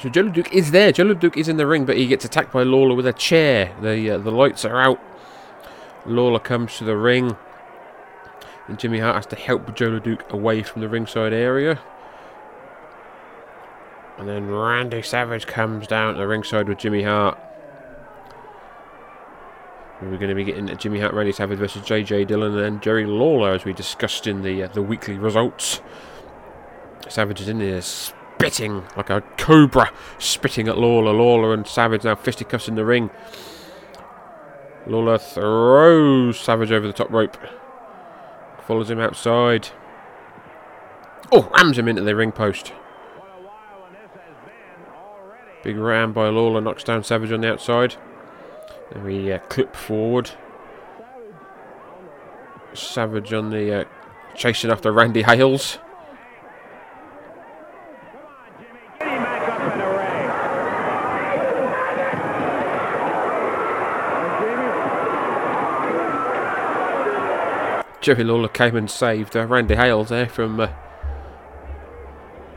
So 0.00 0.10
Joe 0.10 0.28
Duke 0.28 0.52
is 0.52 0.70
there. 0.70 0.92
Joe 0.92 1.14
Duke 1.14 1.38
is 1.38 1.48
in 1.48 1.56
the 1.56 1.66
ring, 1.66 1.86
but 1.86 1.96
he 1.96 2.06
gets 2.06 2.26
attacked 2.26 2.52
by 2.52 2.62
Lawler 2.62 2.94
with 2.94 3.06
a 3.06 3.12
chair. 3.14 3.74
The 3.80 4.10
uh, 4.10 4.18
the 4.18 4.30
lights 4.30 4.66
are 4.66 4.78
out. 4.78 5.00
Lawler 6.06 6.38
comes 6.38 6.76
to 6.78 6.84
the 6.84 6.96
ring, 6.96 7.36
and 8.68 8.78
Jimmy 8.78 8.98
Hart 8.98 9.16
has 9.16 9.26
to 9.26 9.36
help 9.36 9.74
Joe 9.74 9.98
Duke 9.98 10.30
away 10.32 10.62
from 10.62 10.82
the 10.82 10.88
ringside 10.88 11.32
area. 11.32 11.80
And 14.18 14.28
then 14.28 14.48
Randy 14.50 15.02
Savage 15.02 15.46
comes 15.46 15.86
down 15.86 16.14
to 16.14 16.20
the 16.20 16.26
ringside 16.26 16.68
with 16.68 16.78
Jimmy 16.78 17.02
Hart. 17.02 17.38
We're 20.02 20.16
going 20.18 20.28
to 20.28 20.34
be 20.34 20.44
getting 20.44 20.76
Jimmy 20.76 21.00
Hart, 21.00 21.14
Randy 21.14 21.32
Savage 21.32 21.58
versus 21.58 21.82
JJ 21.82 22.26
Dillon 22.26 22.52
and 22.52 22.60
then 22.60 22.80
Jerry 22.80 23.06
Lawler, 23.06 23.52
as 23.52 23.64
we 23.64 23.72
discussed 23.72 24.26
in 24.26 24.42
the 24.42 24.64
uh, 24.64 24.68
the 24.68 24.82
weekly 24.82 25.18
results. 25.18 25.80
Savage 27.08 27.40
is 27.40 27.48
in 27.48 27.58
there 27.58 27.80
spitting 27.80 28.84
like 28.96 29.10
a 29.10 29.22
cobra, 29.38 29.90
spitting 30.18 30.68
at 30.68 30.78
Lawler. 30.78 31.12
Lawler 31.12 31.54
and 31.54 31.66
Savage 31.66 32.04
now 32.04 32.14
fisticuffs 32.14 32.68
in 32.68 32.74
the 32.74 32.84
ring. 32.84 33.10
Lawler 34.86 35.18
throws 35.18 36.38
Savage 36.38 36.72
over 36.72 36.86
the 36.86 36.92
top 36.92 37.10
rope, 37.10 37.36
follows 38.66 38.90
him 38.90 39.00
outside. 39.00 39.68
Oh, 41.32 41.50
rams 41.56 41.78
him 41.78 41.88
into 41.88 42.02
the 42.02 42.14
ring 42.14 42.32
post. 42.32 42.72
Big 45.62 45.78
ram 45.78 46.12
by 46.12 46.28
Lawler 46.28 46.60
knocks 46.60 46.84
down 46.84 47.02
Savage 47.02 47.32
on 47.32 47.40
the 47.40 47.50
outside. 47.50 47.96
Then 48.92 49.04
we 49.04 49.32
uh, 49.32 49.38
clip 49.48 49.74
forward. 49.74 50.30
Savage 52.74 53.32
on 53.32 53.50
the 53.50 53.80
uh, 53.80 53.84
chasing 54.34 54.70
after 54.70 54.92
Randy 54.92 55.22
Hales. 55.22 55.78
Jerry 68.04 68.22
Lawler 68.22 68.48
came 68.48 68.76
and 68.76 68.90
saved 68.90 69.34
uh, 69.34 69.46
Randy 69.46 69.76
Hale 69.76 70.04
there 70.04 70.28
from 70.28 70.60
uh, 70.60 70.68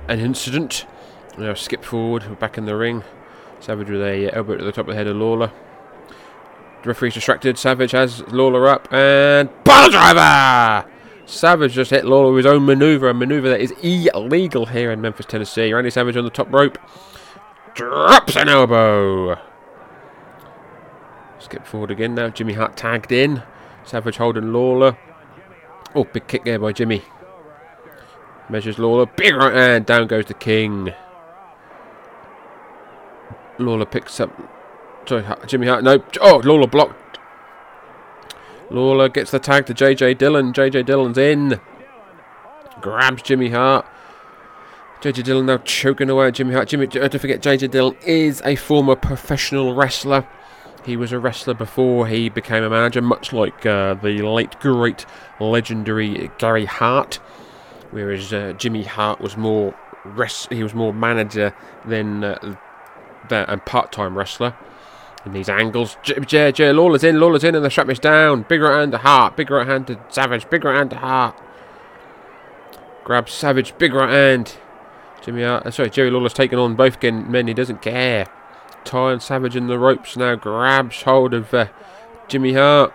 an 0.09 0.19
incident. 0.19 0.85
Now 1.37 1.53
skip 1.53 1.85
forward, 1.85 2.37
back 2.37 2.57
in 2.57 2.65
the 2.65 2.75
ring. 2.75 3.05
Savage 3.61 3.89
with 3.89 4.01
a 4.01 4.27
uh, 4.27 4.35
elbow 4.35 4.57
to 4.57 4.65
the 4.65 4.73
top 4.73 4.87
of 4.87 4.87
the 4.87 4.95
head 4.95 5.07
of 5.07 5.15
Lawler. 5.15 5.53
The 6.83 6.89
referee's 6.89 7.13
distracted. 7.13 7.57
Savage 7.57 7.91
has 7.91 8.27
Lawler 8.27 8.67
up 8.67 8.91
and 8.91 9.49
pile 9.63 9.89
driver. 9.89 10.85
Savage 11.25 11.71
just 11.71 11.91
hit 11.91 12.03
Lawler 12.03 12.33
with 12.33 12.43
his 12.43 12.53
own 12.53 12.65
maneuver, 12.65 13.07
a 13.07 13.13
maneuver 13.13 13.47
that 13.47 13.61
is 13.61 13.71
illegal 13.81 14.65
here 14.65 14.91
in 14.91 14.99
Memphis, 14.99 15.27
Tennessee. 15.27 15.71
Randy 15.71 15.91
Savage 15.91 16.17
on 16.17 16.25
the 16.25 16.29
top 16.29 16.51
rope, 16.51 16.77
drops 17.73 18.35
an 18.35 18.49
elbow. 18.49 19.39
Skip 21.39 21.65
forward 21.65 21.91
again 21.91 22.15
now. 22.15 22.27
Jimmy 22.27 22.51
Hart 22.51 22.75
tagged 22.75 23.13
in. 23.13 23.43
Savage 23.85 24.17
holding 24.17 24.51
Lawler. 24.51 24.97
Oh, 25.95 26.03
big 26.03 26.27
kick 26.27 26.43
there 26.43 26.59
by 26.59 26.73
Jimmy. 26.73 27.03
Measures 28.49 28.79
Lawler. 28.79 29.05
Big 29.05 29.35
right 29.35 29.53
hand. 29.53 29.85
Down 29.85 30.07
goes 30.07 30.25
the 30.25 30.33
King. 30.33 30.93
Lawler 33.57 33.85
picks 33.85 34.19
up. 34.19 34.31
Sorry, 35.07 35.25
Jimmy 35.47 35.67
Hart. 35.67 35.83
No. 35.83 36.03
Oh, 36.21 36.41
Lawler 36.43 36.67
blocked. 36.67 37.19
Lawler 38.69 39.09
gets 39.09 39.31
the 39.31 39.39
tag 39.39 39.65
to 39.67 39.73
JJ 39.73 40.17
Dillon. 40.17 40.53
JJ 40.53 40.85
Dillon's 40.85 41.17
in. 41.17 41.59
Grabs 42.81 43.21
Jimmy 43.21 43.49
Hart. 43.49 43.85
JJ 45.01 45.23
Dillon 45.23 45.45
now 45.45 45.57
choking 45.57 46.09
away 46.09 46.27
at 46.27 46.35
Jimmy 46.35 46.53
Hart. 46.53 46.69
Jimmy, 46.69 46.87
don't 46.87 47.17
forget, 47.19 47.41
JJ 47.41 47.71
Dillon 47.71 47.95
is 48.05 48.41
a 48.43 48.55
former 48.55 48.95
professional 48.95 49.75
wrestler. 49.75 50.27
He 50.87 50.95
was 50.95 51.11
a 51.11 51.19
wrestler 51.19 51.53
before 51.53 52.07
he 52.07 52.29
became 52.29 52.63
a 52.63 52.69
manager, 52.69 53.01
much 53.01 53.33
like 53.33 53.65
uh, 53.65 53.95
the 53.95 54.21
late, 54.21 54.57
great, 54.61 55.05
legendary 55.37 56.31
Gary 56.37 56.63
Hart. 56.63 57.15
Whereas 57.91 58.31
uh, 58.31 58.53
Jimmy 58.57 58.83
Hart 58.83 59.19
was 59.19 59.35
more 59.35 59.75
res- 60.05 60.47
he 60.49 60.63
was 60.63 60.73
more 60.73 60.93
manager 60.93 61.53
than 61.83 62.23
uh, 62.23 62.55
part-time 63.65 64.17
wrestler. 64.17 64.55
In 65.25 65.33
these 65.33 65.49
angles, 65.49 65.97
J, 66.03 66.21
J, 66.21 66.51
J 66.53 66.71
Lawler's 66.71 67.03
in, 67.03 67.19
Lawler's 67.19 67.43
in, 67.43 67.53
and 67.53 67.65
the 67.65 67.69
strap 67.69 67.89
is 67.89 67.99
down. 67.99 68.43
Big 68.43 68.61
right 68.61 68.79
hand 68.79 68.93
to 68.93 68.97
Hart, 68.97 69.35
big 69.35 69.51
right 69.51 69.67
hand 69.67 69.87
to 69.87 69.99
Savage, 70.07 70.49
big 70.49 70.63
right 70.63 70.77
hand 70.77 70.91
to 70.91 70.97
Hart. 70.97 71.35
Grabs 73.03 73.33
Savage, 73.33 73.77
big 73.77 73.93
right 73.93 74.09
hand. 74.09 74.55
Jimmy 75.21 75.43
Hart, 75.43 75.65
uh, 75.65 75.71
sorry, 75.71 75.89
Jerry 75.89 76.11
Lawler's 76.11 76.31
taken 76.31 76.57
on 76.57 76.75
both 76.75 77.03
men. 77.03 77.47
He 77.47 77.53
doesn't 77.53 77.81
care. 77.81 78.27
Ty 78.87 79.11
and 79.11 79.21
Savage 79.21 79.57
in 79.57 79.67
the 79.67 79.77
ropes 79.77 80.15
now 80.15 80.35
grabs 80.35 81.01
hold 81.01 81.33
of 81.33 81.53
uh, 81.53 81.67
Jimmy 82.29 82.53
Hart. 82.53 82.93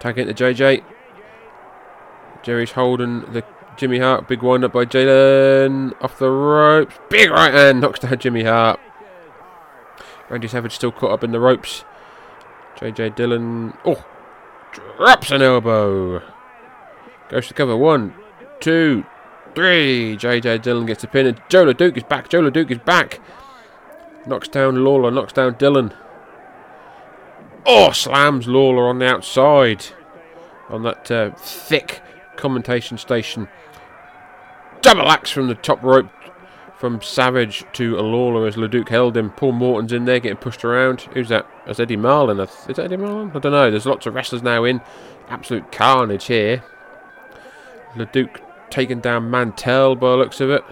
Tag 0.00 0.18
into 0.18 0.32
JJ. 0.32 0.82
Jerry's 2.42 2.72
holding 2.72 3.20
the 3.32 3.44
Jimmy 3.76 3.98
Hart. 3.98 4.28
Big 4.28 4.42
wind 4.42 4.64
up 4.64 4.72
by 4.72 4.86
Jalen. 4.86 5.92
Off 6.02 6.18
the 6.18 6.30
ropes. 6.30 6.94
Big 7.10 7.30
right 7.30 7.52
hand 7.52 7.82
knocks 7.82 8.00
down 8.00 8.18
Jimmy 8.18 8.44
Hart. 8.44 8.80
Randy 10.30 10.48
Savage 10.48 10.74
still 10.74 10.90
caught 10.90 11.12
up 11.12 11.22
in 11.22 11.32
the 11.32 11.40
ropes. 11.40 11.84
JJ 12.76 13.14
Dillon. 13.14 13.76
Oh! 13.84 14.06
Drops 14.72 15.30
an 15.30 15.42
elbow. 15.42 16.22
Goes 17.28 17.48
to 17.48 17.54
cover. 17.54 17.76
One, 17.76 18.14
two, 18.58 19.04
three. 19.54 20.16
JJ 20.16 20.62
Dillon 20.62 20.86
gets 20.86 21.04
a 21.04 21.08
pin. 21.08 21.26
And 21.26 21.40
Joe 21.48 21.64
LeDuc 21.64 21.96
is 21.96 22.02
back. 22.04 22.28
Joe 22.28 22.42
LeDuc 22.42 22.70
is 22.70 22.78
back. 22.78 23.20
Knocks 24.26 24.48
down 24.48 24.84
Lawler, 24.84 25.10
knocks 25.10 25.32
down 25.32 25.56
Dillon. 25.58 25.92
Oh, 27.66 27.90
slams 27.92 28.46
Lawler 28.46 28.88
on 28.88 28.98
the 28.98 29.06
outside 29.06 29.86
on 30.68 30.82
that 30.84 31.10
uh, 31.10 31.30
thick 31.36 32.00
commentation 32.36 32.98
station. 32.98 33.48
Double 34.80 35.08
axe 35.08 35.30
from 35.30 35.48
the 35.48 35.54
top 35.54 35.82
rope 35.82 36.10
from 36.76 37.00
Savage 37.00 37.64
to 37.74 37.96
Lawler 37.96 38.46
as 38.46 38.56
Leduc 38.56 38.88
held 38.88 39.16
him. 39.16 39.30
Paul 39.30 39.52
Morton's 39.52 39.92
in 39.92 40.04
there 40.04 40.18
getting 40.18 40.38
pushed 40.38 40.64
around. 40.64 41.02
Who's 41.12 41.28
that? 41.28 41.46
That's 41.64 41.78
Eddie 41.78 41.96
Marlin. 41.96 42.40
Is 42.40 42.50
that 42.66 42.80
Eddie 42.80 42.96
Marlin? 42.96 43.30
I 43.34 43.38
don't 43.38 43.52
know. 43.52 43.70
There's 43.70 43.86
lots 43.86 44.06
of 44.06 44.14
wrestlers 44.14 44.42
now 44.42 44.64
in. 44.64 44.80
Absolute 45.28 45.70
carnage 45.70 46.24
here. 46.24 46.64
Leduc 47.96 48.40
taking 48.72 49.00
down 49.00 49.30
Mantell 49.30 49.94
by 49.94 50.10
the 50.10 50.16
looks 50.16 50.40
of 50.40 50.50
it. 50.50 50.64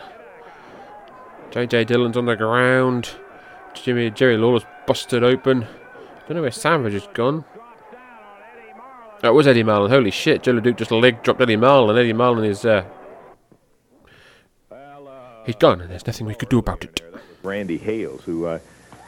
JJ 1.50 1.86
Dillon's 1.86 2.16
on 2.16 2.24
the 2.24 2.34
ground. 2.34 3.10
Jimmy 3.74 4.10
Jerry 4.10 4.36
Lawler's 4.36 4.64
busted 4.86 5.22
open. 5.22 5.66
Don't 6.26 6.36
know 6.36 6.42
where 6.42 6.50
Savage 6.50 6.94
has 6.94 7.06
gone. 7.08 7.44
That 9.20 9.34
was 9.34 9.46
Eddie 9.46 9.62
Marlin. 9.62 9.90
Holy 9.90 10.10
shit! 10.10 10.42
Joe 10.42 10.54
LeDuc 10.54 10.76
just 10.76 10.90
leg 10.90 11.22
dropped 11.22 11.42
Eddie 11.42 11.56
Marlin. 11.56 11.98
Eddie 11.98 12.14
Marlin 12.14 12.44
is 12.44 12.64
uh, 12.64 12.84
he's 15.44 15.56
gone, 15.56 15.82
and 15.82 15.90
there's 15.90 16.06
nothing 16.06 16.26
we 16.26 16.34
could 16.34 16.48
do 16.48 16.58
about 16.58 16.84
it. 16.84 17.02
Randy 17.42 17.76
Hales, 17.76 18.22
who 18.24 18.46
uh, 18.46 18.58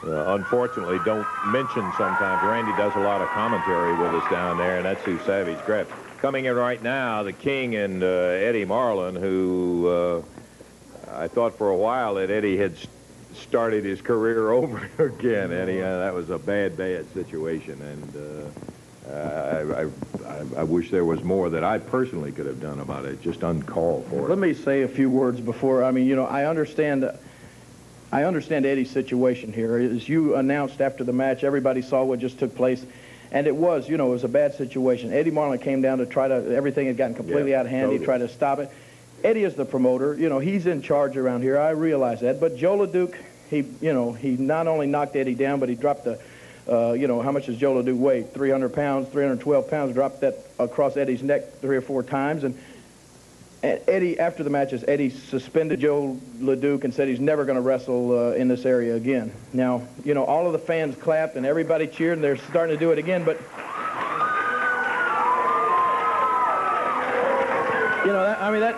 uh, 0.03 0.35
unfortunately 0.35 0.99
don't 1.03 1.25
mention 1.47 1.81
sometimes. 1.97 2.43
Randy 2.43 2.71
does 2.77 2.93
a 2.95 2.99
lot 2.99 3.21
of 3.21 3.29
commentary 3.29 3.93
with 3.93 4.13
us 4.13 4.31
down 4.31 4.57
there, 4.59 4.77
and 4.77 4.85
that's 4.85 5.03
who 5.03 5.17
Savage 5.19 5.63
grabbed. 5.65 5.91
Coming 6.23 6.45
in 6.45 6.55
right 6.55 6.81
now, 6.81 7.23
the 7.23 7.33
King 7.33 7.75
and 7.75 8.01
uh, 8.01 8.05
Eddie 8.05 8.63
Marlin, 8.63 9.13
who 9.13 9.89
uh, 9.89 10.21
I 11.11 11.27
thought 11.27 11.57
for 11.57 11.69
a 11.69 11.75
while 11.75 12.15
that 12.15 12.29
Eddie 12.29 12.55
had 12.55 12.77
started 13.35 13.83
his 13.83 13.99
career 13.99 14.49
over 14.53 14.89
again. 14.99 15.51
Eddie, 15.51 15.81
uh, 15.81 15.97
that 15.97 16.13
was 16.13 16.29
a 16.29 16.39
bad, 16.39 16.77
bad 16.77 17.11
situation, 17.13 17.77
and 17.81 19.11
uh, 19.11 19.75
I, 19.75 19.81
I, 19.81 20.61
I, 20.61 20.63
wish 20.63 20.91
there 20.91 21.03
was 21.03 21.21
more 21.23 21.49
that 21.49 21.65
I 21.65 21.77
personally 21.77 22.31
could 22.31 22.45
have 22.45 22.61
done 22.61 22.79
about 22.79 23.03
it. 23.03 23.21
Just 23.21 23.43
uncalled 23.43 24.05
for. 24.07 24.29
Let 24.29 24.37
me 24.37 24.53
say 24.53 24.83
a 24.83 24.87
few 24.87 25.09
words 25.09 25.41
before. 25.41 25.83
I 25.83 25.91
mean, 25.91 26.07
you 26.07 26.15
know, 26.15 26.25
I 26.25 26.45
understand. 26.45 27.03
I 28.13 28.23
understand 28.23 28.65
Eddie's 28.65 28.91
situation 28.91 29.51
here. 29.51 29.77
As 29.77 30.07
you 30.07 30.35
announced 30.35 30.79
after 30.79 31.03
the 31.03 31.11
match, 31.11 31.43
everybody 31.43 31.81
saw 31.81 32.01
what 32.05 32.19
just 32.19 32.39
took 32.39 32.55
place. 32.55 32.85
And 33.33 33.47
it 33.47 33.55
was, 33.55 33.89
you 33.89 33.97
know, 33.97 34.07
it 34.09 34.11
was 34.11 34.23
a 34.23 34.29
bad 34.29 34.53
situation. 34.53 35.11
Eddie 35.11 35.31
Marlin 35.31 35.57
came 35.57 35.81
down 35.81 35.97
to 35.97 36.05
try 36.05 36.27
to, 36.27 36.55
everything 36.55 36.85
had 36.85 36.97
gotten 36.97 37.15
completely 37.15 37.51
yeah, 37.51 37.61
out 37.61 37.65
of 37.65 37.71
hand. 37.71 37.85
Totally. 37.85 37.99
He 37.99 38.05
tried 38.05 38.19
to 38.19 38.29
stop 38.29 38.59
it. 38.59 38.69
Eddie 39.23 39.43
is 39.43 39.55
the 39.55 39.65
promoter. 39.65 40.13
You 40.13 40.29
know, 40.29 40.37
he's 40.37 40.67
in 40.67 40.83
charge 40.83 41.17
around 41.17 41.41
here. 41.41 41.57
I 41.57 41.71
realize 41.71 42.19
that. 42.21 42.39
But 42.39 42.55
Joe 42.55 42.77
LeDuc, 42.77 43.15
he, 43.49 43.65
you 43.81 43.91
know, 43.91 44.13
he 44.13 44.31
not 44.31 44.67
only 44.67 44.85
knocked 44.85 45.15
Eddie 45.15 45.33
down, 45.33 45.59
but 45.59 45.67
he 45.67 45.73
dropped 45.73 46.03
the, 46.03 46.19
uh, 46.69 46.91
you 46.91 47.07
know, 47.07 47.21
how 47.21 47.31
much 47.31 47.47
does 47.47 47.57
Joe 47.57 47.73
LeDuc 47.81 47.97
weigh? 47.97 48.21
300 48.21 48.69
pounds, 48.69 49.09
312 49.09 49.67
pounds, 49.67 49.93
dropped 49.95 50.21
that 50.21 50.37
across 50.59 50.95
Eddie's 50.95 51.23
neck 51.23 51.59
three 51.59 51.77
or 51.77 51.81
four 51.81 52.03
times. 52.03 52.43
And 52.43 52.55
Eddie, 53.63 54.19
after 54.19 54.43
the 54.43 54.49
matches, 54.49 54.83
Eddie 54.89 55.09
suspended 55.09 55.79
Joe 55.79 56.19
LeDuc 56.39 56.83
and 56.83 56.93
said 56.93 57.07
he's 57.07 57.21
never 57.21 57.45
going 57.45 57.55
to 57.55 57.61
wrestle 57.61 58.11
uh, 58.11 58.31
in 58.33 58.49
this 58.49 58.65
area 58.65 58.95
again. 58.95 59.31
Now, 59.53 59.87
you 60.03 60.13
know, 60.13 60.25
all 60.25 60.45
of 60.45 60.51
the 60.51 60.59
fans 60.59 60.97
clapped 60.97 61.37
and 61.37 61.45
everybody 61.45 61.87
cheered, 61.87 62.17
and 62.17 62.23
they're 62.23 62.35
starting 62.35 62.75
to 62.75 62.79
do 62.79 62.91
it 62.91 62.97
again, 62.97 63.23
but 63.23 63.37
you 68.05 68.11
know, 68.11 68.21
that, 68.21 68.41
I 68.41 68.51
mean, 68.51 68.59
that 68.59 68.77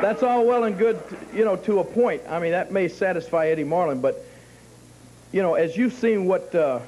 that's 0.00 0.22
all 0.22 0.46
well 0.46 0.64
and 0.64 0.78
good, 0.78 1.02
you 1.34 1.44
know, 1.44 1.56
to 1.56 1.80
a 1.80 1.84
point. 1.84 2.22
I 2.28 2.38
mean, 2.38 2.52
that 2.52 2.70
may 2.70 2.86
satisfy 2.86 3.48
Eddie 3.48 3.64
Marlin, 3.64 4.00
but, 4.00 4.24
you 5.32 5.42
know, 5.42 5.54
as 5.54 5.76
you've 5.76 5.94
seen 5.94 6.26
what 6.26 6.54
uh, 6.54 6.78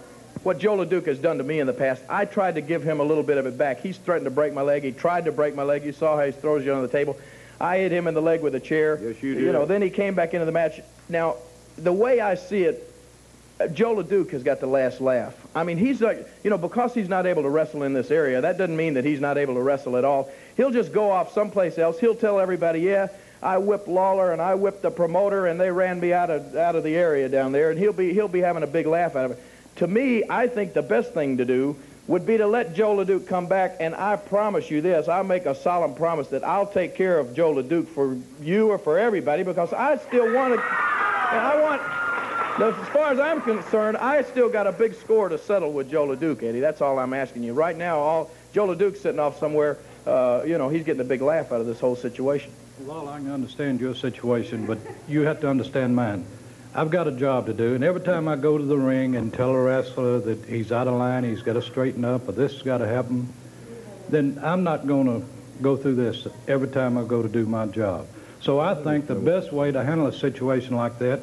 what 0.43 0.59
Joe 0.59 0.77
LeDuc 0.77 1.07
has 1.07 1.19
done 1.19 1.39
to 1.39 1.45
me 1.45 1.61
in 1.61 1.67
the 1.67 1.73
past, 1.73 2.03
I 2.09 2.25
tried 2.25 2.55
to 2.57 2.61
give 2.61 2.83
him 2.83 3.01
a 3.01 3.05
little 3.05 3.23
bit 3.23 3.39
of 3.39 3.47
it 3.47 3.59
back. 3.59 3.81
He's 3.81 3.99
threatened 3.99 4.27
to 4.27 4.31
break 4.31 4.53
my 4.53 4.63
leg. 4.63 4.83
He 4.83 4.93
tried 4.93 5.25
to 5.25 5.33
break 5.33 5.55
my 5.55 5.63
leg. 5.63 5.85
You 5.85 5.93
saw 5.93 6.17
how 6.17 6.25
he 6.25 6.33
throws 6.33 6.65
you 6.65 6.73
on 6.73 6.83
the 6.83 6.89
table. 6.89 7.19
I 7.61 7.79
hit 7.79 7.93
him 7.93 8.07
in 8.07 8.15
the 8.15 8.23
leg 8.23 8.41
with 8.43 8.55
a 8.55 8.61
chair. 8.61 8.99
Yes, 9.03 9.23
you 9.23 9.35
did. 9.35 9.45
You 9.45 9.53
know, 9.53 9.67
then 9.67 9.83
he 9.83 9.91
came 9.91 10.15
back 10.15 10.35
into 10.35 10.47
the 10.47 10.53
match. 10.53 10.81
Now, 11.09 11.37
the 11.77 11.93
way 11.93 12.21
I 12.21 12.37
see 12.37 12.63
it, 12.63 12.85
uh, 13.61 13.67
Joe 13.69 13.97
LeDuc 13.97 14.31
has 14.31 14.45
got 14.45 14.61
the 14.61 14.69
last 14.69 15.01
laugh. 15.01 15.35
I 15.55 15.65
mean, 15.65 15.79
he's 15.79 16.01
like, 16.01 16.27
you 16.45 16.51
know, 16.51 16.59
because 16.59 16.95
he's 16.95 17.09
not 17.09 17.27
able 17.27 17.43
to 17.43 17.49
wrestle 17.49 17.83
in 17.83 17.93
this 17.93 18.11
area, 18.13 18.41
that 18.41 18.59
doesn't 18.59 18.77
mean 18.77 18.95
that 18.95 19.05
he's 19.05 19.21
not 19.21 19.39
able 19.39 19.55
to 19.55 19.63
wrestle 19.63 19.97
at 19.97 20.05
all. 20.05 20.31
He'll 20.57 20.71
just 20.71 20.93
go 20.93 21.11
off 21.11 21.33
someplace 21.33 21.79
else. 21.79 21.99
He'll 21.99 22.15
tell 22.15 22.39
everybody, 22.39 22.81
yeah, 22.81 23.09
I 23.43 23.59
whipped 23.59 23.89
Lawler 23.89 24.33
and 24.33 24.43
I 24.43 24.55
whipped 24.55 24.83
the 24.83 24.91
promoter 24.91 25.47
and 25.47 25.61
they 25.61 25.71
ran 25.71 26.01
me 26.01 26.13
out 26.13 26.31
of 26.31 26.57
out 26.57 26.75
of 26.75 26.85
the 26.85 26.97
area 26.97 27.29
down 27.29 27.53
there, 27.53 27.71
and 27.71 27.79
he'll 27.79 27.93
be 27.93 28.13
he'll 28.13 28.29
be 28.29 28.41
having 28.41 28.63
a 28.63 28.67
big 28.67 28.87
laugh 28.87 29.17
out 29.17 29.27
of 29.27 29.31
it. 29.33 29.43
To 29.79 29.87
me, 29.87 30.25
I 30.29 30.49
think 30.49 30.75
the 30.75 30.83
best 30.83 31.15
thing 31.15 31.37
to 31.37 31.45
do 31.45 31.77
would 32.09 32.27
be 32.27 32.37
to 32.39 32.47
let 32.47 32.75
Joe 32.75 32.97
LeDuc 32.97 33.29
come 33.29 33.47
back, 33.47 33.77
and 33.79 33.95
I 33.95 34.17
promise 34.17 34.71
you 34.71 34.81
this, 34.81 35.09
I 35.09 35.23
make 35.23 35.47
a 35.47 35.55
solemn 35.55 35.95
promise 35.95 36.29
that 36.29 36.43
I'll 36.43 36.67
take 36.67 36.97
care 36.97 37.19
of 37.19 37.35
Joe 37.35 37.55
LeDuc 37.55 37.87
for 37.89 38.17
you 38.43 38.71
or 38.71 38.79
for 38.79 38.99
everybody 38.99 39.45
because 39.45 39.73
I 39.73 39.99
still 39.99 40.33
want 40.35 40.55
to, 40.55 40.61
I 40.61 41.61
want, 41.61 41.83
as 42.61 42.89
far 42.89 43.13
as 43.13 43.21
I'm 43.21 43.41
concerned, 43.43 43.99
I 43.99 44.23
still 44.23 44.49
got 44.49 44.67
a 44.67 44.73
big 44.73 44.95
score 44.95 45.29
to 45.29 45.39
settle 45.39 45.73
with 45.73 45.91
Joe 45.91 46.09
LeDuc, 46.09 46.43
Eddie. 46.43 46.61
That's 46.61 46.81
all 46.81 46.99
I'm 46.99 47.13
asking 47.13 47.45
you. 47.45 47.53
Right 47.53 47.77
now, 47.77 47.99
all 47.99 48.31
Joe 48.53 48.67
LeDuc's 48.67 49.01
sitting 49.01 49.21
off 49.21 49.39
somewhere, 49.39 49.79
uh, 50.07 50.43
you 50.45 50.59
know, 50.59 50.69
he's 50.69 50.83
getting 50.83 51.03
a 51.03 51.05
big 51.05 51.21
laugh 51.21 51.53
out 51.53 51.61
of 51.61 51.67
this 51.67 51.79
whole 51.79 51.95
situation. 51.95 52.51
Well, 52.81 53.09
I 53.09 53.19
can 53.19 53.31
understand 53.31 53.81
your 53.81 53.95
situation, 53.95 54.67
but 54.67 54.79
you 55.07 55.21
have 55.21 55.41
to 55.43 55.49
understand 55.49 55.95
mine. 55.95 56.25
I've 56.75 56.91
got 56.91 57.09
a 57.09 57.13
job 57.13 57.47
to 57.47 57.55
do, 57.55 57.75
and 57.75 57.83
every 57.83 58.03
time 58.03 58.29
I 58.29 58.37
go 58.37 58.59
to 58.59 58.65
the 58.65 58.77
ring 58.77 59.17
and 59.17 59.33
tell 59.33 59.51
a 59.51 59.61
wrestler 59.61 60.21
that 60.21 60.45
he's 60.45 60.71
out 60.71 60.87
of 60.87 60.95
line, 60.95 61.25
he's 61.25 61.43
got 61.43 61.55
to 61.55 61.63
straighten 61.63 62.05
up, 62.05 62.29
or 62.29 62.33
this 62.33 62.53
has 62.53 62.63
got 62.63 62.79
to 62.79 62.87
happen, 62.87 63.33
then 64.09 64.39
I'm 64.43 64.63
not 64.65 64.87
going 64.87 65.07
to 65.07 65.27
go 65.63 65.77
through 65.77 65.97
this 65.97 66.27
every 66.47 66.69
time 66.69 66.97
I 66.99 67.05
go 67.05 67.23
to 67.23 67.29
do 67.29 67.47
my 67.47 67.67
job. 67.67 68.07
So 68.41 68.61
I 68.61 68.75
think 68.75 69.07
the 69.07 69.15
best 69.15 69.53
way 69.53 69.73
to 69.73 69.83
handle 69.83 70.07
a 70.07 70.13
situation 70.13 70.77
like 70.77 70.99
that 71.01 71.21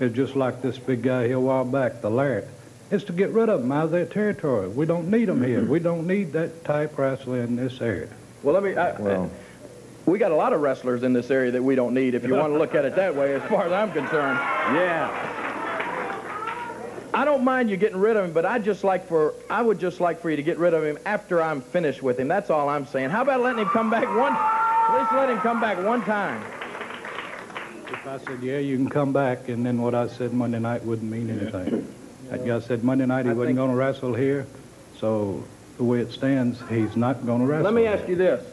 is 0.00 0.12
just 0.12 0.34
like 0.34 0.62
this 0.62 0.78
big 0.78 1.02
guy 1.02 1.26
here 1.26 1.36
a 1.36 1.40
while 1.40 1.64
back, 1.64 2.00
the 2.00 2.10
Lariat, 2.10 2.48
is 2.90 3.04
to 3.04 3.12
get 3.12 3.30
rid 3.30 3.48
of 3.48 3.60
them 3.60 3.70
out 3.70 3.84
of 3.84 3.90
their 3.92 4.06
territory. 4.06 4.68
We 4.68 4.86
don't 4.86 5.10
need 5.10 5.26
them 5.26 5.42
here. 5.42 5.60
Mm-hmm. 5.60 5.70
We 5.70 5.78
don't 5.78 6.06
need 6.06 6.32
that 6.32 6.64
type 6.64 6.98
wrestler 6.98 7.42
in 7.42 7.56
this 7.56 7.80
area. 7.80 8.08
Well, 8.42 8.54
let 8.54 8.62
me. 8.64 8.74
I, 8.76 9.00
Well- 9.00 9.30
we 10.06 10.18
got 10.18 10.30
a 10.30 10.36
lot 10.36 10.52
of 10.52 10.60
wrestlers 10.60 11.02
in 11.02 11.12
this 11.12 11.30
area 11.30 11.50
that 11.50 11.62
we 11.62 11.74
don't 11.74 11.92
need, 11.92 12.14
if 12.14 12.24
you 12.24 12.34
want 12.34 12.52
to 12.52 12.58
look 12.58 12.74
at 12.74 12.84
it 12.84 12.94
that 12.96 13.14
way, 13.14 13.34
as 13.34 13.42
far 13.50 13.66
as 13.66 13.72
I'm 13.72 13.92
concerned. 13.92 14.38
Yeah. 14.74 15.10
I 17.12 17.24
don't 17.24 17.44
mind 17.44 17.70
you 17.70 17.76
getting 17.76 17.98
rid 17.98 18.16
of 18.16 18.24
him, 18.24 18.32
but 18.32 18.44
I 18.44 18.58
just 18.58 18.84
like 18.84 19.08
for 19.08 19.34
I 19.48 19.62
would 19.62 19.80
just 19.80 20.00
like 20.00 20.20
for 20.20 20.30
you 20.30 20.36
to 20.36 20.42
get 20.42 20.58
rid 20.58 20.74
of 20.74 20.84
him 20.84 20.98
after 21.06 21.42
I'm 21.42 21.60
finished 21.60 22.02
with 22.02 22.20
him. 22.20 22.28
That's 22.28 22.50
all 22.50 22.68
I'm 22.68 22.86
saying. 22.86 23.10
How 23.10 23.22
about 23.22 23.40
letting 23.40 23.62
him 23.62 23.68
come 23.68 23.90
back 23.90 24.04
one? 24.04 24.34
At 24.34 25.00
least 25.00 25.12
let 25.12 25.30
him 25.30 25.38
come 25.38 25.60
back 25.60 25.82
one 25.82 26.02
time. 26.02 26.42
If 27.88 28.06
I 28.06 28.18
said, 28.18 28.42
yeah, 28.42 28.58
you 28.58 28.76
can 28.76 28.90
come 28.90 29.12
back, 29.12 29.48
and 29.48 29.64
then 29.64 29.80
what 29.80 29.94
I 29.94 30.08
said 30.08 30.32
Monday 30.34 30.58
night 30.58 30.84
wouldn't 30.84 31.10
mean 31.10 31.30
anything. 31.30 31.92
That 32.30 32.44
guy 32.44 32.58
said 32.58 32.84
Monday 32.84 33.06
night 33.06 33.24
he 33.24 33.30
I 33.30 33.34
wasn't 33.34 33.56
going 33.56 33.70
to 33.70 33.76
wrestle 33.76 34.12
here, 34.12 34.46
so 34.98 35.42
the 35.78 35.84
way 35.84 36.00
it 36.00 36.12
stands, 36.12 36.60
he's 36.68 36.96
not 36.96 37.24
going 37.24 37.40
to 37.40 37.46
wrestle. 37.46 37.64
Let 37.64 37.74
me 37.74 37.86
ask 37.86 38.06
you 38.08 38.16
this. 38.16 38.44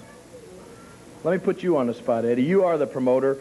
Let 1.24 1.32
me 1.32 1.38
put 1.40 1.64
you 1.64 1.78
on 1.78 1.88
the 1.88 1.94
spot, 1.94 2.26
Eddie. 2.26 2.44
You 2.44 2.66
are 2.66 2.78
the 2.78 2.88
promoter. 2.88 3.38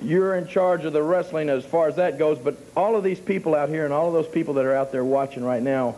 You're 0.00 0.34
in 0.36 0.46
charge 0.46 0.86
of 0.86 0.94
the 0.94 1.02
wrestling 1.02 1.50
as 1.50 1.66
far 1.66 1.88
as 1.88 1.96
that 1.96 2.18
goes, 2.18 2.38
but 2.38 2.56
all 2.74 2.96
of 2.96 3.04
these 3.04 3.20
people 3.20 3.54
out 3.54 3.68
here 3.68 3.84
and 3.84 3.92
all 3.92 4.06
of 4.06 4.14
those 4.14 4.26
people 4.26 4.54
that 4.54 4.64
are 4.64 4.74
out 4.74 4.90
there 4.90 5.04
watching 5.04 5.44
right 5.44 5.62
now, 5.62 5.96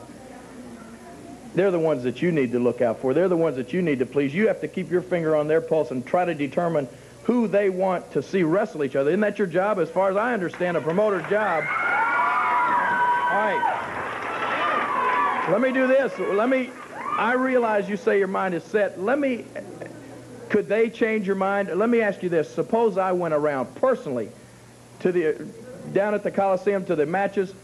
they're 1.55 1.71
the 1.71 1.79
ones 1.79 2.03
that 2.03 2.21
you 2.21 2.33
need 2.33 2.51
to 2.53 2.59
look 2.59 2.81
out 2.81 2.99
for. 3.01 3.15
They're 3.15 3.29
the 3.29 3.37
ones 3.37 3.55
that 3.57 3.73
you 3.73 3.83
need 3.83 4.01
to 4.01 4.07
please. 4.07 4.35
You 4.35 4.49
have 4.49 4.61
to 4.63 4.69
keep 4.69 4.91
your 4.91 5.03
finger 5.03 5.37
on 5.37 5.47
their 5.47 5.61
pulse 5.61 5.93
and 5.93 6.05
try 6.05 6.25
to 6.25 6.35
determine 6.35 6.89
who 7.23 7.47
they 7.47 7.71
want 7.71 8.11
to 8.13 8.23
see 8.23 8.43
wrestle 8.43 8.83
each 8.83 8.97
other. 8.97 9.11
Isn't 9.11 9.21
that 9.21 9.39
your 9.39 9.47
job? 9.47 9.79
As 9.79 9.89
far 9.89 10.11
as 10.11 10.17
I 10.17 10.35
understand, 10.35 10.77
a 10.77 10.81
promoter's 10.81 11.29
job. 11.31 11.63
All 11.63 13.39
right. 13.39 13.79
Let 15.51 15.61
me 15.61 15.71
do 15.71 15.87
this. 15.87 16.13
Let 16.19 16.49
me. 16.49 16.71
I 17.17 17.35
realize 17.35 17.89
you 17.89 17.97
say 17.97 18.19
your 18.19 18.27
mind 18.27 18.55
is 18.55 18.65
set. 18.65 19.01
Let 19.01 19.21
me. 19.21 19.45
Could 20.53 20.69
they 20.69 20.91
change 20.91 21.27
your 21.27 21.37
mind? 21.37 21.71
Let 21.75 21.89
me 21.89 22.03
ask 22.03 22.23
you 22.23 22.29
this. 22.29 22.55
Suppose 22.55 22.99
I 22.99 23.13
went 23.13 23.33
around 23.33 23.75
personally 23.77 24.29
to 25.01 25.11
the 25.11 25.47
down 25.95 26.13
at 26.13 26.23
the 26.23 26.31
Coliseum 26.31 26.85
to 26.85 26.95
the 26.95 27.07
matches 27.07 27.55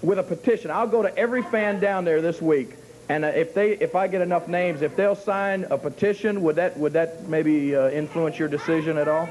with 0.00 0.20
a 0.20 0.22
petition. 0.22 0.70
I'll 0.70 0.86
go 0.86 1.02
to 1.02 1.14
every 1.18 1.42
fan 1.42 1.80
down 1.80 2.04
there 2.04 2.22
this 2.22 2.40
week, 2.40 2.76
and 3.08 3.24
uh, 3.24 3.28
if 3.28 3.52
they 3.52 3.72
if 3.72 3.96
I 3.96 4.06
get 4.06 4.20
enough 4.20 4.46
names, 4.46 4.80
if 4.80 4.94
they'll 4.94 5.16
sign 5.16 5.64
a 5.70 5.76
petition, 5.76 6.40
would 6.42 6.54
that 6.54 6.78
would 6.78 6.92
that 6.92 7.28
maybe 7.28 7.74
uh, 7.74 7.90
influence 7.90 8.38
your 8.38 8.48
decision 8.48 8.96
at 8.96 9.08
all? 9.08 9.28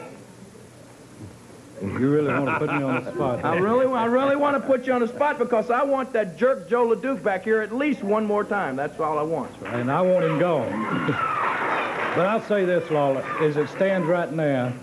You 1.81 2.09
really 2.09 2.33
want 2.33 2.47
to 2.47 2.59
put 2.59 2.75
me 2.75 2.83
on 2.83 3.05
the 3.05 3.13
spot. 3.13 3.45
I 3.45 3.55
really 3.59 3.85
I 3.85 4.07
really 4.07 4.35
want 4.35 4.62
to 4.62 4.67
put 4.67 4.85
you 4.85 4.91
on 4.91 4.99
the 4.99 5.07
spot 5.07 5.39
because 5.39 5.69
I 5.69 5.83
want 5.83 6.12
that 6.12 6.38
jerk 6.38 6.69
Joe 6.69 6.93
LeDuc 6.93 7.23
back 7.23 7.45
here 7.45 7.62
at 7.62 7.73
least 7.73 8.03
one 8.03 8.25
more 8.25 8.43
time. 8.43 8.75
That's 8.75 8.99
all 8.99 9.17
I 9.17 9.23
want. 9.23 9.53
and 9.67 9.89
I 9.89 10.01
want 10.01 10.25
him 10.25 10.38
gone. 10.38 11.55
but 12.15 12.26
I'll 12.26 12.41
say 12.41 12.65
this, 12.65 12.89
Lawler, 12.89 13.24
as 13.39 13.56
it 13.58 13.69
stands 13.69 14.08
right 14.08 14.32
now, 14.32 14.74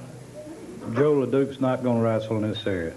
Joe 0.94 1.14
LeDuc's 1.14 1.60
not 1.60 1.82
going 1.82 1.98
to 1.98 2.02
wrestle 2.02 2.36
in 2.36 2.48
this 2.48 2.66
area. 2.66 2.94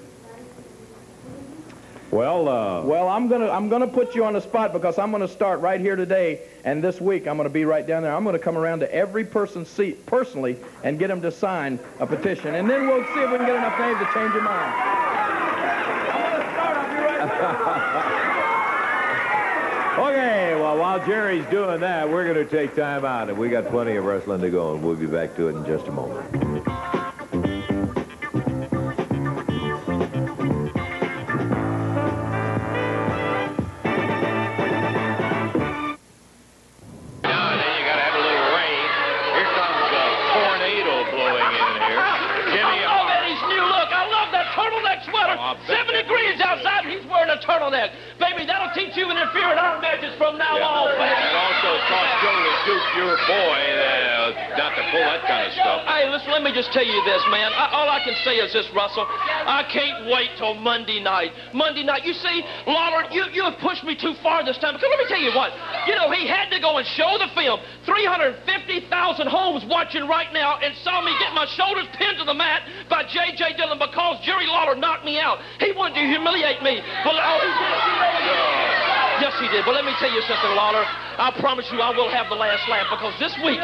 Well, 2.12 2.48
uh, 2.50 2.82
Well, 2.86 3.08
I'm 3.08 3.28
gonna 3.28 3.50
I'm 3.52 3.70
gonna 3.70 3.86
put 3.88 4.16
you 4.16 4.26
on 4.26 4.34
the 4.34 4.42
spot 4.42 4.74
because 4.74 4.98
I'm 4.98 5.12
gonna 5.12 5.28
start 5.28 5.60
right 5.60 5.80
here 5.80 5.96
today, 5.96 6.40
and 6.64 6.84
this 6.84 7.00
week 7.00 7.28
I'm 7.28 7.38
gonna 7.38 7.50
be 7.50 7.66
right 7.66 7.86
down 7.86 8.02
there. 8.02 8.16
I'm 8.16 8.24
gonna 8.24 8.40
come 8.40 8.58
around 8.58 8.80
to 8.80 8.92
every 8.92 9.24
person's 9.24 9.68
seat 9.68 10.04
personally 10.08 10.58
and 10.84 10.98
get 10.98 11.10
them 11.10 11.22
to 11.22 11.30
sign 11.32 11.78
a 12.00 12.08
petition, 12.08 12.56
and 12.56 12.68
then 12.68 12.88
we'll 12.88 13.06
see 13.14 13.20
if 13.22 13.30
we 13.30 13.38
can 13.38 13.46
get 13.46 13.56
enough 13.58 13.80
names 13.80 14.00
to 14.00 14.06
change 14.06 14.34
your 14.34 14.42
mind. 14.42 14.74
I'm 14.74 16.32
gonna 16.32 16.52
start. 16.52 16.78
I'll 16.78 16.90
be 16.90 16.96
right 16.96 17.20
back. 17.30 18.10
Okay, 20.10 20.56
well, 20.56 20.78
while 20.78 21.06
Jerry's 21.06 21.46
doing 21.48 21.82
that, 21.82 22.10
we're 22.10 22.32
going 22.32 22.48
to 22.48 22.50
take 22.50 22.76
time 22.76 23.06
out, 23.06 23.30
and 23.30 23.38
we 23.38 23.50
got 23.50 23.68
plenty 23.70 23.96
of 23.96 24.06
wrestling 24.06 24.42
to 24.42 24.50
go, 24.50 24.74
and 24.74 24.84
we'll 24.84 24.96
be 24.96 25.06
back 25.06 25.36
to 25.36 25.48
it 25.50 25.56
in 25.56 25.66
just 25.66 25.88
a 25.88 25.92
moment. 25.92 26.49
Let 56.28 56.44
me 56.44 56.52
just 56.52 56.72
tell 56.74 56.84
you 56.84 57.00
this, 57.06 57.24
man. 57.32 57.54
I, 57.54 57.72
all 57.72 57.90
I 57.90 58.04
can 58.04 58.16
say 58.26 58.42
is 58.42 58.52
this, 58.52 58.68
Russell. 58.76 59.06
I 59.08 59.64
can't 59.72 60.12
wait 60.12 60.36
till 60.38 60.56
Monday 60.56 61.00
night. 61.00 61.32
Monday 61.54 61.84
night. 61.84 62.04
You 62.04 62.14
see, 62.14 62.44
Lawler, 62.68 63.08
you, 63.12 63.26
you 63.32 63.44
have 63.44 63.58
pushed 63.60 63.84
me 63.84 63.96
too 63.96 64.14
far 64.24 64.44
this 64.44 64.58
time. 64.58 64.76
Because 64.76 64.90
let 64.90 65.00
me 65.00 65.08
tell 65.08 65.22
you 65.22 65.32
what. 65.32 65.54
You 65.88 65.96
know, 65.96 66.12
he 66.12 66.28
had 66.28 66.50
to 66.50 66.60
go 66.60 66.78
and 66.78 66.88
show 66.88 67.18
the 67.18 67.30
film. 67.36 67.60
350,000 67.86 69.28
homes 69.28 69.64
watching 69.70 70.08
right 70.08 70.32
now 70.34 70.58
and 70.60 70.76
saw 70.84 71.02
me 71.02 71.14
get 71.20 71.34
my 71.34 71.48
shoulders 71.56 71.88
pinned 71.96 72.18
to 72.20 72.26
the 72.26 72.34
mat 72.34 72.64
by 72.90 73.04
J.J. 73.04 73.56
Dillon 73.58 73.80
because 73.80 74.24
Jerry 74.26 74.48
Lawler 74.48 74.76
knocked 74.76 75.06
me 75.06 75.20
out. 75.20 75.40
He 75.60 75.72
wanted 75.72 75.96
to 75.96 76.06
humiliate 76.08 76.62
me. 76.64 76.82
Well, 77.06 77.18
oh. 77.18 78.79
Yes, 79.20 79.36
he 79.40 79.48
did. 79.52 79.66
But 79.66 79.76
let 79.76 79.86
me 79.86 79.94
tell 80.00 80.12
you 80.12 80.22
something, 80.24 80.52
Lawler. 80.56 80.84
I 81.20 81.36
promise 81.40 81.68
you 81.68 81.84
I 81.84 81.92
will 81.92 82.08
have 82.10 82.32
the 82.32 82.40
last 82.40 82.64
laugh 82.72 82.88
because 82.88 83.12
this 83.20 83.36
week, 83.44 83.60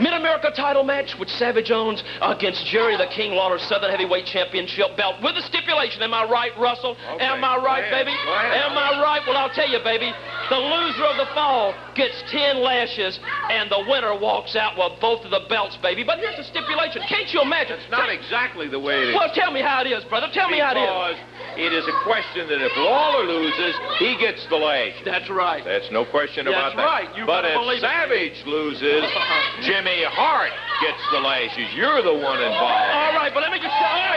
Mid-America 0.00 0.48
title 0.56 0.82
match 0.82 1.12
with 1.20 1.28
Savage 1.28 1.70
Owens 1.70 2.02
against 2.24 2.64
Jerry 2.66 2.96
the 2.96 3.06
King 3.12 3.36
Lawler 3.36 3.58
Southern 3.58 3.90
Heavyweight 3.92 4.24
Championship 4.24 4.96
belt 4.96 5.20
with 5.20 5.36
a 5.36 5.44
stipulation. 5.44 6.00
Am 6.00 6.14
I 6.14 6.24
right, 6.24 6.56
Russell? 6.56 6.96
Am 7.20 7.44
I 7.44 7.60
right, 7.60 7.84
baby? 7.92 8.16
Am 8.16 8.72
I 8.72 8.96
right? 9.04 9.20
Well, 9.28 9.36
I'll 9.36 9.52
tell 9.52 9.68
you, 9.68 9.78
baby. 9.84 10.08
The 10.48 10.56
loser 10.56 11.04
of 11.04 11.16
the 11.20 11.28
fall 11.34 11.74
gets 11.94 12.16
10 12.30 12.62
lashes, 12.62 13.18
and 13.50 13.68
the 13.68 13.84
winner 13.90 14.16
walks 14.16 14.56
out 14.56 14.78
with 14.78 14.98
both 15.00 15.24
of 15.24 15.30
the 15.30 15.44
belts, 15.50 15.76
baby. 15.82 16.04
But 16.04 16.18
here's 16.18 16.36
the 16.36 16.44
stipulation. 16.44 17.02
Can't 17.08 17.28
you 17.34 17.42
imagine? 17.42 17.76
It's 17.76 17.90
not 17.90 18.08
exactly 18.08 18.68
the 18.68 18.78
way 18.78 19.02
it 19.02 19.08
is. 19.10 19.14
Well, 19.16 19.28
tell 19.34 19.50
me 19.50 19.60
how 19.60 19.82
it 19.82 19.88
is, 19.90 20.04
brother. 20.04 20.28
Tell 20.32 20.48
me 20.48 20.60
how 20.60 20.72
it 20.72 20.80
is. 20.80 21.18
It 21.56 21.72
is 21.72 21.88
a 21.88 21.96
question 22.04 22.48
that 22.52 22.60
if 22.60 22.72
Lawler 22.76 23.24
loses, 23.24 23.72
he 23.98 24.12
gets 24.20 24.44
the 24.52 24.60
lash. 24.60 24.92
That's 25.04 25.28
right. 25.32 25.64
That's 25.64 25.88
no 25.90 26.04
question 26.04 26.44
That's 26.44 26.52
about 26.52 26.76
that. 26.76 26.84
right. 26.84 27.08
You 27.16 27.24
but 27.24 27.48
if 27.48 27.56
believe 27.56 27.80
it. 27.80 27.88
Savage 27.88 28.38
loses, 28.44 29.04
Jimmy 29.64 30.04
Hart 30.04 30.52
gets 30.84 31.00
the 31.12 31.20
lashes. 31.24 31.72
You're 31.72 32.04
the 32.04 32.12
one 32.12 32.44
involved. 32.44 32.92
All 32.92 33.16
right, 33.16 33.32
but 33.32 33.40
let 33.40 33.52
me 33.52 33.56
just 33.56 33.72
all 33.72 34.04
right, 34.04 34.15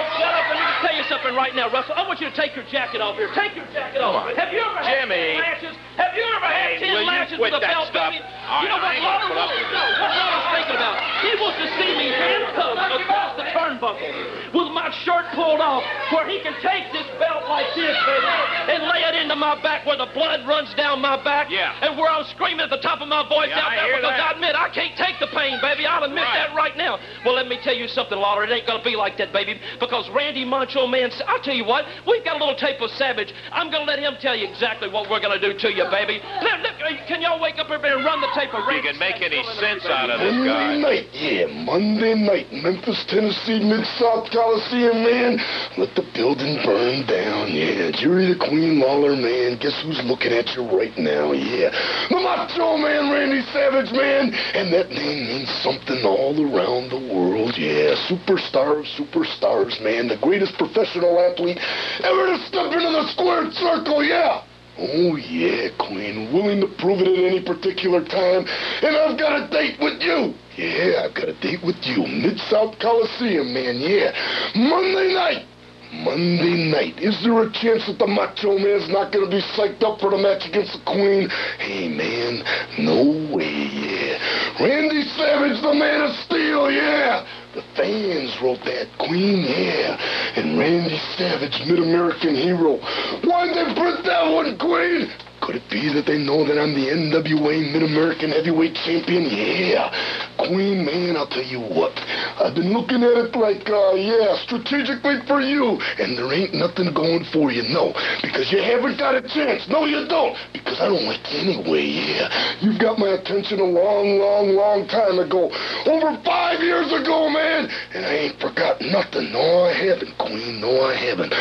shut 0.81 0.91
up 0.91 0.95
and 0.95 0.95
let 0.95 0.95
me 0.95 0.95
tell 0.95 0.95
you 0.95 1.03
something 1.09 1.35
right 1.35 1.55
now, 1.55 1.67
Russell. 1.71 1.95
I 1.95 2.07
want 2.07 2.19
you 2.21 2.29
to 2.29 2.35
take 2.35 2.55
your 2.55 2.65
jacket 2.71 3.01
off 3.01 3.15
here. 3.15 3.29
Take 3.35 3.55
your 3.55 3.65
jacket 3.73 4.01
off. 4.01 4.27
On. 4.29 4.35
Have 4.35 4.51
you 4.53 4.59
ever 4.59 4.81
Jimmy. 4.83 5.37
had 5.39 5.59
10 5.59 5.73
lashes? 5.73 5.75
Have 5.99 6.13
you 6.15 6.23
ever 6.23 6.47
had 6.47 6.79
Hey, 6.79 6.79
10 6.79 6.93
will 6.93 7.01
you 7.01 7.07
lashes 7.07 7.37
with 7.39 7.53
a 7.53 7.59
belt, 7.59 7.87
stuff? 7.91 8.11
baby? 8.13 8.23
All 8.47 8.63
you 8.63 8.69
know 8.69 8.79
right, 8.81 8.99
what 9.03 9.19
Lawler 9.29 9.35
wants? 9.35 9.53
with 9.59 9.69
No, 9.75 9.83
what 9.99 10.11
Lawler's 10.15 10.47
thinking 10.55 10.77
about? 10.79 10.95
He 11.21 11.31
wants 11.37 11.57
to 11.59 11.67
see 11.77 11.91
me 11.99 12.07
handcuffed 12.15 12.95
across 13.03 13.31
the 13.37 13.45
turnbuckle 13.51 14.11
with 14.55 14.69
my 14.73 14.89
shirt 15.05 15.27
pulled 15.35 15.59
off 15.61 15.83
where 16.15 16.25
he 16.27 16.39
can 16.41 16.55
take 16.63 16.89
this 16.95 17.05
belt 17.21 17.45
like 17.51 17.67
this, 17.75 17.93
baby, 18.07 18.31
and 18.73 18.87
lay 18.89 19.03
it 19.05 19.15
into 19.19 19.35
my 19.35 19.59
back 19.61 19.85
where 19.85 19.97
the 19.99 20.07
blood 20.15 20.47
runs 20.47 20.71
down 20.73 21.01
my 21.01 21.19
back 21.21 21.51
Yeah. 21.51 21.75
and 21.85 21.97
where 21.99 22.09
I'm 22.09 22.25
screaming 22.33 22.61
at 22.65 22.69
the 22.71 22.81
top 22.81 23.01
of 23.01 23.07
my 23.07 23.21
voice 23.27 23.49
Yeah, 23.51 23.59
out 23.61 23.71
there 23.75 23.97
because 23.99 24.15
that. 24.15 24.31
I 24.31 24.31
admit 24.33 24.55
I 24.55 24.69
can't 24.69 24.95
take 24.97 25.19
the 25.19 25.27
pain, 25.27 25.59
baby. 25.61 25.85
I'll 25.85 26.03
admit 26.03 26.23
Right. 26.23 26.47
that 26.49 26.55
right 26.55 26.75
now. 26.77 26.97
Well, 27.25 27.35
let 27.35 27.47
me 27.47 27.59
tell 27.61 27.75
you 27.75 27.87
something, 27.87 28.17
Lawler. 28.17 28.43
It 28.45 28.51
ain't 28.51 28.65
gonna 28.65 28.83
be 28.83 28.95
like 28.95 29.17
that, 29.17 29.31
baby, 29.33 29.59
because 29.79 30.09
Randy 30.09 30.45
Macho 30.69 30.87
Man. 30.87 31.09
I'll 31.27 31.41
tell 31.41 31.55
you 31.55 31.65
what. 31.65 31.85
We've 32.05 32.23
got 32.23 32.35
a 32.37 32.39
little 32.39 32.55
tape 32.55 32.79
of 32.81 32.89
Savage. 32.91 33.33
I'm 33.51 33.71
gonna 33.71 33.85
let 33.85 33.97
him 33.99 34.13
tell 34.21 34.35
you 34.35 34.47
exactly 34.47 34.89
what 34.89 35.09
we're 35.09 35.19
gonna 35.19 35.39
do 35.41 35.57
to 35.57 35.69
you, 35.73 35.85
baby. 35.89 36.21
Let- 36.41 36.61
let- 36.61 36.81
uh, 36.81 37.05
can 37.07 37.21
y'all 37.21 37.41
wake 37.41 37.57
up 37.57 37.65
everybody 37.69 37.93
and 37.95 38.05
run 38.05 38.21
the 38.21 38.29
tape 38.35 38.53
of 38.53 38.61
You 38.71 38.81
can 38.83 38.99
make 38.99 39.21
any 39.21 39.43
sense 39.57 39.85
out 39.85 40.09
of 40.09 40.19
this 40.19 40.33
guy. 40.45 40.77
Monday 40.77 40.81
night, 40.81 41.07
yeah, 41.13 41.45
Monday 41.47 42.13
night, 42.13 42.53
Memphis, 42.53 43.03
Tennessee, 43.05 43.59
Mid-South 43.59 44.29
Coliseum, 44.31 45.03
man. 45.03 45.41
Let 45.77 45.95
the 45.95 46.03
building 46.13 46.61
burn 46.63 47.05
down, 47.07 47.49
yeah. 47.51 47.89
Jerry 47.91 48.27
the 48.27 48.35
Queen 48.37 48.79
Lawler, 48.79 49.15
man. 49.15 49.57
Guess 49.57 49.81
who's 49.81 50.01
looking 50.05 50.33
at 50.33 50.55
you 50.55 50.63
right 50.69 50.95
now, 50.97 51.31
yeah. 51.31 51.73
The 52.09 52.19
Macho 52.19 52.77
Man, 52.77 53.09
Randy 53.11 53.41
Savage, 53.51 53.91
man. 53.91 54.33
And 54.53 54.71
that 54.73 54.91
name 54.91 55.25
means 55.27 55.49
something 55.63 56.05
all 56.05 56.37
around 56.37 56.89
the 56.91 57.01
world, 57.13 57.57
yeah. 57.57 57.95
Superstar 58.07 58.79
of 58.79 58.85
superstars, 58.85 59.81
man. 59.81 60.07
The 60.07 60.17
greatest 60.21 60.57
professional 60.59 61.17
athlete 61.17 61.57
ever 62.03 62.23
to 62.27 62.37
step 62.45 62.69
into 62.69 62.91
the 62.91 63.07
squared 63.15 63.53
circle, 63.55 64.03
yeah. 64.03 64.43
Oh, 64.79 65.17
yeah, 65.17 65.75
Queen. 65.75 66.31
Willing 66.31 66.61
to 66.61 66.67
prove 66.79 67.01
it 67.01 67.07
at 67.07 67.19
any 67.19 67.43
particular 67.43 67.99
time. 68.05 68.47
And 68.83 68.95
I've 68.95 69.19
got 69.19 69.35
a 69.35 69.49
date 69.51 69.75
with 69.79 69.99
you. 69.99 70.31
Yeah, 70.55 71.03
I've 71.03 71.15
got 71.15 71.27
a 71.27 71.35
date 71.41 71.59
with 71.63 71.75
you. 71.83 72.07
Mid-South 72.07 72.79
Coliseum, 72.79 73.53
man, 73.53 73.75
yeah. 73.79 74.15
Monday 74.55 75.11
night. 75.13 75.43
Monday 75.91 76.69
night. 76.69 76.95
Is 77.01 77.19
there 77.23 77.43
a 77.43 77.51
chance 77.51 77.87
that 77.87 77.97
the 77.99 78.07
Macho 78.07 78.55
Man's 78.55 78.87
not 78.87 79.11
going 79.11 79.25
to 79.25 79.31
be 79.31 79.41
psyched 79.57 79.83
up 79.83 79.99
for 79.99 80.11
the 80.11 80.21
match 80.21 80.47
against 80.47 80.77
the 80.77 80.83
Queen? 80.85 81.27
Hey, 81.59 81.89
man, 81.89 82.39
no 82.79 83.35
way, 83.35 83.67
yeah. 83.73 84.63
Randy 84.63 85.03
Savage, 85.17 85.59
the 85.59 85.73
man 85.73 86.07
of 86.07 86.15
steel, 86.23 86.71
yeah. 86.71 87.25
The 87.55 87.63
fans 87.75 88.37
wrote 88.43 88.63
that 88.65 88.87
Queen, 88.99 89.41
yeah. 89.41 89.97
And 90.35 90.59
Randy 90.59 90.99
Savage, 91.17 91.59
Mid-American 91.65 92.35
hero. 92.35 92.77
Why'd 93.23 93.55
they 93.55 93.73
print 93.73 94.05
that 94.05 94.31
one, 94.31 94.57
Queen? 94.57 95.09
Could 95.41 95.55
it 95.55 95.69
be 95.69 95.91
that 95.93 96.05
they 96.05 96.17
know 96.17 96.45
that 96.45 96.59
I'm 96.59 96.73
the 96.75 96.91
NWA 96.91 97.71
Mid-American 97.71 98.31
Heavyweight 98.31 98.75
Champion? 98.85 99.25
Yeah. 99.31 99.89
Queen, 100.37 100.85
man, 100.85 101.15
I'll 101.15 101.27
tell 101.27 101.43
you 101.43 101.59
what. 101.59 101.95
I've 102.39 102.55
been 102.55 102.73
looking 102.73 103.03
at 103.03 103.15
it 103.17 103.35
like, 103.35 103.67
uh, 103.69 103.93
yeah, 103.95 104.35
strategically 104.43 105.19
for 105.27 105.41
you. 105.41 105.79
And 105.99 106.17
there 106.17 106.31
ain't 106.31 106.53
nothing 106.53 106.93
going 106.93 107.25
for 107.31 107.51
you, 107.51 107.63
no. 107.63 107.93
Because 108.21 108.51
you 108.51 108.61
haven't 108.61 108.97
got 108.97 109.15
a 109.15 109.21
chance. 109.21 109.67
No, 109.67 109.85
you 109.85 110.07
don't. 110.07 110.35
Because 110.53 110.79
I 110.79 110.87
don't 110.87 111.05
like 111.05 111.23
you 111.31 111.39
anyway, 111.39 111.85
yeah. 111.87 112.27
You've 112.61 112.79
got 112.79 112.99
my 112.99 113.09
attention 113.19 113.59
a 113.59 113.67
long, 113.67 114.19
long, 114.19 114.55
long 114.55 114.87
time 114.87 115.19
ago. 115.19 115.51
Over 115.85 116.19
five 116.23 116.59
years 116.61 116.91
ago, 116.91 117.29
man. 117.29 117.69
And 117.93 118.05
I 118.05 118.13
ain't 118.29 118.39
forgot 118.39 118.81
nothing. 118.81 119.31
No, 119.31 119.65
I 119.65 119.73
haven't, 119.73 120.17
Queen. 120.17 120.61
No, 120.61 120.81
I 120.83 120.95
haven't. 120.95 121.33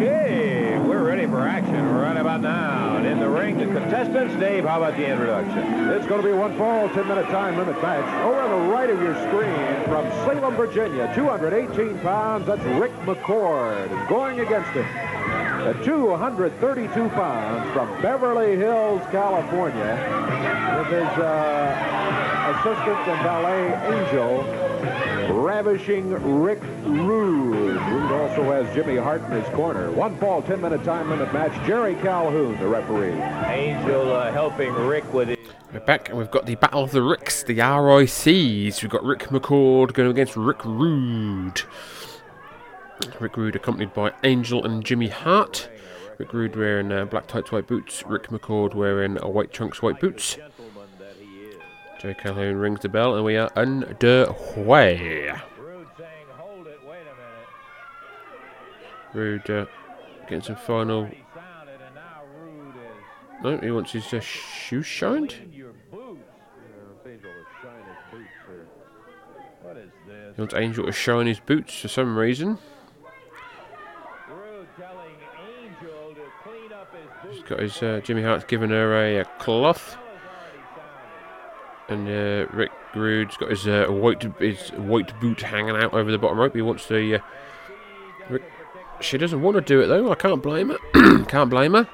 Okay, 0.00 0.78
we're 0.86 1.04
ready 1.04 1.26
for 1.26 1.46
action 1.46 1.84
right 1.86 2.09
about 2.20 2.40
now. 2.42 2.96
And 2.96 3.06
in 3.06 3.18
the 3.18 3.28
ring, 3.28 3.58
the 3.58 3.66
contestants. 3.66 4.34
Dave, 4.36 4.64
how 4.64 4.82
about 4.82 4.96
the 4.96 5.06
introduction? 5.06 5.88
It's 5.90 6.06
going 6.06 6.22
to 6.22 6.26
be 6.26 6.34
one 6.34 6.56
fall, 6.56 6.88
10-minute 6.90 7.26
time 7.26 7.56
limit 7.56 7.80
match. 7.82 8.04
Over 8.24 8.40
on 8.40 8.50
the 8.50 8.72
right 8.72 8.90
of 8.90 9.00
your 9.00 9.14
screen, 9.28 9.84
from 9.84 10.08
Salem, 10.26 10.54
Virginia, 10.54 11.10
218 11.14 11.98
pounds, 12.00 12.46
that's 12.46 12.62
Rick 12.80 12.92
McCord. 13.04 14.08
Going 14.08 14.40
against 14.40 14.70
him, 14.70 14.84
at 14.84 15.82
232 15.84 17.08
pounds, 17.10 17.72
from 17.72 18.02
Beverly 18.02 18.56
Hills, 18.56 19.02
California, 19.10 19.94
with 20.78 20.88
his 20.88 21.18
uh, 21.18 22.00
assistant 22.56 22.98
and 23.08 23.22
valet 23.22 23.72
angel, 23.98 25.19
ravishing 25.32 26.10
Rick 26.42 26.60
Rude. 26.84 27.80
Rude 27.80 28.12
also 28.12 28.42
has 28.44 28.72
Jimmy 28.74 28.96
Hart 28.96 29.22
in 29.24 29.32
his 29.32 29.48
corner. 29.54 29.90
One 29.90 30.16
fall, 30.18 30.42
10-minute 30.42 30.84
time 30.84 31.10
limit 31.10 31.32
match. 31.32 31.52
Jerry 31.66 31.94
Calhoun, 31.96 32.58
the 32.58 32.66
referee. 32.66 33.12
Angel 33.12 34.12
uh, 34.12 34.32
helping 34.32 34.72
Rick 34.72 35.12
with 35.12 35.30
it. 35.30 35.38
We're 35.72 35.80
back 35.80 36.08
and 36.08 36.18
we've 36.18 36.30
got 36.30 36.46
the 36.46 36.56
Battle 36.56 36.82
of 36.82 36.90
the 36.90 37.02
Ricks, 37.02 37.44
the 37.44 37.58
RICs. 37.58 38.82
We've 38.82 38.90
got 38.90 39.04
Rick 39.04 39.28
McCord 39.28 39.92
going 39.92 40.10
against 40.10 40.36
Rick 40.36 40.64
Rude. 40.64 41.62
Rick 43.20 43.36
Rude 43.36 43.56
accompanied 43.56 43.94
by 43.94 44.12
Angel 44.24 44.64
and 44.64 44.84
Jimmy 44.84 45.08
Hart. 45.08 45.68
Rick 46.18 46.32
Rude 46.32 46.56
wearing 46.56 46.92
uh, 46.92 47.04
black 47.06 47.28
tights, 47.28 47.52
white 47.52 47.66
boots. 47.66 48.02
Rick 48.06 48.28
McCord 48.28 48.74
wearing 48.74 49.22
uh, 49.22 49.28
white 49.28 49.52
trunks, 49.52 49.80
white 49.80 50.00
boots. 50.00 50.36
Jerry 52.00 52.14
Calhoun 52.14 52.56
rings 52.56 52.80
the 52.80 52.88
bell 52.88 53.14
and 53.14 53.26
we 53.26 53.36
are 53.36 53.50
underway. 53.56 55.34
Rude 55.58 55.86
saying, 55.98 56.26
hold 56.38 56.66
it, 56.66 56.80
wait 56.82 57.02
a 57.02 57.14
minute. 57.14 57.46
Rude 59.12 59.50
uh, 59.50 59.66
getting 60.22 60.40
some 60.40 60.56
final. 60.56 61.10
No, 63.42 63.58
he 63.58 63.70
wants 63.70 63.92
his 63.92 64.14
uh, 64.14 64.20
shoes 64.20 64.86
shined. 64.86 65.32
He 65.32 65.62
wants 70.38 70.54
Angel 70.54 70.86
to 70.86 70.92
shine 70.92 71.26
his 71.26 71.40
boots 71.40 71.80
for 71.80 71.88
some 71.88 72.16
reason. 72.16 72.56
He's 77.30 77.42
got 77.42 77.60
his 77.60 77.82
uh, 77.82 78.00
Jimmy 78.02 78.22
Hart's 78.22 78.44
giving 78.44 78.70
her 78.70 78.96
a, 78.96 79.18
a 79.18 79.26
cloth, 79.38 79.98
and 81.90 82.08
uh, 82.08 82.46
Rick 82.52 82.70
Rude's 82.94 83.36
got 83.36 83.50
his 83.50 83.66
uh, 83.66 83.86
white 83.88 84.22
his 84.38 84.70
white 84.70 85.18
boot 85.20 85.42
hanging 85.42 85.76
out 85.76 85.92
over 85.92 86.10
the 86.10 86.18
bottom 86.18 86.38
rope. 86.38 86.54
He 86.54 86.62
wants 86.62 86.86
to. 86.88 87.16
Uh, 87.16 87.18
Rick, 88.28 88.42
she 89.00 89.18
doesn't 89.18 89.42
want 89.42 89.56
to 89.56 89.60
do 89.60 89.80
it 89.80 89.86
though. 89.88 90.10
I 90.10 90.14
can't 90.14 90.42
blame 90.42 90.70
her. 90.70 91.24
can't 91.24 91.50
blame 91.50 91.74
her. 91.74 91.88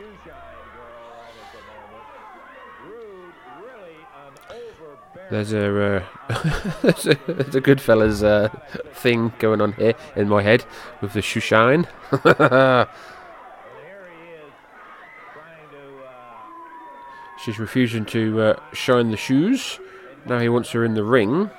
There's 5.29 5.53
a, 5.53 5.97
uh, 5.97 6.05
there's 6.83 7.07
a 7.07 7.19
there's 7.27 7.55
a 7.57 7.61
Goodfellas 7.61 8.23
uh, 8.23 8.49
thing 8.93 9.33
going 9.41 9.61
on 9.61 9.73
here 9.73 9.95
in 10.15 10.29
my 10.29 10.43
head 10.43 10.65
with 11.01 11.15
the 11.15 11.23
shoe 11.23 11.41
shine. 11.41 11.89
She's 17.43 17.59
refusing 17.59 18.05
to 18.07 18.41
uh, 18.41 18.61
shine 18.73 19.11
the 19.11 19.17
shoes. 19.17 19.81
Now 20.27 20.41
he 20.41 20.49
wants 20.49 20.71
her 20.73 20.85
in 20.85 20.95
the 20.95 21.05
ring. 21.05 21.51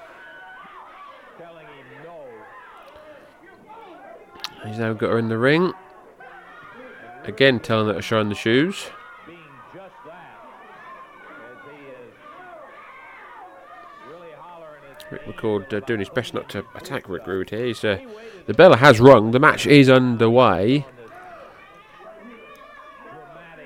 He's 4.65 4.77
now 4.77 4.93
got 4.93 5.11
her 5.11 5.17
in 5.17 5.29
the 5.29 5.37
ring. 5.37 5.73
Again, 7.23 7.59
telling 7.59 7.87
her 7.87 7.93
to 7.93 8.01
shine 8.01 8.29
the 8.29 8.35
shoes. 8.35 8.89
Rick 15.09 15.25
McCord 15.25 15.73
uh, 15.73 15.79
doing 15.81 15.99
his 15.99 16.09
best 16.09 16.33
not 16.33 16.49
to 16.49 16.65
attack 16.75 17.07
Rick 17.07 17.25
Rude 17.27 17.49
here. 17.49 17.65
He's, 17.65 17.83
uh, 17.83 17.99
the 18.45 18.53
bell 18.53 18.75
has 18.75 18.99
rung. 18.99 19.31
The 19.31 19.39
match 19.39 19.65
is 19.65 19.89
underway. 19.89 20.85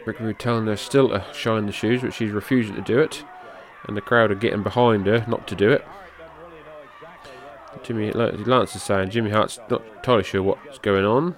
Rick 0.05 0.19
Rude 0.19 0.37
telling 0.37 0.67
her 0.67 0.75
still 0.75 1.09
to 1.09 1.25
shine 1.33 1.65
the 1.65 1.71
shoes, 1.71 2.01
but 2.01 2.13
she's 2.13 2.31
refusing 2.31 2.75
to 2.75 2.81
do 2.81 2.99
it. 2.99 3.23
And 3.87 3.97
the 3.97 4.01
crowd 4.01 4.31
are 4.31 4.35
getting 4.35 4.63
behind 4.63 5.07
her 5.07 5.25
not 5.27 5.47
to 5.47 5.55
do 5.55 5.71
it. 5.71 5.85
Jimmy 7.83 8.11
Lance 8.11 8.75
is 8.75 8.83
saying 8.83 9.09
Jimmy 9.09 9.31
Hart's 9.31 9.59
not 9.69 9.83
entirely 9.95 10.23
sure 10.23 10.43
what's 10.43 10.77
going 10.79 11.05
on. 11.05 11.35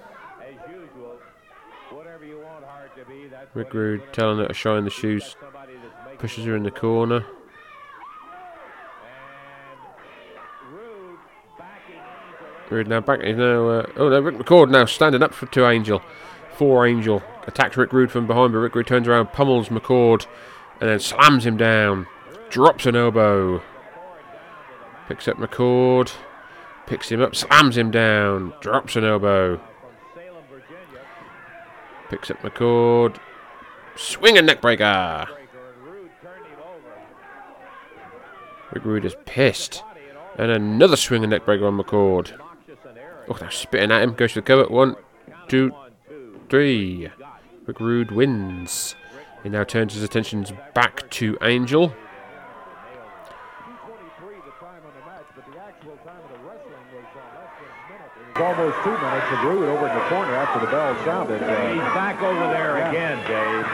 Rick 3.54 3.72
Rude 3.72 4.02
telling 4.12 4.38
her 4.38 4.48
to 4.48 4.54
shine 4.54 4.84
the 4.84 4.90
shoes, 4.90 5.36
pushes 6.18 6.44
her 6.44 6.56
in 6.56 6.64
the 6.64 6.70
corner. 6.70 7.24
Rude 12.70 12.88
now 12.88 13.00
back. 13.00 13.20
Now. 13.20 13.68
Uh, 13.68 13.86
oh 13.96 14.08
no, 14.08 14.20
Rick 14.20 14.36
McCord 14.36 14.70
now 14.70 14.84
standing 14.84 15.22
up 15.22 15.32
for 15.32 15.46
to 15.46 15.68
Angel. 15.68 16.02
For 16.56 16.86
Angel 16.86 17.22
attacks 17.46 17.76
Rick 17.76 17.92
Rude 17.92 18.10
from 18.10 18.26
behind, 18.26 18.52
but 18.52 18.58
Rick 18.58 18.74
Rude 18.74 18.86
turns 18.86 19.08
around, 19.08 19.32
pummels 19.32 19.68
McCord, 19.68 20.26
and 20.80 20.88
then 20.88 21.00
slams 21.00 21.44
him 21.44 21.56
down. 21.56 22.06
Drops 22.50 22.86
an 22.86 22.96
elbow. 22.96 23.62
Picks 25.08 25.28
up 25.28 25.36
McCord. 25.36 26.12
Picks 26.86 27.10
him 27.10 27.22
up, 27.22 27.34
slams 27.34 27.76
him 27.76 27.90
down. 27.90 28.52
Drops 28.60 28.96
an 28.96 29.04
elbow. 29.04 29.60
Picks 32.10 32.30
up 32.30 32.38
McCord. 32.42 33.16
Swing 33.96 34.36
a 34.36 34.42
neckbreaker. 34.42 35.28
Rick 38.72 38.84
Rude 38.84 39.04
is 39.04 39.16
pissed. 39.24 39.82
And 40.36 40.50
another 40.50 40.96
swing 40.96 41.24
and 41.24 41.32
neckbreaker 41.32 41.66
on 41.66 41.78
McCord. 41.78 42.38
Oh, 43.28 43.34
they're 43.34 43.50
spitting 43.50 43.92
at 43.92 44.02
him. 44.02 44.14
Goes 44.14 44.32
to 44.32 44.40
the 44.40 44.46
cover. 44.46 44.66
One, 44.66 44.96
two, 45.48 45.72
three. 46.48 47.08
Rick 47.66 47.80
Rude 47.80 48.10
wins. 48.10 48.94
He 49.42 49.48
now 49.48 49.64
turns 49.64 49.94
his 49.94 50.02
attentions 50.02 50.52
back 50.74 51.08
to 51.10 51.38
Angel. 51.40 51.94
Almost 58.36 58.76
two 58.82 58.90
minutes 58.90 59.28
of 59.30 59.44
Rude 59.44 59.68
over 59.68 59.86
in 59.86 59.94
the 59.94 60.06
corner 60.10 60.34
after 60.34 60.60
the 60.64 60.70
bell 60.70 60.94
sounded. 61.04 61.42
Uh, 61.42 61.72
He's 61.72 61.90
back 61.94 62.20
over 62.22 62.46
there 62.50 62.78
yeah. 62.78 62.90
again, 62.90 63.18
Dave, 63.30 63.66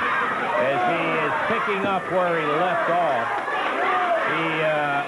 as 0.60 0.80
he 0.92 1.00
is 1.24 1.32
picking 1.48 1.86
up 1.86 2.04
where 2.12 2.38
he 2.38 2.46
left 2.46 2.90
off. 2.90 3.28
He 4.30 4.46
uh, 4.62 5.02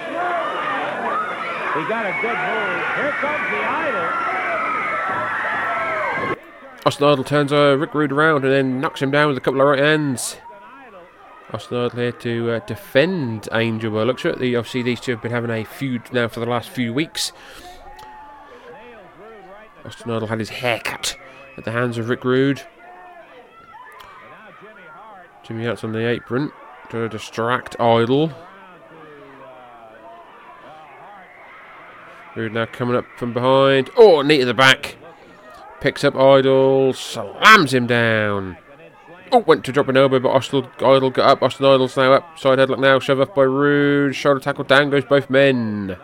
he 1.73 1.81
got 1.89 2.05
a 2.05 2.13
good 2.21 2.37
move. 2.37 2.81
Here 2.97 3.13
comes 3.21 3.45
the 3.49 3.61
idol. 3.65 4.09
Austin 6.85 7.07
Idol 7.07 7.23
turns 7.23 7.53
uh, 7.53 7.77
Rick 7.79 7.93
Rude 7.93 8.11
around 8.11 8.43
and 8.43 8.53
then 8.53 8.81
knocks 8.81 9.01
him 9.01 9.09
down 9.09 9.29
with 9.29 9.37
a 9.37 9.41
couple 9.41 9.61
of 9.61 9.67
right 9.67 9.79
hands. 9.79 10.35
Austin 11.53 11.77
Idol 11.77 11.97
here 11.97 12.11
to 12.11 12.51
uh, 12.51 12.59
defend 12.59 13.47
Angel 13.53 13.91
by 13.91 13.99
the 13.99 14.05
looks 14.05 14.25
of. 14.25 14.39
The, 14.39 14.55
obviously, 14.55 14.83
these 14.83 14.99
two 14.99 15.11
have 15.13 15.21
been 15.21 15.31
having 15.31 15.49
a 15.49 15.63
feud 15.63 16.11
now 16.11 16.27
for 16.27 16.41
the 16.41 16.45
last 16.45 16.69
few 16.69 16.93
weeks. 16.93 17.31
Idol 19.85 20.27
had 20.27 20.39
his 20.39 20.49
hair 20.49 20.79
cut 20.79 21.17
at 21.57 21.65
the 21.65 21.71
hands 21.71 21.97
of 21.97 22.09
Rick 22.09 22.23
Rude. 22.23 22.61
Jimmy 25.43 25.65
Hart's 25.65 25.83
on 25.83 25.91
the 25.91 26.07
apron 26.07 26.51
to 26.89 27.09
distract 27.09 27.79
Idol. 27.79 28.31
Rude 32.35 32.53
now 32.53 32.65
coming 32.65 32.95
up 32.95 33.05
from 33.17 33.33
behind. 33.33 33.89
Oh, 33.97 34.21
knee 34.21 34.39
to 34.39 34.45
the 34.45 34.53
back. 34.53 34.95
Picks 35.81 36.03
up 36.03 36.15
Idol, 36.15 36.93
slams 36.93 37.73
him 37.73 37.85
down. 37.85 38.57
Oh, 39.31 39.39
went 39.39 39.65
to 39.65 39.71
drop 39.71 39.89
an 39.89 39.97
elbow, 39.97 40.19
but 40.19 40.29
Austin 40.29 40.67
Idol 40.79 41.09
got 41.09 41.27
up. 41.27 41.43
Austin 41.43 41.65
Idol's 41.65 41.97
now 41.97 42.13
up. 42.13 42.39
Side 42.39 42.59
headlock 42.59 42.79
now, 42.79 42.99
shove 42.99 43.19
off 43.19 43.35
by 43.35 43.43
Rude. 43.43 44.15
Shoulder 44.15 44.39
tackle 44.39 44.63
down 44.63 44.89
goes 44.89 45.03
both 45.03 45.29
men. 45.29 45.97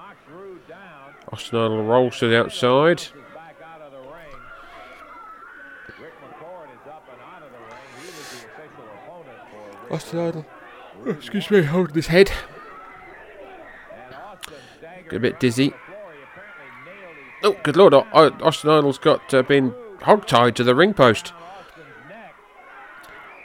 Austin 1.32 1.60
Idol 1.60 1.84
rolls 1.84 2.20
to 2.20 2.28
the 2.28 2.40
outside. 2.40 3.08
Oh, 9.92 10.46
excuse 11.06 11.50
me, 11.50 11.64
holding 11.64 11.96
his 11.96 12.08
head. 12.08 12.32
Get 15.06 15.14
a 15.14 15.20
bit 15.20 15.40
dizzy. 15.40 15.74
Oh, 17.42 17.56
good 17.64 17.76
lord! 17.76 17.94
Austin 17.94 18.70
Idol's 18.70 18.98
got 18.98 19.34
uh, 19.34 19.42
been 19.42 19.74
hog-tied 20.02 20.56
to 20.58 20.64
the 20.64 20.76
ring 20.76 20.94
post. 20.94 21.34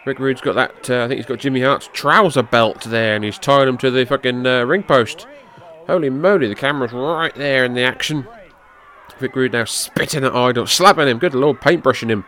Rick 0.05 0.19
Rude's 0.19 0.43
got 0.43 0.55
that. 0.57 0.91
Uh, 0.91 1.05
I 1.05 1.09
think 1.09 1.19
he's 1.19 1.27
got 1.27 1.39
Jimmy 1.39 1.63
Hart's 1.63 1.89
trouser 1.93 2.43
belt 2.43 2.83
there, 2.83 3.15
and 3.15 3.25
he's 3.25 3.39
tying 3.39 3.69
him 3.69 3.79
to 3.79 3.91
the 3.91 4.05
fucking 4.05 4.47
uh, 4.47 4.65
ring 4.65 4.83
post. 4.83 5.27
Holy 5.87 6.11
moly! 6.11 6.49
The 6.49 6.55
camera's 6.55 6.93
right 6.93 7.35
there 7.35 7.65
in 7.65 7.75
the 7.75 7.83
action. 7.83 8.27
Rick 9.21 9.37
Rude 9.37 9.53
now 9.53 9.65
spitting 9.65 10.25
at 10.25 10.35
Idol, 10.35 10.67
slapping 10.67 11.09
him. 11.09 11.19
Good 11.19 11.35
lord, 11.35 11.61
paintbrushing 11.61 12.11
him. 12.11 12.25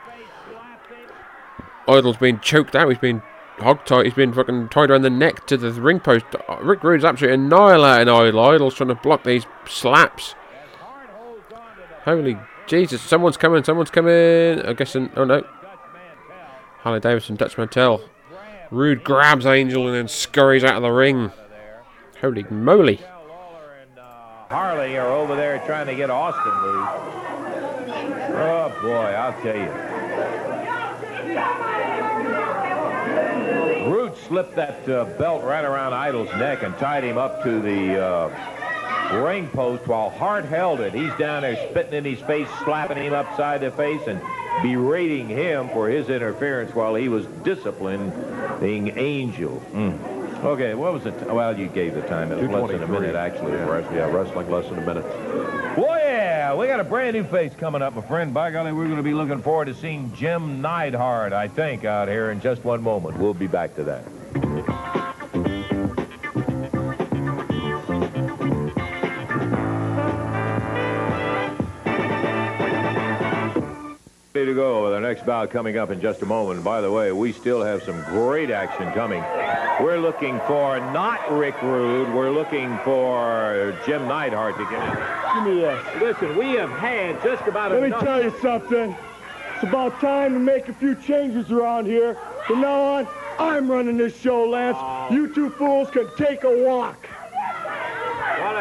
Idol's 1.88 2.16
been 2.16 2.40
choked 2.40 2.74
out. 2.74 2.88
He's 2.88 2.98
been 2.98 3.22
hog 3.58 3.84
tied. 3.84 4.06
He's 4.06 4.14
been 4.14 4.32
fucking 4.32 4.68
tied 4.68 4.90
around 4.90 5.02
the 5.02 5.10
neck 5.10 5.46
to 5.46 5.56
the 5.56 5.70
ring 5.72 6.00
post. 6.00 6.26
Uh, 6.48 6.56
Rick 6.62 6.82
Rude's 6.82 7.04
absolutely 7.04 7.34
annihilating 7.34 8.08
Idol. 8.08 8.40
Idol's 8.40 8.74
trying 8.74 8.88
to 8.88 8.94
block 8.94 9.24
these 9.24 9.46
slaps. 9.66 10.34
Holy 12.04 12.38
Jesus! 12.66 13.02
Someone's 13.02 13.36
coming. 13.36 13.64
Someone's 13.64 13.90
coming. 13.90 14.60
I'm 14.64 14.74
guessing. 14.74 15.10
Oh 15.16 15.24
no. 15.24 15.44
Harley 16.78 17.00
Davidson, 17.00 17.36
Dutch 17.36 17.58
Mantell. 17.58 18.02
Rude 18.70 19.02
grabs 19.04 19.46
Angel 19.46 19.86
and 19.86 19.94
then 19.96 20.08
scurries 20.08 20.64
out 20.64 20.76
of 20.76 20.82
the 20.82 20.90
ring. 20.90 21.32
Holy 22.20 22.44
moly! 22.50 23.00
Harley 24.48 24.96
are 24.96 25.08
over 25.08 25.34
there 25.34 25.58
trying 25.66 25.86
to 25.86 25.94
get 25.94 26.10
Austin 26.10 26.52
loose. 26.62 26.88
Oh 28.38 28.78
boy, 28.82 28.92
I'll 28.92 29.32
tell 29.42 29.56
you. 29.56 29.72
Slipped 34.28 34.56
that 34.56 34.88
uh, 34.88 35.04
belt 35.18 35.44
right 35.44 35.64
around 35.64 35.92
Idol's 35.92 36.30
neck 36.36 36.62
and 36.62 36.76
tied 36.78 37.04
him 37.04 37.16
up 37.16 37.42
to 37.44 37.60
the 37.60 38.04
uh, 38.04 39.22
ring 39.22 39.48
post 39.48 39.86
while 39.86 40.10
Hart 40.10 40.44
held 40.44 40.80
it. 40.80 40.92
He's 40.92 41.14
down 41.14 41.42
there 41.42 41.56
spitting 41.70 41.94
in 41.94 42.04
his 42.04 42.20
face, 42.20 42.48
slapping 42.64 42.96
him 42.96 43.12
upside 43.12 43.60
the 43.60 43.70
face, 43.70 44.00
and 44.08 44.20
berating 44.62 45.28
him 45.28 45.68
for 45.68 45.88
his 45.88 46.08
interference 46.08 46.74
while 46.74 46.94
he 46.94 47.08
was 47.08 47.26
disciplining 47.44 48.12
Angel. 48.96 49.62
Mm. 49.72 50.44
Okay, 50.44 50.74
what 50.74 50.92
was 50.92 51.06
it? 51.06 51.14
Well, 51.26 51.58
you 51.58 51.68
gave 51.68 51.94
the 51.94 52.02
time. 52.02 52.30
It 52.30 52.42
was 52.42 52.50
less 52.50 52.70
than 52.70 52.82
a 52.82 52.86
minute, 52.86 53.14
actually. 53.14 53.52
Yeah, 53.52 53.68
us. 53.68 53.92
yeah, 53.92 54.10
wrestling 54.10 54.50
less 54.50 54.68
than 54.68 54.78
a 54.78 54.86
minute. 54.86 55.04
Well, 55.76 55.98
yeah, 55.98 56.54
we 56.54 56.66
got 56.66 56.80
a 56.80 56.84
brand 56.84 57.16
new 57.16 57.24
face 57.24 57.52
coming 57.54 57.80
up, 57.80 57.94
my 57.94 58.02
friend. 58.02 58.34
By 58.34 58.50
golly, 58.50 58.72
we're 58.72 58.84
going 58.84 58.96
to 58.96 59.02
be 59.02 59.14
looking 59.14 59.40
forward 59.40 59.66
to 59.66 59.74
seeing 59.74 60.12
Jim 60.14 60.60
Neidhart, 60.60 61.32
I 61.32 61.48
think, 61.48 61.84
out 61.84 62.08
here 62.08 62.30
in 62.30 62.40
just 62.40 62.64
one 62.64 62.82
moment. 62.82 63.18
We'll 63.18 63.34
be 63.34 63.46
back 63.46 63.74
to 63.76 63.84
that. 63.84 64.04
To 74.44 74.54
go 74.54 74.84
with 74.84 74.92
our 74.92 75.00
next 75.00 75.24
bout 75.24 75.50
coming 75.50 75.78
up 75.78 75.90
in 75.90 76.00
just 76.00 76.22
a 76.22 76.26
moment. 76.26 76.62
By 76.62 76.80
the 76.80 76.90
way, 76.90 77.12
we 77.12 77.32
still 77.32 77.62
have 77.62 77.82
some 77.82 78.02
great 78.04 78.50
action 78.50 78.92
coming. 78.92 79.22
We're 79.80 79.98
looking 79.98 80.38
for 80.40 80.78
not 80.92 81.30
Rick 81.30 81.60
Rude. 81.62 82.12
We're 82.12 82.30
looking 82.30 82.78
for 82.78 83.76
Jim 83.86 84.06
Neidhart 84.06 84.56
to 84.58 84.64
get 84.64 84.82
in. 84.82 85.44
Give 85.44 85.54
me 85.54 85.60
this. 85.60 86.02
Listen, 86.02 86.36
we 86.36 86.52
have 86.52 86.70
had 86.70 87.22
just 87.22 87.46
about 87.46 87.72
Let 87.72 87.82
me 87.82 87.90
tell 87.90 88.22
you 88.22 88.34
something. 88.42 88.96
It's 89.54 89.64
about 89.64 89.98
time 90.00 90.34
to 90.34 90.38
make 90.38 90.68
a 90.68 90.74
few 90.74 90.94
changes 90.94 91.50
around 91.50 91.86
here. 91.86 92.18
From 92.46 92.60
now 92.60 92.80
on, 92.80 93.08
I'm 93.38 93.70
running 93.70 93.96
this 93.96 94.18
show, 94.18 94.46
Lance. 94.48 94.76
Oh. 94.78 95.08
You 95.10 95.32
two 95.34 95.50
fools 95.50 95.90
can 95.90 96.08
take 96.16 96.44
a 96.44 96.64
walk. 96.64 97.06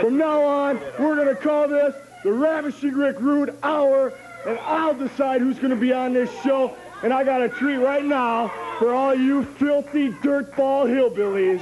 From 0.02 0.18
now 0.18 0.42
on, 0.42 0.80
we're 1.00 1.16
going 1.16 1.28
to 1.28 1.36
call 1.36 1.68
this 1.68 1.96
the 2.24 2.34
Ravishing 2.34 2.94
Rick 2.94 3.20
Rude 3.20 3.56
Hour, 3.62 4.12
and 4.46 4.60
I'll 4.60 4.94
decide 4.94 5.42
who's 5.42 5.58
going 5.58 5.72
to 5.72 5.76
be 5.76 5.92
on 5.92 6.14
this 6.14 6.32
show. 6.42 6.76
And 7.04 7.14
I 7.14 7.24
got 7.24 7.42
a 7.42 7.50
treat 7.50 7.78
right 7.78 8.04
now 8.04 8.48
for 8.80 8.94
all 8.94 9.14
you 9.14 9.44
filthy 9.44 10.10
dirtball 10.10 10.88
hillbillies. 10.88 11.62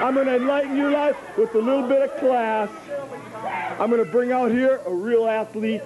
I'm 0.00 0.14
going 0.14 0.26
to 0.26 0.36
enlighten 0.36 0.76
your 0.76 0.90
life 0.90 1.16
with 1.38 1.54
a 1.54 1.58
little 1.58 1.88
bit 1.88 2.02
of 2.02 2.16
class. 2.18 2.68
I'm 3.80 3.90
going 3.90 4.04
to 4.04 4.10
bring 4.10 4.32
out 4.32 4.50
here 4.50 4.80
a 4.86 4.92
real 4.92 5.26
athlete, 5.26 5.82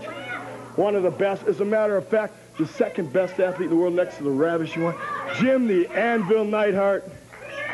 one 0.76 0.96
of 0.96 1.02
the 1.02 1.10
best. 1.10 1.44
As 1.46 1.60
a 1.60 1.64
matter 1.64 1.96
of 1.96 2.08
fact, 2.08 2.34
the 2.58 2.66
second 2.66 3.12
best 3.12 3.38
athlete 3.40 3.70
in 3.70 3.70
the 3.70 3.76
world 3.76 3.94
next 3.94 4.16
to 4.18 4.24
the 4.24 4.30
ravishing 4.30 4.82
one, 4.82 4.96
Jim 5.36 5.66
the 5.66 5.86
Anvil 5.88 6.44
Neidhart. 6.44 7.08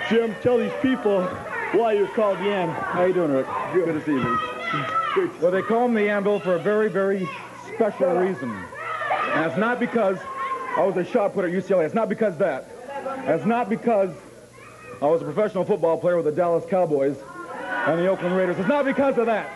Jim, 0.09 0.35
tell 0.43 0.59
these 0.59 0.73
people 0.83 1.25
why 1.73 1.93
you're 1.93 2.09
called 2.09 2.39
the 2.39 2.51
Anvil. 2.51 2.75
How 2.75 3.05
you 3.05 3.15
doing, 3.15 3.33
Rick? 3.33 3.47
Good, 3.73 3.87
to 3.87 4.05
see 4.05 4.13
you. 4.13 5.33
Well, 5.41 5.51
they 5.51 5.63
call 5.63 5.87
him 5.87 5.95
the 5.95 6.09
Anvil 6.09 6.41
for 6.41 6.55
a 6.55 6.59
very, 6.59 6.89
very 6.89 7.29
special 7.77 8.15
reason. 8.15 8.51
And 8.51 9.45
it's 9.45 9.59
not 9.59 9.79
because 9.79 10.19
I 10.77 10.85
was 10.85 10.97
a 10.97 11.05
shot 11.05 11.35
putter 11.35 11.49
at 11.49 11.53
UCLA. 11.53 11.85
It's 11.85 11.95
not 11.95 12.09
because 12.09 12.37
that. 12.39 12.69
It's 13.27 13.45
not 13.45 13.69
because 13.69 14.11
I 15.03 15.07
was 15.07 15.21
a 15.21 15.25
professional 15.25 15.65
football 15.65 15.99
player 15.99 16.17
with 16.17 16.25
the 16.25 16.33
Dallas 16.33 16.65
Cowboys 16.69 17.17
and 17.87 17.99
the 17.99 18.09
Oakland 18.09 18.35
Raiders. 18.35 18.59
It's 18.59 18.69
not 18.69 18.85
because 18.85 19.19
of 19.19 19.27
that. 19.27 19.51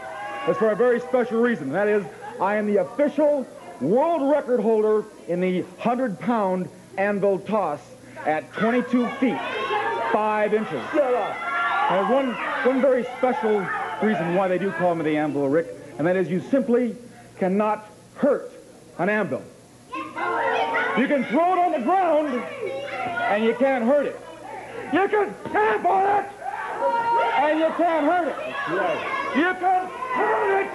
It's 0.46 0.58
for 0.58 0.70
a 0.70 0.76
very 0.76 1.00
special 1.00 1.40
reason. 1.40 1.70
That 1.70 1.88
is, 1.88 2.04
I 2.40 2.56
am 2.56 2.66
the 2.66 2.76
official 2.78 3.46
world 3.80 4.30
record 4.30 4.60
holder 4.60 5.04
in 5.28 5.40
the 5.40 5.62
100-pound 5.80 6.68
anvil 6.98 7.38
toss 7.38 7.80
at 8.26 8.52
22 8.52 9.08
feet, 9.12 9.38
5 10.12 10.54
inches. 10.54 10.82
There's 10.92 12.08
one, 12.10 12.34
one 12.34 12.80
very 12.82 13.04
special 13.18 13.66
reason 14.02 14.34
why 14.34 14.48
they 14.48 14.58
do 14.58 14.70
call 14.72 14.94
me 14.94 15.04
the 15.04 15.16
anvil, 15.16 15.48
Rick, 15.48 15.68
and 15.98 16.06
that 16.06 16.16
is 16.16 16.28
you 16.28 16.40
simply 16.50 16.96
cannot 17.38 17.89
hurt 18.20 18.52
an 18.98 19.08
anvil. 19.08 19.42
You 19.94 21.08
can 21.08 21.24
throw 21.24 21.54
it 21.54 21.58
on 21.58 21.72
the 21.72 21.80
ground, 21.80 22.28
and 22.28 23.44
you 23.44 23.54
can't 23.54 23.84
hurt 23.84 24.06
it. 24.06 24.20
You 24.92 25.08
can 25.08 25.34
tap 25.50 25.84
on 25.84 26.24
it, 26.24 26.30
and 27.40 27.58
you 27.58 27.70
can't 27.76 28.06
hurt 28.06 28.28
it. 28.28 28.36
You 29.36 29.54
can 29.54 29.86
hurt 29.88 30.60
it 30.60 30.70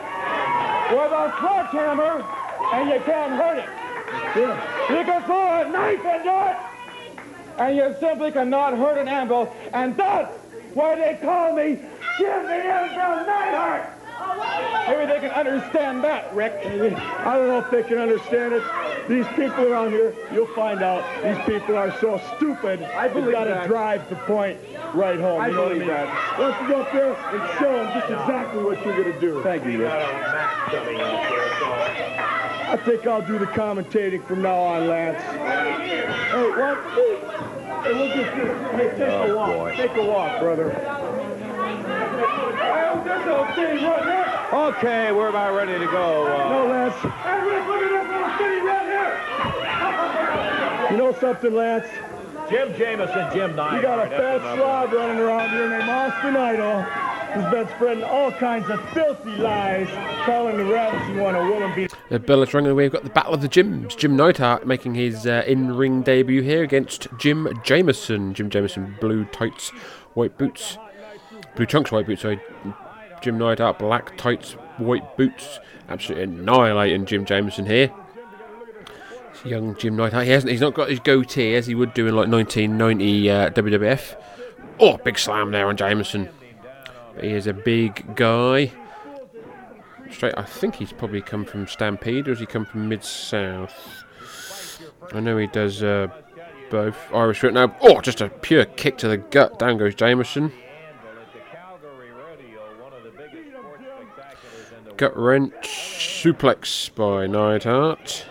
with 0.91 1.11
a 1.11 1.35
sledgehammer, 1.39 2.25
and 2.73 2.89
you 2.89 2.99
can't 3.05 3.33
hurt 3.33 3.57
it. 3.59 3.69
You 4.89 5.03
can 5.03 5.23
throw 5.23 5.61
a 5.61 5.69
knife 5.69 6.05
into 6.05 6.49
it, 6.49 6.57
and 7.59 7.77
you 7.77 7.95
simply 7.99 8.31
cannot 8.31 8.77
hurt 8.77 8.97
an 8.97 9.07
anvil, 9.07 9.53
and 9.73 9.95
that's 9.95 10.35
why 10.73 10.95
they 10.95 11.17
call 11.21 11.53
me 11.53 11.79
Jim 12.17 12.43
the 12.43 12.53
Anvil 12.53 13.25
Neidhart. 13.25 13.94
Maybe 14.87 15.05
they 15.07 15.19
can 15.19 15.31
understand 15.31 16.03
that, 16.03 16.33
Rick. 16.35 16.53
I 16.63 17.35
don't 17.37 17.47
know 17.47 17.59
if 17.59 17.71
they 17.71 17.81
can 17.83 17.97
understand 17.97 18.53
it. 18.53 18.63
These 19.09 19.27
people 19.29 19.71
around 19.71 19.91
here, 19.91 20.15
you'll 20.31 20.45
find 20.47 20.81
out, 20.83 21.03
these 21.23 21.37
people 21.45 21.75
are 21.75 21.91
so 21.99 22.21
stupid. 22.35 22.83
I 22.83 23.07
believe 23.07 23.31
got 23.31 23.45
to 23.45 23.67
drive 23.67 24.07
the 24.09 24.15
point 24.15 24.59
right 24.93 25.19
home. 25.19 25.41
I 25.41 25.47
you 25.47 25.53
know 25.55 25.63
what 25.63 25.71
I 25.71 25.75
mean? 25.75 25.87
that. 25.87 26.07
Why 26.39 26.51
don't 26.51 26.61
you 26.61 26.67
go 26.69 26.81
up 26.81 26.91
there 26.91 27.13
and 27.13 27.59
show 27.59 27.71
them 27.73 27.93
just 27.93 28.11
exactly 28.11 28.63
what 28.63 28.85
you're 28.85 28.95
going 28.95 29.11
to 29.13 29.19
do? 29.19 29.41
Thank 29.43 29.65
you, 29.65 29.81
Rick. 29.81 29.91
I 32.67 32.77
think 32.83 33.05
I'll 33.07 33.25
do 33.25 33.37
the 33.39 33.45
commentating 33.47 34.25
from 34.27 34.41
now 34.41 34.57
on, 34.59 34.87
Lance. 34.87 35.21
Hey, 35.21 36.49
what? 36.51 36.77
Hey, 37.83 37.93
we'll 37.93 38.07
just 38.07 38.29
hey, 38.73 38.89
take 38.97 39.09
Oh, 39.09 39.31
a 39.31 39.35
walk. 39.35 39.49
boy. 39.55 39.73
Take 39.75 39.95
a 39.95 40.03
walk, 40.03 40.39
brother. 40.39 40.71
Okay, 43.27 45.11
we're 45.11 45.29
about 45.29 45.55
ready 45.55 45.73
to 45.79 45.85
go. 45.85 46.27
Uh, 46.27 46.49
No, 46.49 46.65
Lance. 46.67 46.95
Hey, 46.95 47.41
Rick, 47.41 47.67
look 47.67 47.81
at 47.81 47.89
this 47.89 48.07
little 48.07 48.29
city 48.37 48.61
right 48.61 48.87
here. 50.85 50.91
You 50.91 50.97
know 50.97 51.11
something, 51.19 51.53
Lance? 51.53 51.87
Jim 52.49 52.75
Jameson, 52.77 53.33
Jim 53.33 53.55
Neidhart. 53.55 53.75
You 53.75 53.81
got 53.81 54.05
a 54.05 54.09
fat 54.09 54.35
enough. 54.35 54.57
slob 54.57 54.93
running 54.93 55.19
around 55.19 55.49
here 55.49 55.67
named 55.69 55.89
Austin 55.89 56.37
Idol 56.37 56.85
who's 57.35 57.51
been 57.51 57.67
spreading 57.75 58.03
all 58.03 58.31
kinds 58.31 58.69
of 58.69 58.79
filthy 58.91 59.31
lies, 59.31 59.89
calling 60.25 60.57
the 60.57 60.63
ravishing 60.63 61.17
one 61.17 61.35
a 61.35 61.51
woman 61.51 61.73
beater. 61.75 61.97
The 62.09 62.19
bell 62.19 62.41
is 62.43 62.53
ringing. 62.53 62.73
We've 62.75 62.91
got 62.91 63.03
the 63.03 63.09
Battle 63.09 63.33
of 63.33 63.41
the 63.41 63.49
Gyms. 63.49 63.97
Jim 63.97 64.15
Neidhart 64.15 64.65
making 64.65 64.95
his 64.95 65.27
uh, 65.27 65.43
in-ring 65.45 66.01
debut 66.01 66.41
here 66.41 66.63
against 66.63 67.07
Jim 67.17 67.47
Jameson. 67.63 68.33
Jim 68.33 68.49
Jameson, 68.49 68.95
blue 69.01 69.25
tights, 69.25 69.69
white 70.13 70.37
boots, 70.37 70.77
blue 71.55 71.65
trunks, 71.65 71.91
white 71.91 72.05
boots. 72.05 72.21
Sorry, 72.21 72.39
Jim 73.21 73.37
Neidhart, 73.37 73.79
black 73.79 74.17
tights, 74.17 74.53
white 74.77 75.17
boots. 75.17 75.59
Absolutely 75.89 76.23
annihilating 76.23 77.05
Jim 77.05 77.25
Jameson 77.25 77.65
here. 77.65 77.91
It's 79.31 79.45
young 79.45 79.75
Jim 79.77 79.95
Neidhart. 79.95 80.25
He 80.25 80.31
hasn't. 80.31 80.51
He's 80.51 80.61
not 80.61 80.73
got 80.73 80.89
his 80.89 80.99
goatee 80.99 81.55
as 81.55 81.67
he 81.67 81.75
would 81.75 81.93
do 81.93 82.07
in 82.07 82.15
like 82.15 82.29
1990 82.29 83.29
uh, 83.29 83.49
WWF. 83.51 84.21
Oh, 84.79 84.97
big 84.97 85.17
slam 85.17 85.51
there 85.51 85.67
on 85.67 85.77
Jameson. 85.77 86.29
He 87.19 87.29
is 87.29 87.47
a 87.47 87.53
big 87.53 88.15
guy. 88.15 88.71
Straight, 90.11 90.33
I 90.37 90.43
think 90.43 90.75
he's 90.75 90.93
probably 90.93 91.21
come 91.21 91.45
from 91.45 91.67
Stampede, 91.67 92.27
or 92.27 92.31
has 92.31 92.39
he 92.39 92.45
come 92.45 92.65
from 92.65 92.89
Mid 92.89 93.03
South? 93.03 94.03
I 95.13 95.19
know 95.19 95.37
he 95.37 95.47
does 95.47 95.81
uh, 95.81 96.07
both. 96.69 96.97
Irish 97.13 97.43
now. 97.43 97.75
Oh, 97.81 98.01
just 98.01 98.21
a 98.21 98.29
pure 98.29 98.65
kick 98.65 98.97
to 98.99 99.07
the 99.07 99.17
gut. 99.17 99.59
Down 99.59 99.77
goes 99.77 99.95
Jameson. 99.95 100.51
Gut 104.97 105.17
wrench 105.17 105.67
suplex 106.23 106.93
by 106.95 107.27
Neidhart. 107.27 108.25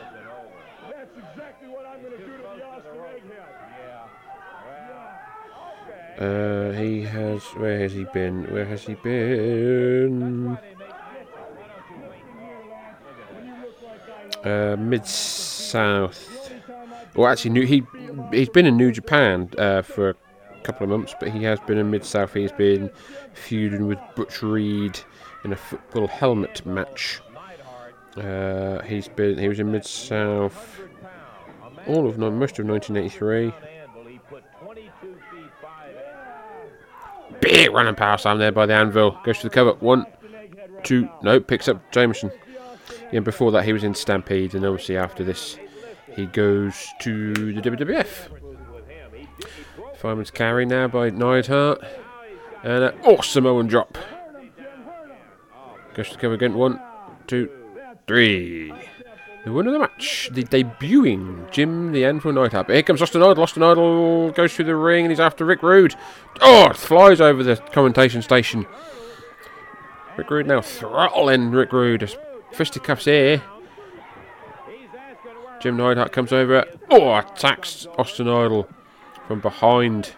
Uh, 6.19 6.71
he 6.73 7.03
has. 7.03 7.43
Where 7.57 7.81
has 7.81 7.93
he 7.93 8.05
been? 8.15 8.45
Where 8.45 8.65
has 8.65 8.85
he 8.85 8.95
been? 8.95 10.57
Uh, 14.43 14.77
Mid 14.79 15.07
South. 15.07 16.51
Well, 17.15 17.31
actually, 17.31 17.51
new, 17.51 17.67
he 17.67 17.83
he's 18.33 18.49
been 18.49 18.65
in 18.65 18.79
New 18.79 18.91
Japan 18.91 19.51
uh, 19.59 19.83
for 19.83 20.11
a 20.11 20.15
couple 20.62 20.85
of 20.85 20.91
months, 20.91 21.15
but 21.21 21.31
he 21.31 21.43
has 21.43 21.61
been 21.61 21.77
in 21.77 21.91
Mid 21.91 22.05
South. 22.07 22.33
He's 22.33 22.53
been 22.53 22.91
feuding 23.35 23.87
with 23.87 23.99
Butch 24.17 24.43
Reed 24.43 24.99
in 25.45 25.53
a 25.53 25.57
football 25.57 26.07
helmet 26.07 26.64
match. 26.66 27.20
Uh, 28.16 28.80
he's 28.82 29.09
been 29.09 29.38
he 29.38 29.49
was 29.49 29.59
in 29.59 29.72
Mid 29.72 29.84
South 29.84 30.80
all 31.86 32.09
of 32.09 32.18
most 32.18 32.59
of 32.59 32.66
1983. 32.66 33.53
Big 37.40 37.70
running 37.72 37.95
power 37.95 38.16
slam 38.16 38.38
there 38.38 38.53
by 38.53 38.66
the 38.66 38.74
Anvil. 38.74 39.18
Goes 39.24 39.38
to 39.38 39.49
the 39.49 39.55
cover. 39.55 39.72
One, 39.74 40.07
two. 40.82 41.09
No, 41.22 41.40
picks 41.40 41.68
up 41.68 41.90
Jameson. 41.92 42.30
Yeah, 43.12 43.20
before 43.20 43.53
that 43.53 43.64
he 43.64 43.72
was 43.72 43.84
in 43.84 43.95
Stampede, 43.95 44.55
and 44.55 44.64
obviously 44.64 44.97
after 44.97 45.24
this 45.24 45.59
he 46.14 46.26
goes 46.26 46.86
to 47.01 47.34
the 47.34 47.61
WWF. 47.61 48.40
Fireman's 49.99 50.30
carry 50.30 50.64
now 50.66 50.88
by 50.88 51.11
Neidhart. 51.11 51.82
And 52.62 52.84
an 52.84 52.95
awesome 53.03 53.45
Samoan 53.45 53.66
drop. 53.66 53.99
Goes 55.95 56.11
to 56.11 56.18
cover 56.18 56.34
again. 56.34 56.55
One, 56.55 56.80
two, 57.26 57.49
three. 58.07 58.72
The 59.45 59.53
winner 59.53 59.68
of 59.68 59.74
the 59.74 59.78
match, 59.78 60.30
the 60.32 60.42
debuting 60.42 61.51
Jim 61.51 61.92
the 61.92 62.05
Anvil 62.05 62.32
Neidhart. 62.32 62.70
Here 62.70 62.82
comes 62.82 63.03
Austin 63.03 63.22
Idol. 63.22 63.42
Austin 63.42 63.62
Idol 63.62 64.30
goes 64.32 64.55
through 64.55 64.64
the 64.64 64.74
ring 64.74 65.05
and 65.05 65.12
he's 65.12 65.20
after 65.20 65.45
Rick 65.45 65.62
Rude. 65.62 65.95
Oh, 66.40 66.72
flies 66.72 67.20
over 67.20 67.42
the 67.42 67.57
commentation 67.57 68.22
station. 68.22 68.66
Rick 70.16 70.30
Rude 70.30 70.47
now 70.47 70.62
throttling 70.62 71.51
Rick 71.51 71.72
Rude. 71.72 72.11
Fisticuffs 72.53 73.05
here. 73.05 73.42
Jim 75.61 75.76
Neidhart 75.76 76.11
comes 76.11 76.32
over. 76.32 76.64
Oh, 76.90 77.14
attacks 77.14 77.86
Austin 77.99 78.28
Idol 78.28 78.68
from 79.28 79.40
behind. 79.40 80.14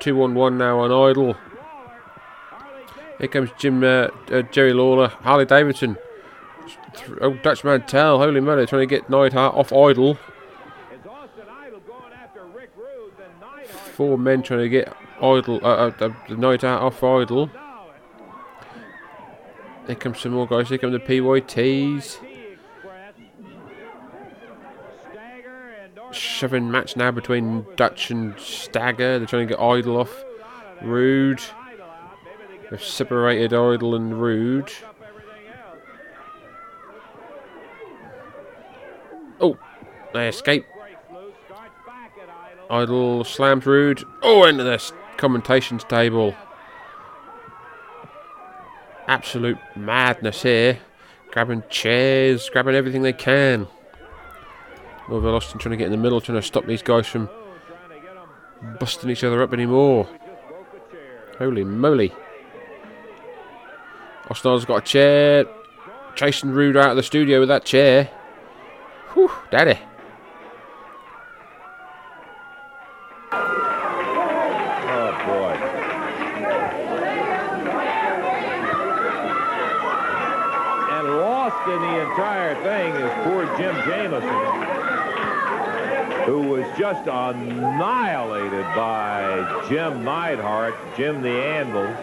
2 0.00 0.22
on 0.22 0.34
1 0.34 0.58
now 0.58 0.80
on 0.80 0.92
Idol. 0.92 1.36
Here 3.18 3.28
comes 3.28 3.50
Jim 3.58 3.82
uh, 3.82 4.08
uh, 4.30 4.42
Jerry 4.42 4.72
Lawler. 4.72 5.08
Harley 5.08 5.44
Davidson. 5.44 5.96
Oh, 7.20 7.34
Dutch 7.34 7.64
Mantell. 7.64 8.18
Holy 8.18 8.40
moly, 8.40 8.66
trying 8.66 8.86
to 8.88 8.94
get 8.94 9.10
Neidhart 9.10 9.54
off 9.54 9.72
Idol. 9.72 10.18
Four 13.94 14.16
men 14.16 14.42
trying 14.42 14.60
to 14.60 14.68
get 14.68 14.96
Idol, 15.20 15.60
uh, 15.64 15.90
uh, 16.00 16.14
Neidhart 16.28 16.82
off 16.82 17.02
Idol. 17.02 17.50
Here 19.86 19.96
comes 19.96 20.20
some 20.20 20.32
more 20.32 20.46
guys. 20.46 20.68
Here 20.68 20.78
come 20.78 20.92
the 20.92 21.00
PYTs. 21.00 22.18
Shoving 26.12 26.70
match 26.70 26.96
now 26.96 27.10
between 27.10 27.66
Dutch 27.76 28.10
and 28.10 28.38
Stagger. 28.38 29.18
They're 29.18 29.26
trying 29.26 29.48
to 29.48 29.54
get 29.54 29.60
Idol 29.60 29.96
off. 29.96 30.24
Rude. 30.82 31.42
They've 32.70 32.82
separated 32.82 33.52
Idol 33.54 33.94
and 33.94 34.20
Rude. 34.20 34.70
Oh, 39.40 39.56
they 40.12 40.28
escape. 40.28 40.66
Idol 42.70 43.24
slams 43.24 43.64
Rude. 43.64 44.04
Oh, 44.22 44.44
into 44.44 44.64
the 44.64 44.74
s- 44.74 44.92
commentations 45.16 45.84
table. 45.84 46.34
Absolute 49.06 49.56
madness 49.74 50.42
here. 50.42 50.78
Grabbing 51.30 51.62
chairs, 51.70 52.50
grabbing 52.50 52.74
everything 52.74 53.02
they 53.02 53.12
can. 53.14 53.66
Norvell 55.08 55.36
Austin 55.36 55.58
trying 55.58 55.70
to 55.70 55.76
get 55.78 55.86
in 55.86 55.92
the 55.92 55.96
middle, 55.96 56.20
trying 56.20 56.38
to 56.38 56.46
stop 56.46 56.66
these 56.66 56.82
guys 56.82 57.06
from 57.06 57.30
busting 58.78 59.08
each 59.08 59.24
other 59.24 59.42
up 59.42 59.54
anymore. 59.54 60.06
Holy 61.38 61.64
moly. 61.64 62.12
Austin's 64.30 64.64
got 64.66 64.76
a 64.76 64.80
chair. 64.82 65.46
Chasing 66.14 66.50
Rude 66.50 66.76
out 66.76 66.90
of 66.90 66.96
the 66.96 67.02
studio 67.02 67.40
with 67.40 67.48
that 67.48 67.64
chair. 67.64 68.10
Whew, 69.14 69.30
daddy. 69.50 69.78
Oh, 74.90 75.12
boy. 75.26 75.54
And 80.90 81.08
lost 81.16 81.68
in 81.68 81.80
the 81.80 82.00
entire 82.10 82.54
thing 82.62 82.94
is 82.96 83.12
poor 83.24 83.46
Jim 83.56 83.74
Jameson, 83.86 84.40
who 86.26 86.40
was 86.48 86.66
just 86.76 87.06
annihilated 87.06 88.66
by 88.76 89.64
Jim 89.70 90.04
Neidhart, 90.04 90.74
Jim 90.96 91.22
the 91.22 91.30
Anvil. 91.30 91.94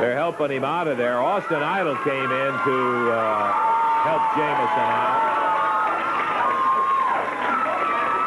They're 0.00 0.16
helping 0.16 0.50
him 0.50 0.64
out 0.64 0.88
of 0.88 0.96
there. 0.96 1.20
Austin 1.20 1.62
Idol 1.62 1.94
came 1.96 2.24
in 2.24 2.52
to 2.64 3.12
uh, 3.12 3.52
help 4.00 4.22
Jameson 4.32 4.88
out. 4.88 5.30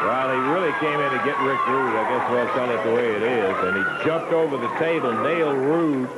Well, 0.06 0.30
he 0.30 0.38
really 0.52 0.72
came 0.78 1.00
in 1.00 1.10
to 1.10 1.24
get 1.24 1.36
Rick 1.40 1.66
Rude. 1.66 1.96
I 1.96 2.06
guess 2.10 2.30
we'll 2.30 2.46
tell 2.54 2.70
it 2.70 2.84
the 2.84 2.94
way 2.94 3.16
it 3.16 3.22
is. 3.22 3.56
And 3.64 3.76
he 3.76 4.04
jumped 4.04 4.32
over 4.32 4.56
the 4.56 4.68
table, 4.78 5.12
nailed 5.24 5.56
Rude, 5.56 6.08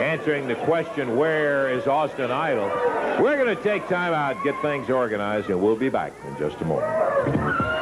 answering 0.00 0.48
the 0.48 0.54
question, 0.54 1.16
where 1.16 1.68
is 1.68 1.86
Austin 1.86 2.30
Idol? 2.30 2.68
We're 3.20 3.36
going 3.36 3.54
to 3.54 3.62
take 3.62 3.86
time 3.88 4.14
out, 4.14 4.42
get 4.42 4.60
things 4.62 4.88
organized, 4.88 5.50
and 5.50 5.60
we'll 5.60 5.76
be 5.76 5.90
back 5.90 6.14
in 6.26 6.38
just 6.38 6.58
a 6.62 6.64
moment. 6.64 7.81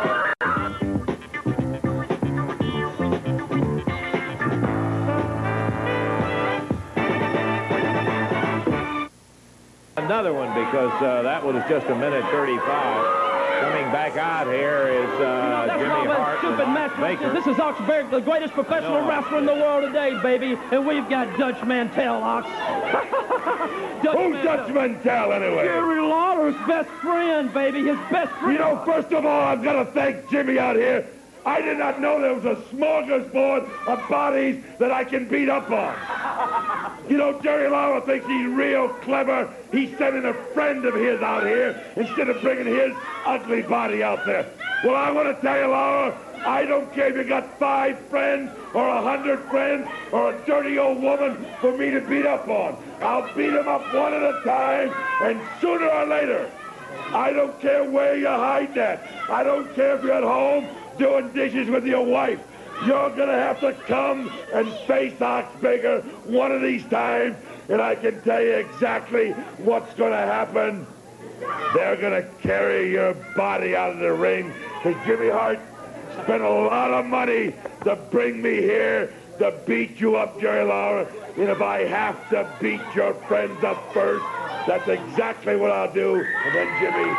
Another 10.21 10.35
one 10.37 10.53
because 10.53 10.93
uh, 11.03 11.23
that 11.23 11.43
was 11.43 11.57
just 11.67 11.87
a 11.87 11.95
minute 11.95 12.23
35. 12.25 12.61
Coming 13.63 13.91
back 13.91 14.19
out 14.19 14.49
here 14.49 14.89
is 14.89 15.09
uh, 15.19 15.65
That's 15.67 15.81
Jimmy 15.81 16.13
Hart 16.15 16.39
stupid 16.41 16.61
and 16.61 16.75
match. 16.75 16.95
Baker. 17.01 17.33
This 17.33 17.47
is 17.47 17.59
Ox 17.59 17.81
Baker, 17.87 18.07
the 18.11 18.21
greatest 18.21 18.53
professional 18.53 19.01
No. 19.01 19.09
wrestler 19.09 19.39
in 19.39 19.47
the 19.47 19.55
world 19.55 19.85
today, 19.85 20.21
baby. 20.21 20.59
And 20.73 20.87
we've 20.87 21.09
got 21.09 21.39
Dutch 21.39 21.65
Mantell, 21.65 22.23
Ox. 22.23 22.47
Dutch 24.05 24.19
Who's 24.19 24.45
Dutch 24.45 24.71
Mantell, 24.75 25.33
anyway? 25.33 25.65
Jerry 25.65 26.03
Lawler's 26.03 26.55
best 26.67 26.91
friend, 27.01 27.51
baby. 27.55 27.87
His 27.87 27.97
best 28.11 28.31
friend. 28.33 28.53
You 28.53 28.59
know, 28.59 28.83
first 28.85 29.11
of 29.15 29.25
all, 29.25 29.41
I've 29.41 29.63
got 29.63 29.83
to 29.83 29.91
thank 29.93 30.29
Jimmy 30.29 30.59
out 30.59 30.77
here. 30.77 31.07
I 31.47 31.63
did 31.63 31.79
not 31.79 31.99
know 31.99 32.21
there 32.21 32.35
was 32.35 32.45
a 32.45 32.57
smorgasbord 32.75 33.87
of 33.87 34.07
bodies 34.11 34.63
that 34.79 34.93
I 34.93 35.03
can 35.03 35.27
beat 35.27 35.49
up 35.49 35.71
on. 35.71 35.97
You 37.09 37.17
know, 37.17 37.41
Jerry 37.41 37.69
Lawler 37.69 38.01
thinks 38.03 38.27
he's 38.27 38.47
real 38.47 38.89
clever. 38.89 39.53
He's 39.73 39.97
sending 39.99 40.25
a 40.25 40.35
friend 40.55 40.85
of 40.85 40.95
his 40.95 41.21
out 41.21 41.45
here 41.45 41.83
instead 41.97 42.29
of 42.29 42.41
bringing 42.41 42.67
his 42.67 42.97
ugly 43.25 43.63
body 43.63 44.03
out 44.03 44.25
there. 44.27 44.47
Well, 44.85 44.95
I 44.95 45.11
want 45.11 45.35
to 45.35 45.43
tell 45.43 45.59
you, 45.59 45.67
Lawler, 45.67 46.17
I 46.47 46.65
don't 46.65 46.91
care 46.95 47.09
if 47.09 47.17
you 47.17 47.25
got 47.25 47.59
five 47.59 47.99
friends 48.07 48.51
or 48.73 48.89
a 48.89 49.03
hundred 49.03 49.41
friends 49.51 49.89
or 50.13 50.33
a 50.33 50.47
dirty 50.47 50.79
old 50.79 51.03
woman 51.03 51.45
for 51.61 51.77
me 51.77 51.91
to 51.91 52.01
beat 52.01 52.27
up 52.27 52.49
on. 52.49 52.83
I'll 53.01 53.35
beat 53.35 53.51
them 53.51 53.69
up 53.69 53.93
one 53.93 54.15
at 54.15 54.23
a 54.23 54.41
time, 54.45 54.93
and 55.23 55.41
sooner 55.61 55.89
or 55.89 56.07
later, 56.07 56.51
I 57.13 57.33
don't 57.33 57.59
care 57.61 57.89
where 57.89 58.17
you 58.17 58.29
hide 58.29 58.75
that. 58.75 59.07
I 59.29 59.43
don't 59.43 59.75
care 59.75 59.97
if 59.97 60.03
you're 60.03 60.13
at 60.13 60.23
home 60.23 60.69
doing 60.97 61.33
dishes 61.33 61.69
with 61.69 61.85
your 61.85 62.05
wife. 62.05 62.41
You're 62.87 63.11
gonna 63.11 63.33
have 63.33 63.61
to 63.61 63.73
come 63.87 64.33
and 64.53 64.73
face 64.87 65.21
Ox 65.21 65.55
Baker 65.61 66.01
one 66.25 66.51
of 66.51 66.63
these 66.63 66.85
times, 66.87 67.37
and 67.69 67.81
I 67.81 67.95
can 67.95 68.21
tell 68.23 68.43
you 68.43 68.53
exactly 68.53 69.33
what's 69.59 69.93
gonna 69.95 70.17
happen. 70.17 70.87
They're 71.75 71.97
gonna 71.97 72.27
carry 72.43 72.91
your 72.91 73.15
body 73.37 73.77
out 73.77 73.93
of 73.93 73.99
the 73.99 74.13
ring, 74.13 74.53
because 74.83 74.97
Jimmy 75.07 75.29
Hart 75.29 75.59
spent 76.23 76.43
a 76.43 76.49
lot 76.49 76.91
of 76.91 77.05
money 77.05 77.55
to 77.85 77.97
bring 78.11 78.41
me 78.41 78.57
here 78.57 79.13
to 79.39 79.53
beat 79.67 80.01
you 80.01 80.17
up, 80.17 80.41
Jerry 80.41 80.65
Lawler. 80.65 81.07
And 81.37 81.49
if 81.49 81.61
I 81.61 81.85
have 81.85 82.29
to 82.31 82.51
beat 82.61 82.81
your 82.95 83.15
friends 83.15 83.63
up 83.63 83.93
first, 83.93 84.25
that's 84.67 84.89
exactly 84.89 85.57
what 85.57 85.71
I'll 85.71 85.93
do. 85.93 86.17
And 86.17 86.55
then 86.55 86.69
Jimmy. 86.81 87.15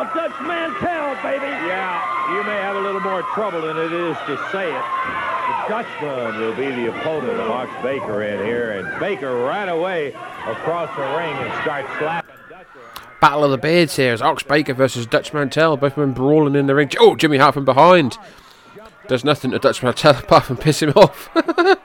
Right 0.00 0.14
now, 0.14 0.28
Dutch 0.28 0.40
Mantell, 0.40 1.14
baby. 1.22 1.46
Yeah, 1.46 2.34
you 2.34 2.42
may 2.44 2.56
have 2.56 2.76
a 2.76 2.80
little 2.80 3.00
more 3.02 3.22
trouble 3.34 3.60
than 3.60 3.76
it 3.76 3.92
is 3.92 4.16
to 4.26 4.36
say 4.50 4.68
it. 4.68 4.84
The 5.46 5.68
Dutchman 5.68 6.40
will 6.40 6.54
be 6.54 6.70
the 6.70 6.88
opponent 6.88 7.38
of 7.38 7.50
Ox 7.50 7.70
Baker 7.82 8.22
in 8.22 8.44
here, 8.46 8.72
and 8.72 8.98
Baker 8.98 9.36
right 9.36 9.68
away 9.68 10.08
across 10.46 10.88
the 10.96 11.02
ring 11.02 11.36
and 11.36 11.62
starts 11.62 11.88
slapping. 11.98 12.34
Dutchman. 12.48 12.82
Battle 13.20 13.44
of 13.44 13.50
the 13.50 13.58
Beards 13.58 13.96
here 13.96 14.14
is 14.14 14.22
as 14.22 14.22
Ox 14.22 14.42
Baker 14.42 14.72
versus 14.72 15.06
Dutch 15.06 15.34
Mantell. 15.34 15.76
Both 15.76 15.98
men 15.98 16.12
brawling 16.12 16.54
in 16.54 16.66
the 16.66 16.74
ring. 16.74 16.90
Oh, 16.98 17.14
Jimmy 17.14 17.36
Hart 17.36 17.52
from 17.54 17.66
behind. 17.66 18.16
Does 19.06 19.22
nothing 19.22 19.50
to 19.50 19.58
Dutch 19.58 19.82
Mantell 19.82 20.16
apart 20.18 20.44
from 20.44 20.56
piss 20.56 20.80
him 20.80 20.94
off. 20.96 21.28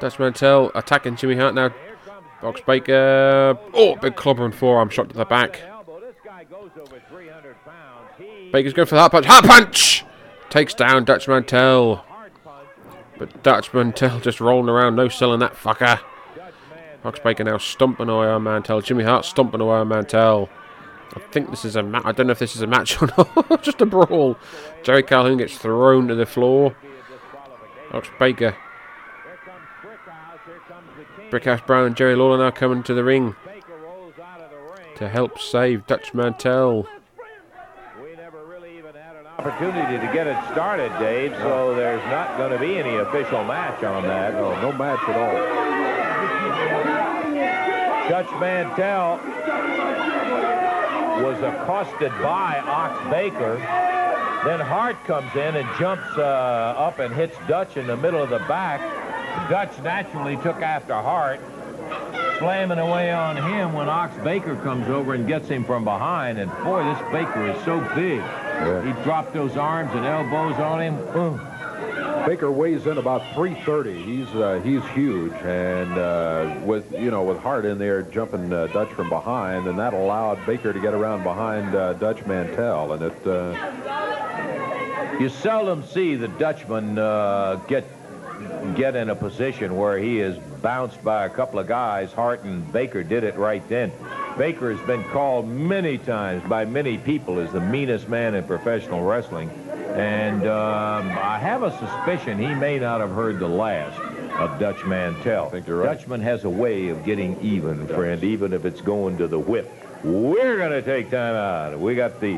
Dutch 0.00 0.18
Mantell 0.18 0.72
attacking 0.74 1.14
Jimmy 1.14 1.36
Hart 1.36 1.54
now. 1.54 1.72
Ox 2.42 2.60
Baker. 2.66 3.56
Oh, 3.72 3.94
big 3.96 4.16
clobber 4.16 4.44
and 4.44 4.54
forearm 4.54 4.88
shot 4.88 5.10
to 5.10 5.16
the 5.16 5.24
back. 5.24 5.62
Baker's 8.52 8.72
going 8.72 8.86
for 8.86 8.94
the 8.94 9.00
heart 9.00 9.12
punch. 9.12 9.26
Heart 9.26 9.44
punch! 9.44 10.04
Takes 10.50 10.74
down 10.74 11.04
Dutch 11.04 11.28
Mantell. 11.28 12.04
But 13.18 13.42
Dutch 13.42 13.72
Mantell 13.72 14.20
just 14.20 14.40
rolling 14.40 14.68
around, 14.68 14.96
no 14.96 15.08
selling 15.08 15.40
that 15.40 15.54
fucker. 15.54 16.00
Ox 17.04 17.20
Baker 17.20 17.44
now 17.44 17.58
stomping 17.58 18.08
away 18.08 18.26
on 18.26 18.42
Mantell. 18.42 18.80
Jimmy 18.80 19.04
Hart 19.04 19.24
stomping 19.24 19.60
away 19.60 19.76
on 19.76 19.88
Mantell. 19.88 20.48
I 21.14 21.20
think 21.30 21.50
this 21.50 21.64
is 21.64 21.76
a 21.76 21.82
match. 21.82 22.02
I 22.04 22.12
don't 22.12 22.26
know 22.26 22.32
if 22.32 22.38
this 22.38 22.56
is 22.56 22.62
a 22.62 22.66
match 22.66 23.00
or 23.02 23.08
not. 23.16 23.62
Just 23.62 23.80
a 23.80 23.86
brawl. 23.86 24.36
Jerry 24.82 25.02
Calhoun 25.02 25.38
gets 25.38 25.56
thrown 25.56 26.08
to 26.08 26.14
the 26.14 26.26
floor. 26.26 26.74
Ox 27.92 28.08
Baker. 28.18 28.56
Brickhouse 31.30 31.64
Brown 31.66 31.86
and 31.86 31.96
Jerry 31.96 32.14
Lawler 32.14 32.38
now 32.38 32.50
coming 32.50 32.82
to 32.84 32.94
the 32.94 33.02
ring 33.04 33.34
to 34.96 35.08
help 35.08 35.38
save 35.38 35.86
Dutch 35.86 36.12
Mantell. 36.14 36.86
We 38.02 38.16
never 38.16 38.44
really 38.46 38.78
even 38.78 38.94
had 38.94 39.16
an 39.16 39.26
opportunity 39.26 39.98
to 40.04 40.12
get 40.12 40.26
it 40.26 40.36
started, 40.52 40.90
Dave, 40.98 41.32
so 41.36 41.74
there's 41.74 42.04
not 42.06 42.36
going 42.38 42.52
to 42.52 42.58
be 42.58 42.78
any 42.78 42.96
official 42.96 43.44
match 43.44 43.84
on 43.84 44.02
that. 44.04 44.34
No, 44.34 44.60
no 44.62 44.72
match 44.72 45.00
at 45.08 45.16
all. 45.16 45.66
Dutch 48.08 48.30
Mantell 48.40 49.20
was 51.22 51.38
accosted 51.42 52.12
by 52.22 52.62
Ox 52.64 53.10
Baker. 53.10 53.56
Then 54.44 54.60
Hart 54.60 55.02
comes 55.04 55.34
in 55.34 55.56
and 55.56 55.68
jumps 55.78 56.06
uh, 56.16 56.74
up 56.78 56.98
and 57.00 57.12
hits 57.12 57.36
Dutch 57.48 57.76
in 57.76 57.86
the 57.86 57.96
middle 57.96 58.22
of 58.22 58.30
the 58.30 58.38
back. 58.40 58.80
Dutch 59.50 59.78
naturally 59.82 60.36
took 60.36 60.62
after 60.62 60.94
Hart, 60.94 61.40
slamming 62.38 62.78
away 62.78 63.12
on 63.12 63.36
him 63.36 63.72
when 63.72 63.88
Ox 63.88 64.16
Baker 64.22 64.56
comes 64.56 64.88
over 64.88 65.14
and 65.14 65.26
gets 65.26 65.48
him 65.48 65.64
from 65.64 65.84
behind. 65.84 66.38
And 66.38 66.50
boy, 66.64 66.84
this 66.84 66.98
Baker 67.12 67.50
is 67.50 67.64
so 67.64 67.80
big. 67.94 68.20
He 68.84 69.02
dropped 69.04 69.32
those 69.32 69.56
arms 69.56 69.90
and 69.94 70.04
elbows 70.04 70.54
on 70.56 70.80
him. 70.80 71.40
Baker 72.26 72.50
weighs 72.50 72.86
in 72.86 72.98
about 72.98 73.22
330. 73.34 74.02
He's 74.02 74.26
uh, 74.34 74.60
he's 74.64 74.82
huge, 74.88 75.32
and 75.44 75.92
uh, 75.96 76.56
with 76.64 76.90
you 76.92 77.10
know 77.10 77.22
with 77.22 77.38
Hart 77.38 77.64
in 77.64 77.78
there 77.78 78.02
jumping 78.02 78.52
uh, 78.52 78.66
Dutch 78.68 78.88
from 78.90 79.08
behind, 79.08 79.68
and 79.68 79.78
that 79.78 79.94
allowed 79.94 80.44
Baker 80.44 80.72
to 80.72 80.80
get 80.80 80.92
around 80.92 81.22
behind 81.22 81.74
uh, 81.74 81.92
Dutch 81.94 82.24
Mantell, 82.26 82.92
and 82.92 83.02
it. 83.02 83.26
Uh, 83.26 83.54
You 85.20 85.30
seldom 85.30 85.82
see 85.84 86.14
the 86.16 86.28
Dutchman 86.28 86.98
uh, 86.98 87.54
get 87.68 87.84
get 88.74 88.96
in 88.96 89.08
a 89.08 89.14
position 89.14 89.76
where 89.76 89.96
he 89.96 90.18
is 90.20 90.36
bounced 90.62 91.02
by 91.02 91.26
a 91.26 91.30
couple 91.30 91.58
of 91.58 91.66
guys. 91.66 92.12
Hart 92.12 92.42
and 92.42 92.70
Baker 92.72 93.02
did 93.02 93.24
it 93.24 93.36
right 93.36 93.66
then. 93.68 93.92
Baker 94.36 94.74
has 94.74 94.86
been 94.86 95.04
called 95.04 95.48
many 95.48 95.98
times 95.98 96.46
by 96.48 96.64
many 96.64 96.98
people 96.98 97.38
as 97.38 97.52
the 97.52 97.60
meanest 97.60 98.08
man 98.08 98.34
in 98.34 98.44
professional 98.44 99.02
wrestling. 99.02 99.50
And 99.94 100.46
um, 100.46 101.08
I 101.10 101.38
have 101.38 101.62
a 101.62 101.70
suspicion 101.78 102.38
he 102.38 102.54
may 102.54 102.78
not 102.78 103.00
have 103.00 103.12
heard 103.12 103.38
the 103.38 103.48
last 103.48 103.98
of 104.38 104.58
Dutch 104.58 104.84
Mantell. 104.84 105.46
I 105.46 105.50
think 105.50 105.66
you're 105.66 105.78
right. 105.78 105.96
Dutchman 105.96 106.20
has 106.20 106.44
a 106.44 106.50
way 106.50 106.88
of 106.88 107.04
getting 107.04 107.40
even, 107.40 107.86
friend, 107.86 108.22
even 108.22 108.52
if 108.52 108.64
it's 108.64 108.82
going 108.82 109.16
to 109.18 109.26
the 109.26 109.38
whip. 109.38 109.72
We're 110.04 110.58
going 110.58 110.72
to 110.72 110.82
take 110.82 111.10
time 111.10 111.34
out. 111.34 111.78
We 111.78 111.94
got 111.94 112.20
the 112.20 112.36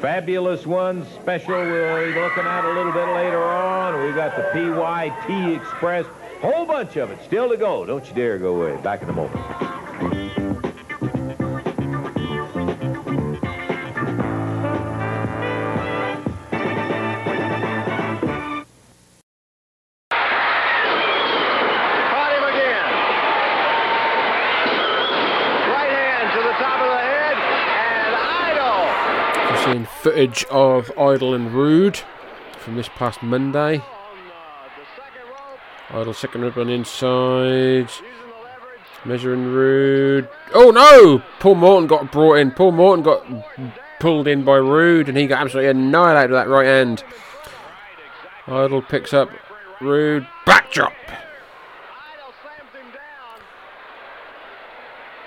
fabulous 0.00 0.66
one 0.66 1.04
special 1.10 1.54
we'll 1.54 2.06
be 2.06 2.18
looking 2.18 2.44
at 2.44 2.64
a 2.64 2.72
little 2.72 2.92
bit 2.92 3.08
later 3.08 3.42
on. 3.42 4.06
We 4.06 4.12
got 4.12 4.34
the 4.36 4.44
PYT 4.52 5.56
Express. 5.60 6.06
Whole 6.40 6.64
bunch 6.64 6.96
of 6.96 7.10
it 7.10 7.22
still 7.22 7.50
to 7.50 7.56
go. 7.58 7.84
Don't 7.84 8.06
you 8.08 8.14
dare 8.14 8.38
go 8.38 8.62
away. 8.62 8.80
Back 8.80 9.02
in 9.02 9.10
a 9.10 9.12
moment. 9.12 9.36
Caught 9.36 9.92
again. 22.48 22.90
Right 25.68 25.92
hand 25.92 26.32
to 26.32 26.40
the 26.42 26.54
top 26.54 26.80
of 26.80 26.88
the 26.88 26.98
head, 27.04 27.36
and 27.76 28.14
Idol. 28.56 29.50
We're 29.50 29.62
seeing 29.64 29.84
footage 29.84 30.44
of 30.46 30.90
Idol 30.98 31.34
and 31.34 31.52
Rude 31.52 32.00
from 32.58 32.76
this 32.76 32.88
past 32.88 33.22
Monday. 33.22 33.82
Idol 35.92 36.14
second 36.14 36.42
rib 36.42 36.56
on 36.56 36.68
inside. 36.68 37.90
Measuring 39.04 39.46
Rude. 39.46 40.28
Oh 40.54 40.70
no! 40.70 41.22
Paul 41.40 41.56
Morton 41.56 41.86
got 41.88 42.12
brought 42.12 42.34
in. 42.34 42.50
Paul 42.52 42.72
Morton 42.72 43.02
got 43.02 43.26
pulled 43.98 44.28
in 44.28 44.44
by 44.44 44.56
Rude 44.56 45.08
and 45.08 45.16
he 45.16 45.26
got 45.26 45.40
absolutely 45.40 45.70
annihilated 45.70 46.30
with 46.30 46.40
that 46.40 46.48
right 46.48 46.66
hand. 46.66 47.02
Idol 48.46 48.82
picks 48.82 49.12
up 49.12 49.30
Rude. 49.80 50.26
Backdrop! 50.46 50.92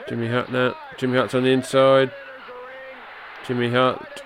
Jimmy 0.07 0.27
Hart 0.27 0.51
now. 0.51 0.75
Jimmy 0.97 1.17
Hart's 1.17 1.33
on 1.33 1.43
the 1.43 1.49
inside. 1.49 2.11
Jimmy 3.47 3.71
Hart 3.71 4.21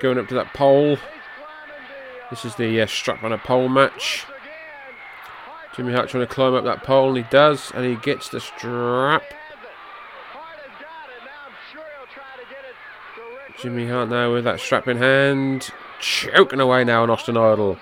going 0.00 0.18
up 0.18 0.28
to 0.28 0.34
that 0.34 0.54
pole. 0.54 0.96
This 2.30 2.44
is 2.44 2.54
the 2.54 2.80
uh, 2.80 2.86
strap 2.86 3.24
on 3.24 3.32
a 3.32 3.38
pole 3.38 3.68
match. 3.68 4.24
Jimmy 5.78 5.92
Hart 5.92 6.08
trying 6.08 6.26
to 6.26 6.34
climb 6.34 6.54
up 6.54 6.64
that 6.64 6.82
pole, 6.82 7.10
and 7.10 7.18
he 7.18 7.22
does, 7.30 7.70
and 7.72 7.86
he 7.86 7.94
gets 7.94 8.28
the 8.30 8.40
strap. 8.40 9.22
Jimmy 13.60 13.86
Hart 13.86 14.08
now 14.08 14.32
with 14.32 14.42
that 14.42 14.58
strap 14.58 14.88
in 14.88 14.96
hand, 14.96 15.70
choking 16.00 16.58
away 16.58 16.82
now 16.82 17.04
on 17.04 17.10
Austin 17.10 17.36
Idol. 17.36 17.78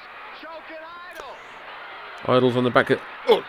Idol's 2.26 2.57
on 2.57 2.64
the 2.64 2.70
back 2.70 2.90
of. 2.90 3.01
Oh! 3.28 3.42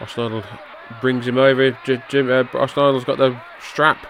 Austin 0.00 0.24
Idol 0.24 0.44
brings 1.00 1.28
him 1.28 1.38
over. 1.38 1.70
Jim, 1.84 2.28
uh, 2.28 2.42
Austin 2.52 2.82
Idol's 2.82 3.04
got 3.04 3.18
the 3.18 3.40
strap. 3.60 4.04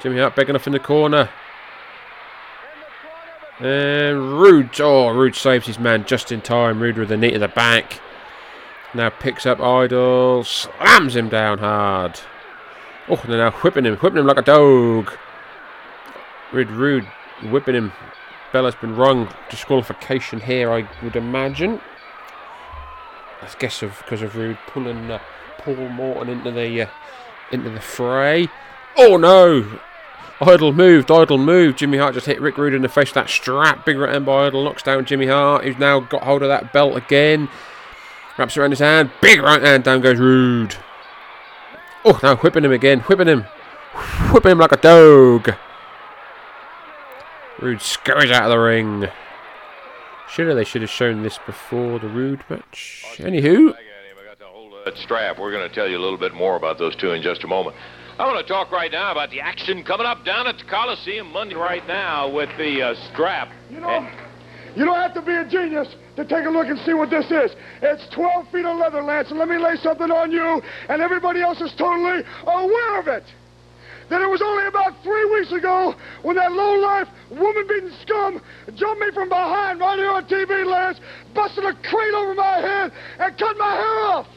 Jimmy 0.00 0.20
Hart 0.20 0.36
begging 0.36 0.54
off 0.54 0.68
in 0.68 0.72
the 0.74 0.78
corner. 0.78 1.28
And 3.60 4.40
Rude, 4.40 4.80
oh, 4.80 5.10
Rude 5.10 5.36
saves 5.36 5.66
his 5.66 5.78
man 5.78 6.04
just 6.04 6.32
in 6.32 6.40
time. 6.40 6.80
Rude 6.80 6.98
with 6.98 7.08
the 7.08 7.16
knee 7.16 7.30
to 7.32 7.38
the 7.38 7.48
back. 7.48 8.00
Now 8.92 9.10
picks 9.10 9.46
up 9.46 9.60
Idol, 9.60 10.44
slams 10.44 11.16
him 11.16 11.28
down 11.28 11.58
hard. 11.58 12.20
Oh, 13.08 13.22
they're 13.26 13.38
now 13.38 13.50
whipping 13.50 13.84
him, 13.84 13.96
whipping 13.96 14.18
him 14.18 14.26
like 14.26 14.38
a 14.38 14.42
dog. 14.42 15.12
Rude, 16.52 16.70
Rude, 16.70 17.06
whipping 17.44 17.74
him. 17.74 17.92
Bella's 18.52 18.74
been 18.76 18.96
wrong. 18.96 19.28
Disqualification 19.50 20.40
here, 20.40 20.72
I 20.72 20.88
would 21.02 21.16
imagine. 21.16 21.80
I 23.42 23.48
guess 23.58 23.82
of 23.82 23.98
because 23.98 24.22
of 24.22 24.36
Rude 24.36 24.58
pulling 24.68 25.10
uh, 25.10 25.18
Paul 25.58 25.88
Morton 25.90 26.28
into 26.28 26.50
the 26.50 26.82
uh, 26.82 26.86
into 27.52 27.70
the 27.70 27.80
fray. 27.80 28.48
Oh 28.96 29.16
no! 29.16 29.80
Idol 30.40 30.72
moved, 30.72 31.10
Idol 31.10 31.38
moved. 31.38 31.78
Jimmy 31.78 31.98
Hart 31.98 32.14
just 32.14 32.26
hit 32.26 32.40
Rick 32.40 32.58
Rude 32.58 32.74
in 32.74 32.82
the 32.82 32.88
face 32.88 33.08
with 33.08 33.14
that 33.14 33.30
strap. 33.30 33.84
Big 33.86 33.96
right 33.96 34.12
hand 34.12 34.26
by 34.26 34.46
Idol 34.46 34.64
knocks 34.64 34.82
down 34.82 35.04
Jimmy 35.04 35.26
Hart, 35.26 35.64
who's 35.64 35.78
now 35.78 36.00
got 36.00 36.24
hold 36.24 36.42
of 36.42 36.48
that 36.48 36.72
belt 36.72 36.96
again. 36.96 37.48
Wraps 38.36 38.56
around 38.56 38.70
his 38.70 38.80
hand. 38.80 39.10
Big 39.20 39.40
right 39.40 39.62
hand, 39.62 39.84
down 39.84 40.00
goes 40.00 40.18
Rude. 40.18 40.76
Oh, 42.04 42.18
now 42.22 42.36
whipping 42.36 42.64
him 42.64 42.72
again, 42.72 43.00
whipping 43.00 43.28
him. 43.28 43.44
Whipping 44.32 44.52
him 44.52 44.58
like 44.58 44.72
a 44.72 44.76
dog. 44.76 45.54
Rude 47.60 47.80
scurries 47.80 48.32
out 48.32 48.42
of 48.42 48.50
the 48.50 48.58
ring. 48.58 49.08
Surely 50.28 50.54
they 50.54 50.64
should 50.64 50.82
have 50.82 50.90
shown 50.90 51.22
this 51.22 51.38
before 51.46 52.00
the 52.00 52.08
Rude 52.08 52.44
match. 52.50 53.04
Anywho, 53.18 53.74
That 54.84 54.98
strap. 54.98 55.38
We're 55.38 55.52
going 55.52 55.68
to 55.68 55.74
tell 55.74 55.88
you 55.88 55.96
a 55.96 56.02
little 56.02 56.18
bit 56.18 56.34
more 56.34 56.56
about 56.56 56.76
those 56.76 56.96
two 56.96 57.12
in 57.12 57.22
just 57.22 57.44
a 57.44 57.46
moment. 57.46 57.76
I 58.16 58.30
want 58.30 58.46
to 58.46 58.52
talk 58.52 58.70
right 58.70 58.92
now 58.92 59.10
about 59.10 59.30
the 59.30 59.40
action 59.40 59.82
coming 59.82 60.06
up 60.06 60.24
down 60.24 60.46
at 60.46 60.56
the 60.58 60.64
Coliseum 60.70 61.32
Monday 61.32 61.56
right 61.56 61.84
now 61.88 62.30
with 62.30 62.48
the 62.56 62.80
uh, 62.80 62.94
strap. 63.10 63.50
You 63.68 63.80
know, 63.80 64.08
you 64.76 64.84
don't 64.84 65.02
have 65.02 65.14
to 65.14 65.22
be 65.22 65.34
a 65.34 65.42
genius 65.42 65.88
to 66.14 66.22
take 66.22 66.46
a 66.46 66.48
look 66.48 66.68
and 66.68 66.78
see 66.86 66.94
what 66.94 67.10
this 67.10 67.26
is. 67.26 67.50
It's 67.82 68.06
12 68.14 68.52
feet 68.52 68.66
of 68.66 68.78
leather, 68.78 69.02
Lance, 69.02 69.30
and 69.30 69.38
let 69.40 69.48
me 69.48 69.58
lay 69.58 69.74
something 69.82 70.12
on 70.12 70.30
you, 70.30 70.62
and 70.88 71.02
everybody 71.02 71.42
else 71.42 71.60
is 71.60 71.74
totally 71.74 72.22
aware 72.46 73.00
of 73.00 73.08
it. 73.08 73.24
That 74.10 74.22
it 74.22 74.30
was 74.30 74.42
only 74.42 74.68
about 74.68 74.94
three 75.02 75.24
weeks 75.34 75.50
ago 75.50 75.96
when 76.22 76.36
that 76.36 76.52
low-life, 76.52 77.08
woman-beating 77.32 77.98
scum 78.02 78.40
jumped 78.76 79.00
me 79.00 79.10
from 79.10 79.28
behind 79.28 79.80
right 79.80 79.98
here 79.98 80.12
on 80.12 80.24
TV, 80.26 80.64
Lance, 80.64 81.00
busted 81.34 81.64
a 81.64 81.74
crate 81.82 82.14
over 82.14 82.34
my 82.34 82.62
head, 82.62 82.92
and 83.18 83.36
cut 83.36 83.58
my 83.58 83.74
hair 83.74 83.98
off. 84.06 84.28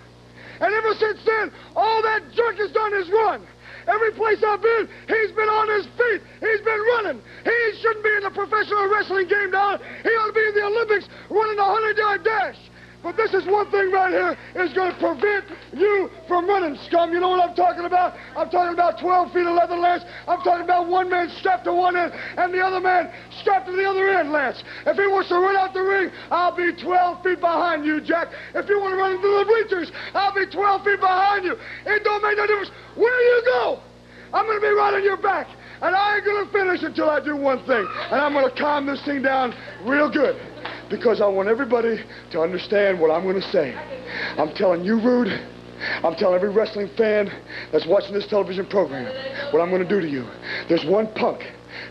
And 0.61 0.73
ever 0.73 0.95
since 0.95 1.19
then, 1.23 1.51
all 1.75 2.01
that 2.01 2.23
jerk 2.33 2.57
has 2.57 2.71
done 2.71 2.95
is 2.95 3.07
run. 3.11 3.45
Every 3.87 4.11
place 4.11 4.43
I've 4.43 4.61
been, 4.61 4.89
he's 5.07 5.31
been 5.31 5.47
on 5.47 5.67
his 5.79 5.87
feet. 5.95 6.21
He's 6.39 6.61
been 6.61 6.81
running. 6.99 7.21
He 7.43 7.57
shouldn't 7.79 8.03
be 8.03 8.13
in 8.19 8.23
the 8.23 8.31
professional 8.31 8.87
wrestling 8.91 9.27
game 9.27 9.51
now. 9.51 9.79
He 10.03 10.09
ought 10.09 10.27
to 10.27 10.35
be 10.35 10.43
in 10.43 10.55
the 10.55 10.65
Olympics 10.67 11.07
running 11.29 11.57
a 11.57 11.63
100-yard 11.63 12.23
dash. 12.23 12.57
But 13.03 13.15
this 13.15 13.33
is 13.33 13.45
one 13.45 13.69
thing 13.69 13.91
right 13.91 14.09
here 14.09 14.37
is 14.55 14.73
going 14.73 14.91
to 14.91 14.99
prevent 14.99 15.45
you 15.73 16.09
from 16.27 16.47
running, 16.47 16.75
scum. 16.87 17.13
You 17.13 17.19
know 17.19 17.29
what 17.29 17.47
I'm 17.47 17.55
talking 17.55 17.85
about? 17.85 18.17
I'm 18.35 18.49
talking 18.49 18.73
about 18.73 18.99
12 18.99 19.33
feet 19.33 19.45
of 19.45 19.53
leather, 19.53 19.77
Lance. 19.77 20.03
I'm 20.27 20.41
talking 20.41 20.63
about 20.63 20.87
one 20.87 21.09
man 21.09 21.29
strapped 21.37 21.65
to 21.65 21.73
one 21.73 21.95
end 21.95 22.11
and 22.37 22.53
the 22.53 22.59
other 22.59 22.79
man 22.79 23.13
strapped 23.39 23.67
to 23.67 23.73
the 23.73 23.85
other 23.85 24.09
end, 24.09 24.31
Lance. 24.31 24.63
If 24.85 24.97
he 24.97 25.05
wants 25.07 25.29
to 25.29 25.35
run 25.35 25.55
out 25.55 25.73
the 25.73 25.83
ring, 25.83 26.11
I'll 26.31 26.55
be 26.55 26.73
12 26.73 27.23
feet 27.23 27.39
behind 27.39 27.85
you, 27.85 28.01
Jack. 28.01 28.29
If 28.55 28.67
you 28.67 28.79
want 28.79 28.93
to 28.93 28.97
run 28.97 29.13
into 29.13 29.29
the 29.29 29.45
bleachers, 29.45 29.91
I'll 30.13 30.33
be 30.33 30.49
12 30.49 30.83
feet 30.83 30.99
behind 30.99 31.45
you. 31.45 31.53
It 31.85 32.03
don't 32.03 32.23
make 32.23 32.37
no 32.37 32.47
difference 32.47 32.71
where 32.95 33.21
you 33.21 33.41
go. 33.45 33.79
I'm 34.33 34.45
going 34.45 34.57
to 34.57 34.61
be 34.61 34.73
right 34.73 34.93
on 34.93 35.03
your 35.03 35.17
back. 35.17 35.47
And 35.81 35.95
I 35.95 36.15
ain't 36.15 36.25
going 36.25 36.45
to 36.45 36.51
finish 36.51 36.81
until 36.81 37.09
I 37.09 37.23
do 37.23 37.35
one 37.37 37.59
thing. 37.65 37.85
And 38.11 38.19
I'm 38.19 38.33
going 38.33 38.49
to 38.49 38.57
calm 38.57 38.87
this 38.87 39.03
thing 39.05 39.21
down 39.21 39.53
real 39.85 40.11
good. 40.11 40.35
Because 40.89 41.21
I 41.21 41.27
want 41.27 41.49
everybody 41.49 41.99
to 42.31 42.41
understand 42.41 42.99
what 42.99 43.11
I'm 43.11 43.23
going 43.23 43.41
to 43.41 43.51
say. 43.51 43.73
I'm 44.37 44.53
telling 44.55 44.83
you, 44.83 44.99
Rude, 44.99 45.27
I'm 46.03 46.15
telling 46.15 46.35
every 46.35 46.49
wrestling 46.49 46.89
fan 46.97 47.31
that's 47.71 47.85
watching 47.85 48.13
this 48.13 48.25
television 48.27 48.65
program 48.65 49.05
what 49.53 49.61
I'm 49.61 49.69
going 49.69 49.83
to 49.83 49.89
do 49.89 50.01
to 50.01 50.09
you. 50.09 50.25
There's 50.69 50.85
one 50.85 51.07
punk, 51.13 51.43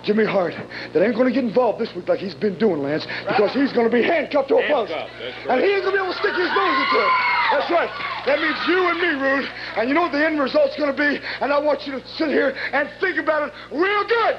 Jimmy 0.02 0.24
Hart, 0.24 0.54
that 0.54 1.02
ain't 1.04 1.14
going 1.14 1.28
to 1.28 1.32
get 1.32 1.44
involved 1.44 1.78
this 1.78 1.94
week 1.94 2.08
like 2.08 2.18
he's 2.18 2.34
been 2.34 2.58
doing, 2.58 2.82
Lance, 2.82 3.06
because 3.28 3.52
he's 3.52 3.72
going 3.72 3.88
to 3.88 3.92
be 3.94 4.02
handcuffed 4.02 4.48
to 4.48 4.56
a 4.56 4.66
post. 4.66 4.92
And 4.92 5.60
he 5.60 5.70
ain't 5.70 5.84
going 5.84 5.94
to 5.94 5.98
be 5.98 6.02
able 6.02 6.12
to 6.12 6.18
stick 6.18 6.34
his 6.34 6.50
nose 6.50 6.76
into 6.82 6.98
it. 6.98 7.12
That's 7.52 7.70
right. 7.70 7.90
That 8.26 8.40
means 8.40 8.58
you 8.66 8.88
and 8.90 8.98
me, 8.98 9.12
Rude. 9.22 9.48
And 9.76 9.88
you 9.88 9.94
know 9.94 10.02
what 10.02 10.12
the 10.12 10.24
end 10.24 10.40
result's 10.40 10.74
going 10.76 10.90
to 10.90 10.98
be? 10.98 11.20
And 11.40 11.52
I 11.52 11.60
want 11.60 11.86
you 11.86 11.92
to 11.92 12.08
sit 12.16 12.28
here 12.28 12.56
and 12.72 12.90
think 12.98 13.18
about 13.18 13.48
it 13.48 13.54
real 13.70 14.04
good 14.08 14.38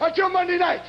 until 0.00 0.28
Monday 0.28 0.58
night. 0.58 0.82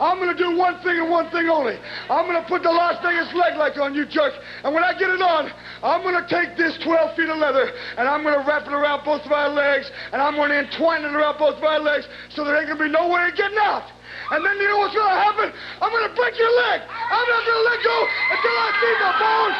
I'm 0.00 0.20
going 0.20 0.28
to 0.28 0.36
do 0.36 0.56
one 0.56 0.76
thing 0.84 1.00
and 1.00 1.10
one 1.10 1.30
thing 1.30 1.48
only. 1.48 1.80
I'm 2.12 2.28
going 2.28 2.36
to 2.36 2.48
put 2.48 2.62
the 2.62 2.72
Las 2.72 3.00
Vegas 3.00 3.32
leg 3.32 3.56
lock 3.56 3.76
on 3.80 3.94
you, 3.94 4.04
jerk. 4.04 4.32
And 4.64 4.74
when 4.74 4.84
I 4.84 4.92
get 4.92 5.08
it 5.08 5.22
on, 5.24 5.48
I'm 5.80 6.02
going 6.04 6.20
to 6.20 6.26
take 6.28 6.56
this 6.56 6.76
12 6.84 7.16
feet 7.16 7.28
of 7.28 7.38
leather 7.38 7.72
and 7.96 8.04
I'm 8.08 8.22
going 8.22 8.36
to 8.36 8.44
wrap 8.44 8.68
it 8.68 8.72
around 8.72 9.04
both 9.04 9.24
of 9.24 9.32
our 9.32 9.48
legs 9.48 9.88
and 10.12 10.20
I'm 10.20 10.36
going 10.36 10.52
to 10.52 10.58
entwine 10.68 11.04
it 11.04 11.12
around 11.16 11.38
both 11.40 11.56
of 11.56 11.64
our 11.64 11.80
legs 11.80 12.04
so 12.36 12.44
there 12.44 12.56
ain't 12.60 12.68
going 12.68 12.78
to 12.78 12.84
be 12.84 12.92
no 12.92 13.08
way 13.08 13.24
of 13.24 13.34
getting 13.36 13.58
out. 13.64 13.88
And 14.30 14.44
then 14.44 14.58
you 14.58 14.68
know 14.68 14.84
what's 14.84 14.94
going 14.94 15.08
to 15.08 15.22
happen? 15.22 15.48
I'm 15.80 15.90
going 15.90 16.08
to 16.08 16.14
break 16.14 16.36
your 16.36 16.52
leg. 16.68 16.84
I'm 16.84 17.26
not 17.30 17.42
going 17.46 17.60
to 17.62 17.66
let 17.72 17.80
go 17.80 17.98
until 18.36 18.56
I 18.58 18.68
see 18.76 18.94
the 19.00 19.12
bone 19.16 19.52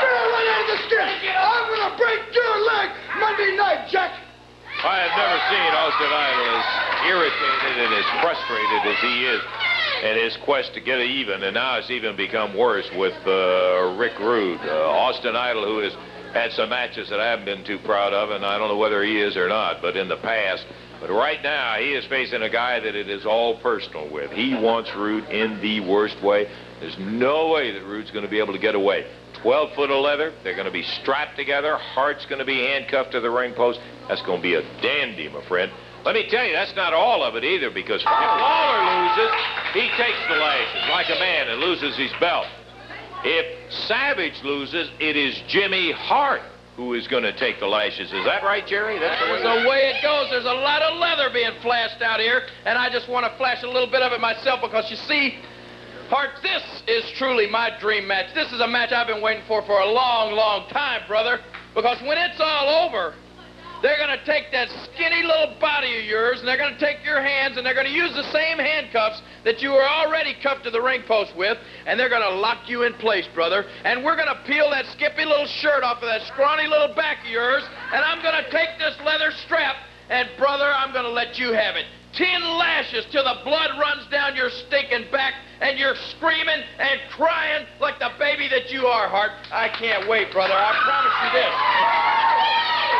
get 0.00 0.08
right 0.08 0.48
out 0.48 0.62
of 0.62 0.68
the 0.72 0.78
skin. 0.88 1.08
I'm 1.36 1.64
going 1.68 1.84
to 1.84 1.94
break 2.00 2.20
your 2.32 2.54
leg 2.64 2.86
Monday 3.20 3.50
night, 3.60 3.92
Jack. 3.92 4.14
I 4.82 4.98
have 5.04 5.14
never 5.14 5.38
seen 5.46 5.70
Austin 5.78 6.10
Idol 6.10 6.48
as 6.58 6.66
irritated 7.06 7.76
and 7.86 7.92
as 7.92 8.06
frustrated 8.18 8.82
as 8.82 8.98
he 8.98 9.14
is 9.30 9.42
in 10.02 10.18
his 10.18 10.36
quest 10.44 10.74
to 10.74 10.80
get 10.80 10.98
even, 10.98 11.44
and 11.44 11.54
now 11.54 11.78
it's 11.78 11.90
even 11.90 12.16
become 12.16 12.56
worse 12.56 12.88
with 12.96 13.14
uh, 13.24 13.96
Rick 13.96 14.18
Rude. 14.18 14.60
Uh, 14.60 14.90
Austin 14.90 15.36
Idol, 15.36 15.64
who 15.64 15.78
has 15.78 15.92
had 16.34 16.50
some 16.52 16.70
matches 16.70 17.08
that 17.08 17.20
I 17.20 17.30
haven't 17.30 17.44
been 17.44 17.64
too 17.64 17.78
proud 17.84 18.12
of, 18.12 18.30
and 18.30 18.44
I 18.44 18.58
don't 18.58 18.68
know 18.68 18.78
whether 18.78 19.04
he 19.04 19.20
is 19.20 19.36
or 19.36 19.48
not, 19.48 19.80
but 19.80 19.96
in 19.96 20.08
the 20.08 20.16
past. 20.16 20.66
But 21.00 21.10
right 21.10 21.42
now, 21.42 21.76
he 21.78 21.94
is 21.94 22.04
facing 22.06 22.42
a 22.42 22.50
guy 22.50 22.80
that 22.80 22.94
it 22.94 23.08
is 23.08 23.24
all 23.24 23.60
personal 23.60 24.10
with. 24.12 24.30
He 24.32 24.54
wants 24.54 24.90
Rude 24.96 25.24
in 25.30 25.60
the 25.60 25.80
worst 25.80 26.20
way. 26.22 26.46
There's 26.80 26.96
no 26.98 27.50
way 27.50 27.72
that 27.72 27.84
Rude's 27.84 28.10
going 28.10 28.24
to 28.24 28.30
be 28.30 28.38
able 28.38 28.54
to 28.54 28.58
get 28.58 28.74
away. 28.74 29.06
12 29.42 29.74
foot 29.74 29.90
of 29.90 30.00
leather. 30.00 30.32
They're 30.42 30.54
going 30.54 30.66
to 30.66 30.72
be 30.72 30.84
strapped 31.02 31.36
together. 31.36 31.76
Hart's 31.76 32.24
going 32.26 32.38
to 32.38 32.44
be 32.44 32.58
handcuffed 32.58 33.12
to 33.12 33.20
the 33.20 33.30
ring 33.30 33.54
post. 33.54 33.80
That's 34.08 34.22
going 34.22 34.38
to 34.38 34.42
be 34.42 34.54
a 34.54 34.62
dandy, 34.80 35.28
my 35.28 35.44
friend. 35.46 35.70
Let 36.04 36.14
me 36.14 36.26
tell 36.28 36.44
you, 36.44 36.52
that's 36.52 36.74
not 36.74 36.92
all 36.92 37.22
of 37.22 37.36
it 37.36 37.44
either, 37.44 37.70
because 37.70 38.00
if 38.00 38.06
Lawler 38.06 39.06
loses, 39.06 39.30
he 39.72 39.88
takes 39.96 40.18
the 40.28 40.36
lashes 40.36 40.90
like 40.90 41.08
a 41.08 41.18
man 41.18 41.48
and 41.48 41.60
loses 41.60 41.96
his 41.96 42.12
belt. 42.20 42.46
If 43.24 43.72
Savage 43.86 44.42
loses, 44.42 44.90
it 45.00 45.16
is 45.16 45.40
Jimmy 45.48 45.92
Hart 45.92 46.42
who 46.76 46.94
is 46.94 47.06
going 47.06 47.22
to 47.22 47.36
take 47.36 47.60
the 47.60 47.66
lashes. 47.66 48.12
Is 48.12 48.24
that 48.24 48.42
right, 48.42 48.66
Jerry? 48.66 48.98
That's 48.98 49.20
the 49.20 49.32
way. 49.32 49.42
That's 49.42 49.62
the 49.62 49.68
way 49.68 49.92
it 49.92 50.02
goes. 50.02 50.30
There's 50.30 50.46
a 50.46 50.60
lot 50.64 50.80
of 50.82 50.98
leather 50.98 51.28
being 51.32 51.52
flashed 51.60 52.00
out 52.00 52.18
here, 52.18 52.42
and 52.64 52.78
I 52.78 52.90
just 52.90 53.08
want 53.08 53.30
to 53.30 53.36
flash 53.36 53.62
a 53.62 53.66
little 53.66 53.90
bit 53.90 54.00
of 54.00 54.12
it 54.12 54.20
myself 54.20 54.60
because 54.62 54.90
you 54.90 54.96
see, 54.96 55.38
Hart, 56.08 56.30
this 56.42 56.62
is 56.88 57.04
truly 57.18 57.46
my 57.46 57.76
dream 57.78 58.08
match. 58.08 58.34
This 58.34 58.50
is 58.52 58.60
a 58.60 58.66
match 58.66 58.92
I've 58.92 59.06
been 59.06 59.22
waiting 59.22 59.44
for 59.46 59.62
for 59.62 59.80
a 59.80 59.86
long, 59.86 60.32
long 60.32 60.68
time, 60.70 61.02
brother. 61.06 61.40
Because 61.74 62.00
when 62.02 62.18
it's 62.18 62.40
all 62.40 62.88
over, 62.88 63.14
they're 63.82 63.98
going 63.98 64.16
to 64.16 64.24
take 64.24 64.50
that 64.52 64.68
skinny 64.86 65.22
little 65.22 65.56
body 65.60 65.98
of 65.98 66.04
yours 66.04 66.38
and 66.38 66.46
they're 66.46 66.56
going 66.56 66.72
to 66.72 66.80
take 66.80 67.04
your 67.04 67.20
hands 67.20 67.56
and 67.56 67.66
they're 67.66 67.74
going 67.74 67.86
to 67.86 67.92
use 67.92 68.14
the 68.14 68.30
same 68.30 68.58
handcuffs 68.58 69.20
that 69.44 69.60
you 69.60 69.70
were 69.70 69.84
already 69.84 70.34
cuffed 70.40 70.62
to 70.64 70.70
the 70.70 70.80
ring 70.80 71.02
post 71.06 71.34
with 71.36 71.58
and 71.86 71.98
they're 71.98 72.08
going 72.08 72.22
to 72.22 72.34
lock 72.38 72.68
you 72.68 72.84
in 72.84 72.94
place, 72.94 73.26
brother. 73.34 73.64
And 73.84 74.04
we're 74.04 74.16
going 74.16 74.30
to 74.30 74.40
peel 74.46 74.70
that 74.70 74.86
skippy 74.86 75.24
little 75.24 75.46
shirt 75.46 75.82
off 75.82 75.98
of 75.98 76.08
that 76.08 76.22
scrawny 76.28 76.68
little 76.68 76.94
back 76.94 77.24
of 77.24 77.30
yours 77.30 77.64
and 77.92 78.04
I'm 78.04 78.22
going 78.22 78.38
to 78.44 78.50
take 78.50 78.78
this 78.78 78.94
leather 79.04 79.32
strap 79.44 79.76
and, 80.08 80.28
brother, 80.38 80.70
I'm 80.70 80.92
going 80.92 81.04
to 81.04 81.10
let 81.10 81.38
you 81.38 81.52
have 81.52 81.76
it. 81.76 81.86
Ten 82.12 82.42
lashes 82.44 83.06
till 83.10 83.24
the 83.24 83.40
blood 83.42 83.70
runs 83.80 84.06
down 84.10 84.36
your 84.36 84.50
stinking 84.50 85.10
back 85.10 85.34
and 85.60 85.78
you're 85.78 85.96
screaming 86.16 86.60
and 86.78 87.00
crying 87.10 87.66
like 87.80 87.98
the 87.98 88.10
baby 88.18 88.48
that 88.48 88.70
you 88.70 88.86
are, 88.86 89.08
Hart. 89.08 89.32
I 89.50 89.68
can't 89.68 90.08
wait, 90.08 90.30
brother. 90.30 90.52
I 90.52 90.76
promise 90.84 91.16
you 91.24 91.30
this. 91.40 91.54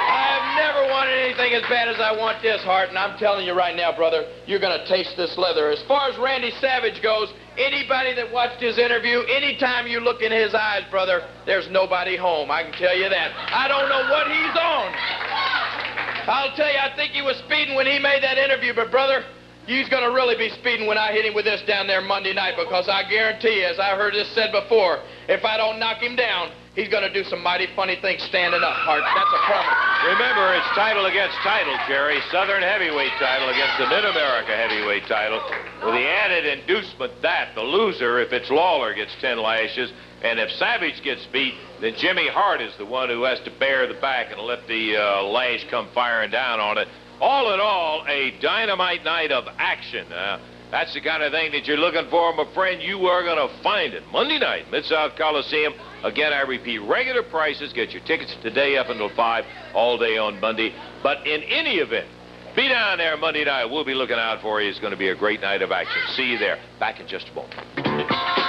I've 0.08 0.56
never 0.56 0.88
wanted 0.88 1.12
anything 1.12 1.52
as 1.52 1.62
bad 1.68 1.88
as 1.88 2.00
I 2.00 2.16
want 2.16 2.40
this, 2.40 2.62
Hart, 2.62 2.88
and 2.88 2.96
I'm 2.96 3.18
telling 3.18 3.44
you 3.44 3.52
right 3.52 3.76
now, 3.76 3.94
brother, 3.94 4.24
you're 4.46 4.60
going 4.60 4.78
to 4.78 4.86
taste 4.88 5.16
this 5.16 5.36
leather. 5.36 5.70
As 5.70 5.82
far 5.86 6.08
as 6.08 6.16
Randy 6.18 6.52
Savage 6.60 7.02
goes, 7.02 7.28
anybody 7.59 8.14
that 8.14 8.32
watched 8.32 8.61
his 8.61 8.78
interview, 8.78 9.20
anytime 9.28 9.86
you 9.86 10.00
look 10.00 10.22
in 10.22 10.32
his 10.32 10.55
eyes, 10.55 10.82
brother, 10.90 11.26
there's 11.46 11.68
nobody 11.70 12.16
home. 12.16 12.50
I 12.50 12.62
can 12.64 12.72
tell 12.72 12.96
you 12.96 13.09
that. 13.09 13.32
I 13.36 13.68
don't 13.68 13.88
know 13.88 14.09
what 14.11 14.26
he's 14.28 14.57
on. 14.57 14.88
I'll 16.28 16.55
tell 16.57 16.70
you, 16.70 16.78
I 16.78 16.94
think 16.94 17.12
he 17.12 17.22
was 17.22 17.36
speeding 17.38 17.74
when 17.74 17.86
he 17.86 17.98
made 17.98 18.22
that 18.22 18.38
interview, 18.38 18.74
but 18.74 18.90
brother, 18.90 19.24
he's 19.66 19.88
going 19.88 20.02
to 20.02 20.14
really 20.14 20.36
be 20.36 20.48
speeding 20.58 20.86
when 20.86 20.98
I 20.98 21.12
hit 21.12 21.24
him 21.24 21.34
with 21.34 21.44
this 21.44 21.62
down 21.66 21.86
there 21.86 22.00
Monday 22.00 22.34
night 22.34 22.54
because 22.56 22.88
I 22.88 23.08
guarantee 23.08 23.64
as 23.64 23.78
I 23.78 23.96
heard 23.96 24.14
this 24.14 24.28
said 24.34 24.52
before, 24.52 25.02
if 25.28 25.44
I 25.44 25.56
don't 25.56 25.78
knock 25.78 26.02
him 26.02 26.16
down, 26.16 26.52
he's 26.74 26.88
going 26.88 27.04
to 27.04 27.12
do 27.12 27.22
some 27.28 27.42
mighty 27.42 27.68
funny 27.76 27.96
things 28.00 28.22
standing 28.24 28.62
up, 28.62 28.74
Hart. 28.82 29.02
That's 29.04 29.34
a 29.34 29.42
promise. 29.46 29.78
Remember, 30.18 30.54
it's 30.54 30.72
title 30.74 31.06
against 31.06 31.36
title, 31.44 31.76
Jerry. 31.86 32.18
Southern 32.30 32.62
heavyweight 32.62 33.12
title 33.18 33.48
against 33.48 33.78
the 33.78 33.86
Mid-America 33.86 34.50
heavyweight 34.56 35.06
title. 35.06 35.38
With 35.84 35.94
the 35.94 36.06
added 36.06 36.44
inducement 36.46 37.12
that 37.22 37.54
the 37.54 37.62
loser, 37.62 38.20
if 38.20 38.32
it's 38.32 38.50
Lawler, 38.50 38.94
gets 38.94 39.14
10 39.20 39.38
lashes, 39.38 39.92
and 40.22 40.38
if 40.38 40.50
Savage 40.52 41.02
gets 41.02 41.26
beat, 41.32 41.54
then 41.80 41.94
Jimmy 41.96 42.28
Hart 42.28 42.60
is 42.62 42.72
the 42.78 42.86
one 42.86 43.08
who 43.08 43.24
has 43.24 43.40
to 43.40 43.50
bear 43.58 43.86
the 43.86 44.00
back 44.00 44.30
and 44.30 44.40
let 44.40 44.66
the 44.66 44.96
uh, 44.96 45.22
lash 45.24 45.66
come 45.70 45.88
firing 45.94 46.30
down 46.30 46.60
on 46.60 46.78
it. 46.78 46.88
All 47.23 47.55
in 47.55 47.61
all, 47.61 48.05
a 48.09 48.33
dynamite 48.41 49.05
night 49.05 49.31
of 49.31 49.45
action. 49.57 50.12
Uh, 50.12 50.41
that's 50.73 50.93
the 50.93 51.01
kind 51.01 51.23
of 51.23 51.31
thing 51.31 51.53
that 51.53 51.66
you're 51.66 51.77
looking 51.77 52.11
for, 52.11 52.35
my 52.35 52.53
friend. 52.53 52.83
You 52.83 53.07
are 53.07 53.23
going 53.23 53.39
to 53.39 53.62
find 53.62 53.95
it 53.95 54.03
Monday 54.11 54.41
night, 54.41 54.68
Mid 54.73 54.85
South 54.87 55.12
Coliseum. 55.16 55.73
Again, 56.03 56.33
I 56.33 56.41
repeat, 56.41 56.81
regular 56.81 57.23
prices. 57.23 57.73
Get 57.75 57.93
your 57.93 58.03
tickets 58.03 58.35
today 58.43 58.77
up 58.77 58.89
until 58.89 59.09
5, 59.14 59.45
all 59.73 59.99
day 59.99 60.18
on 60.18 60.41
Monday. 60.41 60.75
But 61.05 61.25
in 61.25 61.45
any 61.45 61.77
event, 61.77 62.09
be 62.57 62.66
down 62.66 62.99
there 62.99 63.16
Monday 63.16 63.45
night. 63.45 63.66
We'll 63.66 63.85
be 63.85 63.95
looking 63.95 64.16
out 64.16 64.43
for 64.43 64.61
you. 64.61 64.68
It's 64.68 64.81
going 64.81 64.91
to 64.91 64.99
be 64.99 65.11
a 65.11 65.16
great 65.16 65.41
night 65.41 65.62
of 65.62 65.70
action. 65.70 66.03
See 66.16 66.25
you 66.25 66.39
there. 66.39 66.59
Back 66.81 66.99
in 66.99 67.07
just 67.07 67.29
a 67.29 67.35
moment. 67.35 68.41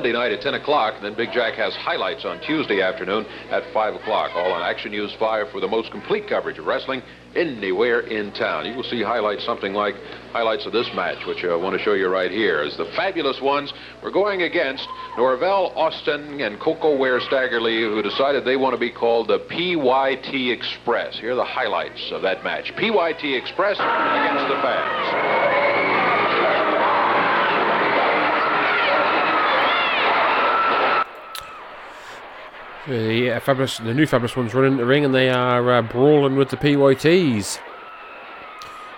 Monday 0.00 0.16
night 0.16 0.32
at 0.32 0.40
10 0.40 0.54
o'clock. 0.54 0.94
And 0.96 1.04
then 1.04 1.12
Big 1.14 1.28
Jack 1.30 1.56
has 1.56 1.74
highlights 1.76 2.24
on 2.24 2.40
Tuesday 2.40 2.80
afternoon 2.80 3.26
at 3.50 3.70
5 3.74 3.96
o'clock. 3.96 4.30
All 4.34 4.50
on 4.50 4.62
Action 4.62 4.92
News 4.92 5.14
5 5.20 5.50
for 5.50 5.60
the 5.60 5.68
most 5.68 5.90
complete 5.90 6.26
coverage 6.26 6.58
of 6.58 6.64
wrestling 6.64 7.02
anywhere 7.36 8.00
in 8.00 8.32
town. 8.32 8.64
You 8.64 8.74
will 8.74 8.82
see 8.82 9.02
highlights, 9.02 9.44
something 9.44 9.74
like 9.74 9.94
highlights 10.32 10.64
of 10.64 10.72
this 10.72 10.88
match, 10.94 11.26
which 11.26 11.44
I 11.44 11.54
want 11.54 11.76
to 11.76 11.84
show 11.84 11.92
you 11.92 12.08
right 12.08 12.30
here. 12.30 12.62
As 12.62 12.74
the 12.78 12.90
fabulous 12.96 13.42
ones 13.42 13.74
were 14.02 14.10
going 14.10 14.40
against 14.40 14.88
Norvell 15.18 15.74
Austin 15.76 16.40
and 16.40 16.58
Koko 16.58 16.96
Ware 16.96 17.20
Stagger 17.20 17.60
Lee, 17.60 17.82
who 17.82 18.00
decided 18.00 18.46
they 18.46 18.56
want 18.56 18.72
to 18.72 18.80
be 18.80 18.90
called 18.90 19.28
the 19.28 19.40
PYT 19.50 20.50
Express. 20.50 21.18
Here 21.20 21.32
are 21.32 21.34
the 21.34 21.44
highlights 21.44 22.10
of 22.10 22.22
that 22.22 22.42
match. 22.42 22.72
PYT 22.74 23.36
Express 23.36 23.76
against 23.76 24.48
the 24.48 24.62
fans. 24.62 25.19
The 32.90 33.36
uh, 33.36 33.38
fabulous, 33.38 33.78
the 33.78 33.94
new 33.94 34.04
fabulous 34.04 34.34
ones 34.34 34.52
running 34.52 34.76
the 34.76 34.84
ring, 34.84 35.04
and 35.04 35.14
they 35.14 35.30
are 35.30 35.74
uh, 35.74 35.80
brawling 35.80 36.34
with 36.34 36.48
the 36.48 36.56
PYTs. 36.56 37.60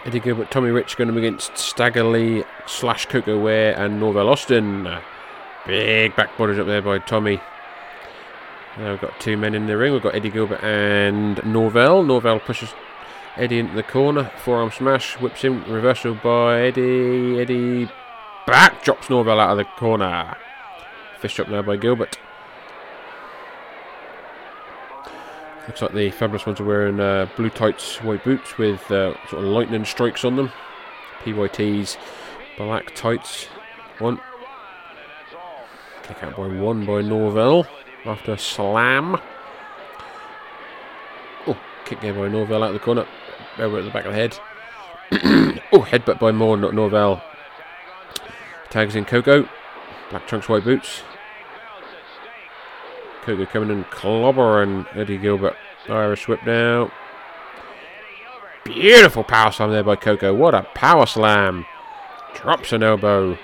Eddie 0.07 0.19
Gilbert, 0.19 0.51
Tommy 0.51 0.71
Rich 0.71 0.97
going 0.97 1.15
against 1.15 1.59
Stagger 1.59 2.03
Lee 2.03 2.43
slash 2.67 3.07
Ware 3.13 3.79
and 3.79 4.01
Norvell 4.01 4.31
Austin. 4.31 4.89
Big 5.67 6.17
back 6.17 6.39
bodies 6.39 6.59
up 6.59 6.67
there 6.67 6.81
by 6.81 7.01
Tommy. 7.01 7.39
Now 8.79 8.93
we've 8.93 9.01
got 9.03 9.21
two 9.21 9.37
men 9.37 9.55
in 9.55 9.67
the 9.67 9.77
ring. 9.77 9.93
We've 9.93 10.03
got 10.03 10.15
Eddie 10.15 10.31
Gilbert 10.31 10.65
and 10.65 11.45
Norvell. 11.45 12.03
Norvell 12.03 12.41
pushes 12.41 12.73
Eddie 13.37 13.59
into 13.59 13.75
the 13.75 13.83
corner. 13.83 14.33
Forearm 14.39 14.71
smash. 14.71 15.21
Whips 15.21 15.43
him. 15.43 15.71
Reversal 15.71 16.15
by 16.15 16.63
Eddie. 16.63 17.39
Eddie 17.39 17.91
back. 18.47 18.83
Drops 18.85 19.11
Norvell 19.11 19.39
out 19.39 19.51
of 19.51 19.59
the 19.59 19.65
corner. 19.65 20.35
Fist 21.21 21.39
up 21.39 21.51
now 21.51 21.61
by 21.61 21.77
Gilbert. 21.77 22.19
Looks 25.69 25.81
like 25.81 25.93
the 25.93 26.11
fabulous 26.11 26.45
ones 26.45 26.61
are 26.61 26.65
wearing 26.65 26.99
uh, 26.99 27.29
blue 27.37 27.51
tights, 27.51 28.03
white 28.03 28.25
boots 28.25 28.59
with 28.59 28.83
uh, 28.91 29.15
sort 29.29 29.45
of 29.45 29.49
lightning 29.49 29.85
strikes 29.85 30.25
on 30.25 30.35
them. 30.35 30.51
PYT's 31.21 31.97
black 32.59 32.95
tights. 32.97 33.47
One. 33.99 34.21
Kick 36.03 36.23
out 36.25 36.37
by 36.37 36.49
one 36.49 36.85
by 36.85 37.01
Norvell 37.01 37.69
after 38.05 38.33
a 38.33 38.39
slam. 38.39 39.17
Oh, 41.47 41.59
kick 41.85 42.01
there 42.01 42.15
by 42.15 42.27
Norvell 42.27 42.65
out 42.65 42.69
of 42.71 42.75
the 42.75 42.81
corner. 42.81 43.07
Over 43.59 43.79
at 43.79 43.85
the 43.85 43.91
back 43.91 44.05
of 44.05 44.13
the 44.13 44.19
head. 44.19 44.39
oh, 45.73 45.87
headbutt 45.89 46.19
by 46.19 46.33
Moore, 46.33 46.57
not 46.57 46.75
Norvell. 46.75 47.23
Tags 48.71 48.97
in 48.97 49.05
Koko. 49.05 49.49
Black 50.11 50.27
trunks, 50.27 50.49
white 50.49 50.65
boots. 50.65 51.03
Koko 53.23 53.47
coming 53.47 53.71
in, 53.71 53.85
clobbering 53.85 54.87
Eddie 54.97 55.19
Gilbert. 55.19 55.57
Irish 55.89 56.29
whip 56.29 56.45
now. 56.45 56.93
Beautiful 58.65 59.25
power 59.25 59.51
slam 59.51 59.71
there 59.71 59.83
by 59.83 59.97
Koko. 59.97 60.33
What 60.35 60.55
a 60.55 60.63
power 60.75 61.07
slam. 61.07 61.67
Drops 62.35 62.73
an 62.73 62.83
elbow. 62.83 63.37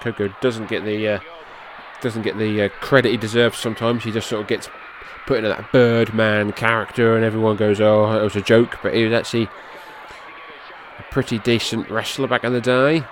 Koko 0.00 0.28
doesn't 0.40 0.68
get 0.68 0.84
the 0.84 1.08
uh, 1.08 1.20
doesn't 2.00 2.22
get 2.22 2.38
the 2.38 2.62
uh, 2.62 2.68
credit 2.68 3.10
he 3.10 3.16
deserves 3.16 3.58
sometimes. 3.58 4.04
He 4.04 4.12
just 4.12 4.28
sort 4.28 4.42
of 4.42 4.48
gets 4.48 4.68
put 5.26 5.38
into 5.38 5.48
that 5.48 5.72
Birdman 5.72 6.52
character, 6.52 7.16
and 7.16 7.24
everyone 7.24 7.56
goes, 7.56 7.80
"Oh, 7.80 8.12
it 8.12 8.22
was 8.22 8.36
a 8.36 8.42
joke," 8.42 8.78
but 8.82 8.94
he 8.94 9.04
was 9.04 9.12
actually 9.12 9.48
a 10.98 11.02
pretty 11.10 11.38
decent 11.38 11.90
wrestler 11.90 12.28
back 12.28 12.44
in 12.44 12.52
the 12.52 12.60
day. 12.60 13.04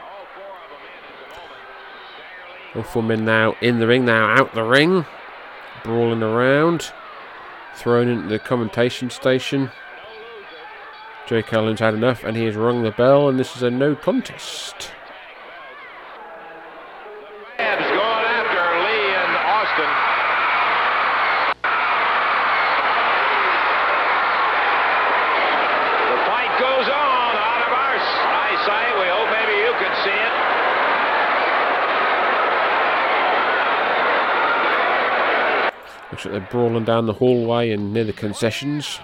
Men 2.75 3.25
now 3.25 3.55
in 3.61 3.79
the 3.79 3.87
ring, 3.87 4.05
now 4.05 4.27
out 4.27 4.53
the 4.53 4.65
ring, 4.65 5.07
brawling 5.85 6.23
around, 6.25 6.93
thrown 7.77 8.09
into 8.09 8.29
the 8.29 8.39
commentation 8.41 9.11
station. 9.11 9.71
Jay 11.27 11.43
Cullen's 11.43 11.79
had 11.81 11.95
enough, 11.95 12.25
and 12.25 12.37
he 12.37 12.45
has 12.47 12.57
rung 12.57 12.83
the 12.83 12.91
bell, 12.91 13.29
and 13.29 13.39
this 13.39 13.55
is 13.57 13.63
a 13.63 13.71
no 13.71 13.95
contest. 13.95 14.91
Habs 17.59 17.89
going 17.89 18.27
after 18.27 18.65
Lee 18.83 19.15
and 19.15 19.37
Austin. 19.37 19.91
The 24.85 26.19
fight 26.29 26.53
goes 26.61 26.89
on 26.89 27.33
out 27.49 27.63
of 27.67 27.73
our 27.73 27.95
s- 27.97 28.19
eyesight. 28.45 28.93
We 29.01 29.07
hope 29.09 29.29
maybe 29.33 29.57
you 29.65 29.73
can 29.81 29.93
see 30.05 30.19
it. 30.29 30.35
Looks 36.11 36.25
like 36.27 36.33
they're 36.33 36.34
brawling 36.51 36.85
down 36.85 37.07
the 37.07 37.13
hallway 37.13 37.71
and 37.71 37.93
near 37.93 38.05
the 38.05 38.13
concessions. 38.13 39.01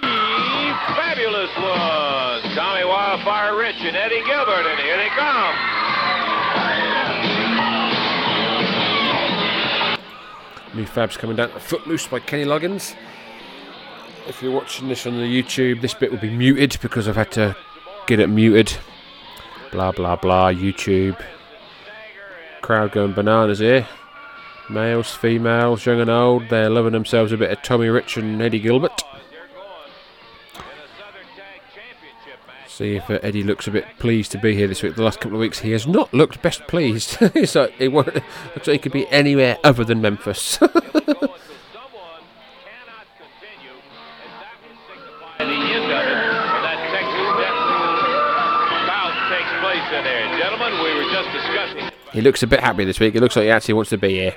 Fabulous 0.00 1.54
one. 1.56 2.54
Tommy 2.54 2.84
Wildfire 2.84 3.56
Rich 3.56 3.76
and 3.80 3.96
Eddie 3.96 4.24
Gilbert, 4.24 4.66
and 4.66 4.80
here 4.80 4.96
they 4.96 5.08
come. 5.08 5.54
New 10.74 10.84
Fabs 10.84 11.18
coming 11.18 11.36
down 11.36 11.50
to 11.50 11.60
Footloose 11.60 12.06
by 12.06 12.20
Kenny 12.20 12.44
Loggins. 12.44 12.94
If 14.28 14.40
you're 14.42 14.52
watching 14.52 14.88
this 14.88 15.06
on 15.06 15.16
the 15.16 15.22
YouTube, 15.22 15.80
this 15.80 15.94
bit 15.94 16.10
will 16.10 16.18
be 16.18 16.30
muted 16.30 16.78
because 16.80 17.08
I've 17.08 17.16
had 17.16 17.32
to 17.32 17.56
get 18.06 18.20
it 18.20 18.28
muted. 18.28 18.76
Blah 19.72 19.92
blah 19.92 20.16
blah, 20.16 20.52
YouTube. 20.52 21.20
Crowd 22.62 22.92
going 22.92 23.12
bananas 23.12 23.58
here. 23.58 23.86
Males, 24.70 25.12
females, 25.14 25.84
young 25.84 26.00
and 26.00 26.08
old, 26.08 26.48
they're 26.48 26.70
loving 26.70 26.92
themselves 26.92 27.32
a 27.32 27.36
bit 27.36 27.50
of 27.50 27.60
Tommy 27.62 27.88
Rich 27.88 28.16
and 28.16 28.40
Eddie 28.40 28.60
Gilbert. 28.60 29.02
See 32.68 32.94
if 32.94 33.10
uh, 33.10 33.18
Eddie 33.22 33.42
looks 33.42 33.66
a 33.66 33.72
bit 33.72 33.84
pleased 33.98 34.30
to 34.32 34.38
be 34.38 34.54
here 34.54 34.68
this 34.68 34.82
week. 34.82 34.94
The 34.94 35.02
last 35.02 35.20
couple 35.20 35.36
of 35.36 35.40
weeks, 35.40 35.58
he 35.58 35.72
has 35.72 35.86
not 35.86 36.14
looked 36.14 36.40
best 36.40 36.66
pleased. 36.68 37.16
He's 37.34 37.54
like, 37.56 37.72
he 37.72 37.88
looks 37.88 38.14
like 38.54 38.66
he 38.66 38.78
could 38.78 38.92
be 38.92 39.08
anywhere 39.08 39.58
other 39.64 39.84
than 39.84 40.00
Memphis. 40.00 40.58
Gentlemen, 49.90 50.72
we 50.82 50.94
were 50.94 51.10
just 51.12 51.32
discussing. 51.32 51.89
He 52.12 52.20
looks 52.20 52.42
a 52.42 52.46
bit 52.46 52.60
happy 52.60 52.84
this 52.84 53.00
week. 53.00 53.14
It 53.14 53.20
looks 53.20 53.36
like 53.36 53.44
he 53.44 53.50
actually 53.50 53.74
wants 53.74 53.90
to 53.90 53.98
be 53.98 54.10
here. 54.10 54.34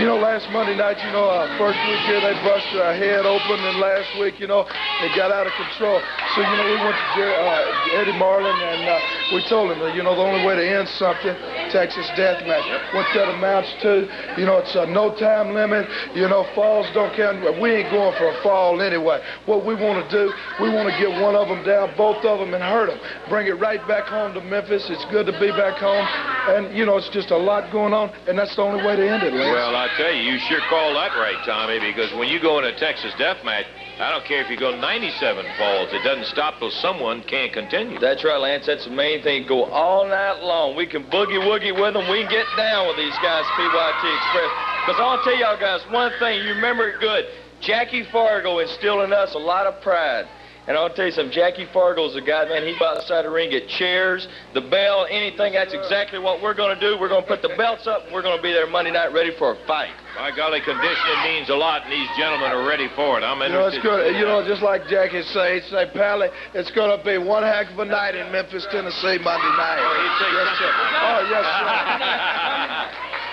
You 0.00 0.06
know, 0.06 0.16
last 0.16 0.48
Monday 0.48 0.72
night, 0.74 0.96
you 1.04 1.12
know, 1.12 1.28
our 1.28 1.44
first 1.60 1.76
week 1.84 2.00
here, 2.08 2.24
they 2.24 2.32
busted 2.40 2.80
our 2.80 2.96
head 2.96 3.28
open, 3.28 3.60
and 3.60 3.76
last 3.76 4.08
week, 4.16 4.40
you 4.40 4.48
know, 4.48 4.64
they 4.96 5.12
got 5.12 5.28
out 5.28 5.44
of 5.44 5.52
control. 5.60 6.00
So, 6.32 6.40
you 6.40 6.56
know, 6.56 6.64
we 6.72 6.80
went 6.80 6.96
to 6.96 7.06
Jer- 7.20 7.36
uh, 7.36 8.00
Eddie 8.00 8.16
Marlin, 8.16 8.56
and 8.56 8.88
uh, 8.88 8.96
we 9.36 9.44
told 9.44 9.68
him 9.68 9.76
you 9.92 10.00
know, 10.02 10.16
the 10.16 10.24
only 10.24 10.40
way 10.40 10.56
to 10.56 10.64
end 10.64 10.88
something, 10.96 11.36
Texas 11.68 12.08
death 12.16 12.40
match. 12.48 12.64
What 12.96 13.12
that 13.12 13.28
amounts 13.28 13.68
to, 13.84 14.08
you 14.40 14.48
know, 14.48 14.64
it's 14.64 14.74
a 14.74 14.88
no 14.88 15.12
time 15.20 15.52
limit. 15.52 15.84
You 16.16 16.32
know, 16.32 16.48
falls 16.56 16.88
don't 16.96 17.12
count. 17.12 17.44
We 17.60 17.84
ain't 17.84 17.92
going 17.92 18.16
for 18.16 18.32
a 18.32 18.42
fall 18.42 18.80
anyway. 18.80 19.20
What 19.44 19.68
we 19.68 19.76
want 19.76 20.00
to 20.00 20.08
do, 20.08 20.32
we 20.64 20.72
want 20.72 20.88
to 20.88 20.96
get 20.96 21.12
one 21.20 21.36
of 21.36 21.52
them 21.52 21.60
down, 21.60 21.92
both 22.00 22.24
of 22.24 22.40
them, 22.40 22.56
and 22.56 22.64
hurt 22.64 22.88
them. 22.88 22.98
Bring 23.28 23.48
it 23.48 23.60
right 23.60 23.86
back 23.86 24.08
home 24.08 24.32
to 24.32 24.40
Memphis. 24.40 24.88
It's 24.88 25.04
good 25.12 25.26
to 25.26 25.36
be 25.36 25.52
back 25.52 25.76
home, 25.76 26.08
and 26.56 26.72
you 26.72 26.86
know, 26.88 26.96
it's 26.96 27.10
just 27.10 27.30
a 27.32 27.36
lot 27.36 27.70
going 27.70 27.92
on, 27.92 28.08
and 28.24 28.38
that's 28.38 28.56
the 28.56 28.62
only 28.62 28.80
way 28.80 28.96
to 28.96 29.04
end 29.04 29.28
it. 29.28 29.36
Lance. 29.36 29.52
Well, 29.52 29.76
I 29.76 29.89
tell 29.96 30.12
you, 30.12 30.32
you 30.32 30.38
sure 30.48 30.60
called 30.68 30.96
that 30.96 31.16
right, 31.16 31.38
Tommy, 31.44 31.78
because 31.80 32.12
when 32.14 32.28
you 32.28 32.40
go 32.40 32.58
in 32.58 32.64
a 32.64 32.76
Texas 32.78 33.12
Death 33.18 33.44
match, 33.44 33.66
I 34.00 34.10
don't 34.10 34.24
care 34.24 34.42
if 34.42 34.50
you 34.50 34.56
go 34.56 34.74
97 34.74 35.44
falls. 35.58 35.92
It 35.92 36.02
doesn't 36.02 36.26
stop 36.26 36.58
till 36.58 36.70
someone 36.70 37.22
can't 37.24 37.52
continue. 37.52 37.98
That's 38.00 38.24
right, 38.24 38.40
Lance. 38.40 38.66
That's 38.66 38.84
the 38.84 38.90
main 38.90 39.22
thing. 39.22 39.46
Go 39.46 39.64
all 39.64 40.08
night 40.08 40.42
long. 40.42 40.74
We 40.74 40.86
can 40.86 41.04
boogie 41.04 41.36
woogie 41.36 41.76
with 41.76 41.94
them. 41.94 42.08
We 42.08 42.22
can 42.22 42.30
get 42.30 42.46
down 42.56 42.88
with 42.88 42.96
these 42.96 43.16
guys, 43.20 43.44
PYT 43.56 44.02
Express. 44.04 44.50
Because 44.86 44.98
I'll 45.00 45.22
tell 45.22 45.36
y'all 45.36 45.60
guys 45.60 45.80
one 45.90 46.12
thing. 46.18 46.40
You 46.46 46.54
remember 46.54 46.88
it 46.88 47.00
good. 47.00 47.26
Jackie 47.60 48.04
Fargo 48.10 48.58
instilled 48.58 49.04
in 49.04 49.12
us 49.12 49.34
a 49.34 49.38
lot 49.38 49.66
of 49.66 49.82
pride. 49.82 50.24
And 50.68 50.76
I'll 50.76 50.92
tell 50.92 51.06
you 51.06 51.12
something, 51.12 51.32
Jackie 51.32 51.66
Fargo's 51.72 52.14
a 52.16 52.20
guy, 52.20 52.44
man, 52.44 52.62
he 52.62 52.76
go 52.78 52.84
outside 52.84 53.00
the 53.00 53.08
side 53.08 53.24
of 53.24 53.32
the 53.32 53.34
ring, 53.34 53.50
get 53.50 53.66
chairs, 53.68 54.28
the 54.52 54.60
bell, 54.60 55.06
anything. 55.10 55.54
That's 55.54 55.72
exactly 55.72 56.18
what 56.18 56.42
we're 56.42 56.54
going 56.54 56.76
to 56.76 56.80
do. 56.80 57.00
We're 57.00 57.08
going 57.08 57.22
to 57.22 57.28
put 57.28 57.40
the 57.40 57.56
belts 57.56 57.86
up, 57.86 58.04
and 58.04 58.12
we're 58.12 58.22
going 58.22 58.36
to 58.36 58.42
be 58.42 58.52
there 58.52 58.68
Monday 58.68 58.92
night 58.92 59.12
ready 59.12 59.32
for 59.38 59.56
a 59.56 59.66
fight. 59.66 59.90
By 60.16 60.36
golly, 60.36 60.60
conditioning 60.60 61.20
means 61.24 61.48
a 61.48 61.56
lot, 61.56 61.84
and 61.84 61.92
these 61.92 62.08
gentlemen 62.16 62.52
are 62.52 62.68
ready 62.68 62.88
for 62.94 63.18
it. 63.18 63.24
I'm 63.24 63.40
You 63.40 63.48
know, 63.48 63.66
it's 63.66 63.80
good. 63.80 64.14
You 64.14 64.28
know, 64.28 64.44
just 64.46 64.62
like 64.62 64.86
Jackie 64.86 65.22
say, 65.32 65.60
say, 65.70 65.88
Pally, 65.94 66.28
it's 66.52 66.70
going 66.72 66.92
to 66.92 67.02
be 67.02 67.16
one 67.16 67.42
heck 67.42 67.72
of 67.72 67.78
a 67.78 67.84
night 67.84 68.14
in 68.14 68.30
Memphis, 68.30 68.66
Tennessee, 68.70 69.16
Monday 69.16 69.52
night. 69.56 69.80
Oh, 69.80 69.96
he'd 69.96 70.16
say 70.20 70.30
yes, 70.30 70.50
sir. 70.60 70.70
Oh, 70.70 71.20
yes, 71.24 71.44
sir. 71.56 71.72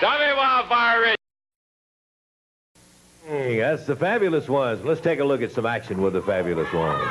Tommy 0.00 0.32
Wildfire 0.32 1.00
Rich. 1.02 1.17
Hey, 3.28 3.58
that's 3.58 3.84
the 3.84 3.94
fabulous 3.94 4.48
ones. 4.48 4.82
Let's 4.82 5.02
take 5.02 5.20
a 5.20 5.24
look 5.24 5.42
at 5.42 5.52
some 5.52 5.66
action 5.66 6.00
with 6.00 6.14
the 6.14 6.22
fabulous 6.22 6.72
ones. 6.72 7.04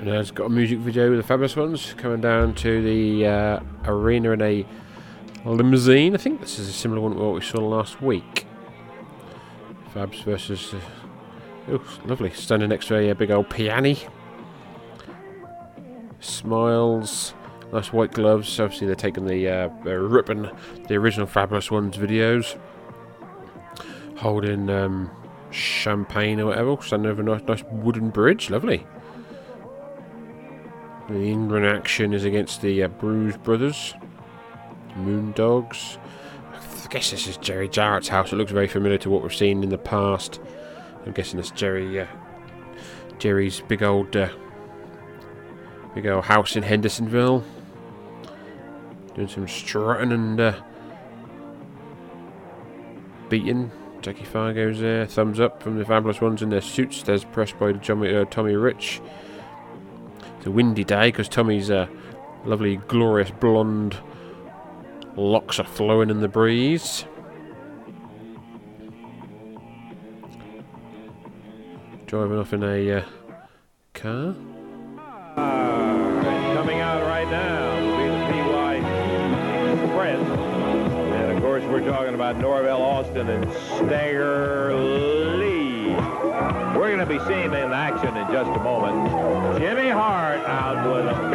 And 0.00 0.08
it's 0.08 0.32
got 0.32 0.46
a 0.46 0.48
music 0.48 0.80
video 0.80 1.10
with 1.10 1.20
the 1.20 1.22
Fabulous 1.22 1.54
Ones 1.54 1.94
coming 1.96 2.20
down 2.20 2.56
to 2.56 2.82
the 2.82 3.24
uh, 3.24 3.60
arena 3.84 4.32
in 4.32 4.42
a 4.42 4.66
limousine. 5.44 6.14
I 6.14 6.18
think 6.18 6.40
this 6.40 6.58
is 6.58 6.68
a 6.68 6.72
similar 6.72 7.02
one 7.02 7.12
to 7.12 7.18
what 7.18 7.34
we 7.34 7.40
saw 7.40 7.60
last 7.60 8.02
week. 8.02 8.44
Fabs 9.94 10.24
versus. 10.24 10.74
Uh, 10.74 10.80
oh, 11.68 11.98
lovely. 12.04 12.30
Standing 12.30 12.70
next 12.70 12.88
to 12.88 12.96
a, 12.96 13.12
uh, 13.12 13.14
big 13.14 13.30
old 13.30 13.48
piano. 13.48 13.94
Smiles. 16.18 17.34
Nice 17.72 17.92
white 17.92 18.12
gloves. 18.12 18.58
Obviously, 18.58 18.86
they're 18.86 18.96
taking 18.96 19.26
the. 19.26 19.48
Uh, 19.48 19.68
ripping 19.84 20.50
the 20.88 20.94
original 20.94 21.26
Fabulous 21.26 21.70
Ones 21.70 21.96
videos. 21.96 22.58
Holding 24.16 24.70
um, 24.70 25.10
champagne 25.50 26.40
or 26.40 26.46
whatever. 26.46 26.76
Standing 26.82 27.10
over 27.10 27.22
a 27.22 27.24
nice, 27.24 27.42
nice 27.46 27.62
wooden 27.70 28.10
bridge. 28.10 28.50
Lovely. 28.50 28.86
The 31.08 31.22
England 31.22 31.64
action 31.64 32.12
is 32.12 32.24
against 32.26 32.60
the 32.60 32.82
uh, 32.82 32.88
Bruise 32.88 33.38
Brothers, 33.38 33.94
Moondogs. 34.94 35.96
I 36.52 36.86
guess 36.90 37.10
this 37.10 37.26
is 37.26 37.38
Jerry 37.38 37.66
Jarrett's 37.66 38.08
house. 38.08 38.30
It 38.30 38.36
looks 38.36 38.52
very 38.52 38.68
familiar 38.68 38.98
to 38.98 39.08
what 39.08 39.22
we've 39.22 39.34
seen 39.34 39.62
in 39.62 39.70
the 39.70 39.78
past. 39.78 40.38
I'm 41.06 41.12
guessing 41.12 41.38
it's 41.38 41.50
Jerry, 41.50 42.00
uh, 42.00 42.06
Jerry's 43.18 43.62
big 43.62 43.82
old, 43.82 44.14
uh, 44.14 44.28
big 45.94 46.06
old 46.06 46.24
house 46.24 46.56
in 46.56 46.62
Hendersonville. 46.62 47.42
Doing 49.18 49.28
some 49.28 49.48
strutting 49.48 50.12
and 50.12 50.38
uh, 50.38 50.54
beating. 53.28 53.72
Jackie 54.00 54.22
Fargo's 54.22 54.78
there. 54.78 55.06
Thumbs 55.06 55.40
up 55.40 55.60
from 55.60 55.76
the 55.76 55.84
fabulous 55.84 56.20
ones 56.20 56.40
in 56.40 56.50
their 56.50 56.60
suits. 56.60 57.02
There's 57.02 57.24
pressed 57.24 57.58
by 57.58 57.72
Tommy, 57.72 58.14
uh, 58.14 58.26
Tommy 58.26 58.54
Rich. 58.54 59.00
It's 60.36 60.46
a 60.46 60.52
windy 60.52 60.84
day 60.84 61.08
because 61.08 61.28
Tommy's 61.28 61.68
uh, 61.68 61.88
lovely, 62.44 62.76
glorious 62.76 63.32
blonde 63.32 63.98
locks 65.16 65.58
are 65.58 65.66
flowing 65.66 66.10
in 66.10 66.20
the 66.20 66.28
breeze. 66.28 67.04
Driving 72.06 72.38
off 72.38 72.52
in 72.52 72.62
a 72.62 72.92
uh, 72.92 73.04
car. 73.94 74.36
Coming 75.34 76.78
out 76.78 77.02
right 77.02 77.28
now 77.28 77.67
we're 81.70 81.84
talking 81.84 82.14
about 82.14 82.38
Norvell 82.38 82.80
Austin 82.80 83.28
and 83.28 83.52
Stagger 83.76 84.74
Lee. 85.36 85.92
We're 86.72 86.96
going 86.96 86.98
to 86.98 87.06
be 87.06 87.18
seeing 87.26 87.50
them 87.50 87.68
in 87.68 87.72
action 87.72 88.16
in 88.16 88.26
just 88.32 88.48
a 88.48 88.62
moment. 88.62 89.58
Jimmy 89.60 89.90
Hart 89.90 90.40
out 90.48 90.80
with 90.88 91.04
him. 91.04 91.30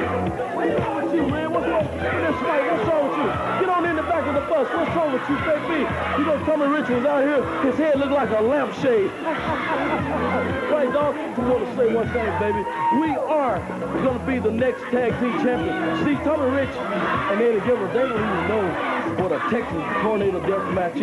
What's 0.56 0.80
wrong 0.80 1.06
with 1.06 1.14
you, 1.14 1.28
man? 1.28 1.54
What's 1.54 1.68
wrong? 1.68 1.86
That's 1.98 2.42
right. 2.42 2.72
What's 2.72 2.90
wrong 2.90 3.10
with 3.10 3.18
you? 3.20 3.26
Get 3.62 3.70
on 3.70 3.86
in 3.86 3.96
the 3.96 4.02
back 4.02 4.26
of 4.26 4.34
the 4.34 4.42
bus. 4.50 4.68
What's 4.74 4.96
wrong 4.96 5.14
with 5.14 5.22
you, 5.30 5.38
baby? 5.46 5.86
You 6.18 6.26
know, 6.26 6.44
Tommy 6.46 6.66
Rich 6.66 6.90
was 6.90 7.06
out 7.06 7.22
here. 7.22 7.46
His 7.70 7.76
head 7.78 8.00
looked 8.00 8.14
like 8.14 8.32
a 8.32 8.42
lampshade. 8.42 9.12
right, 10.74 10.90
dog? 10.92 11.16
I 11.16 11.40
want 11.48 11.66
to 11.66 11.76
say 11.78 11.94
one 11.94 12.10
thing, 12.10 12.26
baby. 12.40 12.66
We 13.00 13.14
are 13.22 13.60
going 14.02 14.18
to 14.18 14.26
be 14.26 14.40
the 14.40 14.52
next 14.52 14.82
tag 14.90 15.14
team 15.20 15.34
champion. 15.44 16.06
See, 16.06 16.16
Tommy 16.24 16.50
Rich 16.56 16.74
and 16.74 17.40
Eddie 17.40 17.62
Gilbert, 17.68 17.94
they 17.94 18.00
don't 18.00 18.18
even 18.18 18.48
know 18.48 18.93
what 19.20 19.32
a 19.32 19.40
Texas 19.50 19.84
tornado 20.02 20.40
death 20.48 20.74
match 20.74 20.96
is. 20.96 21.02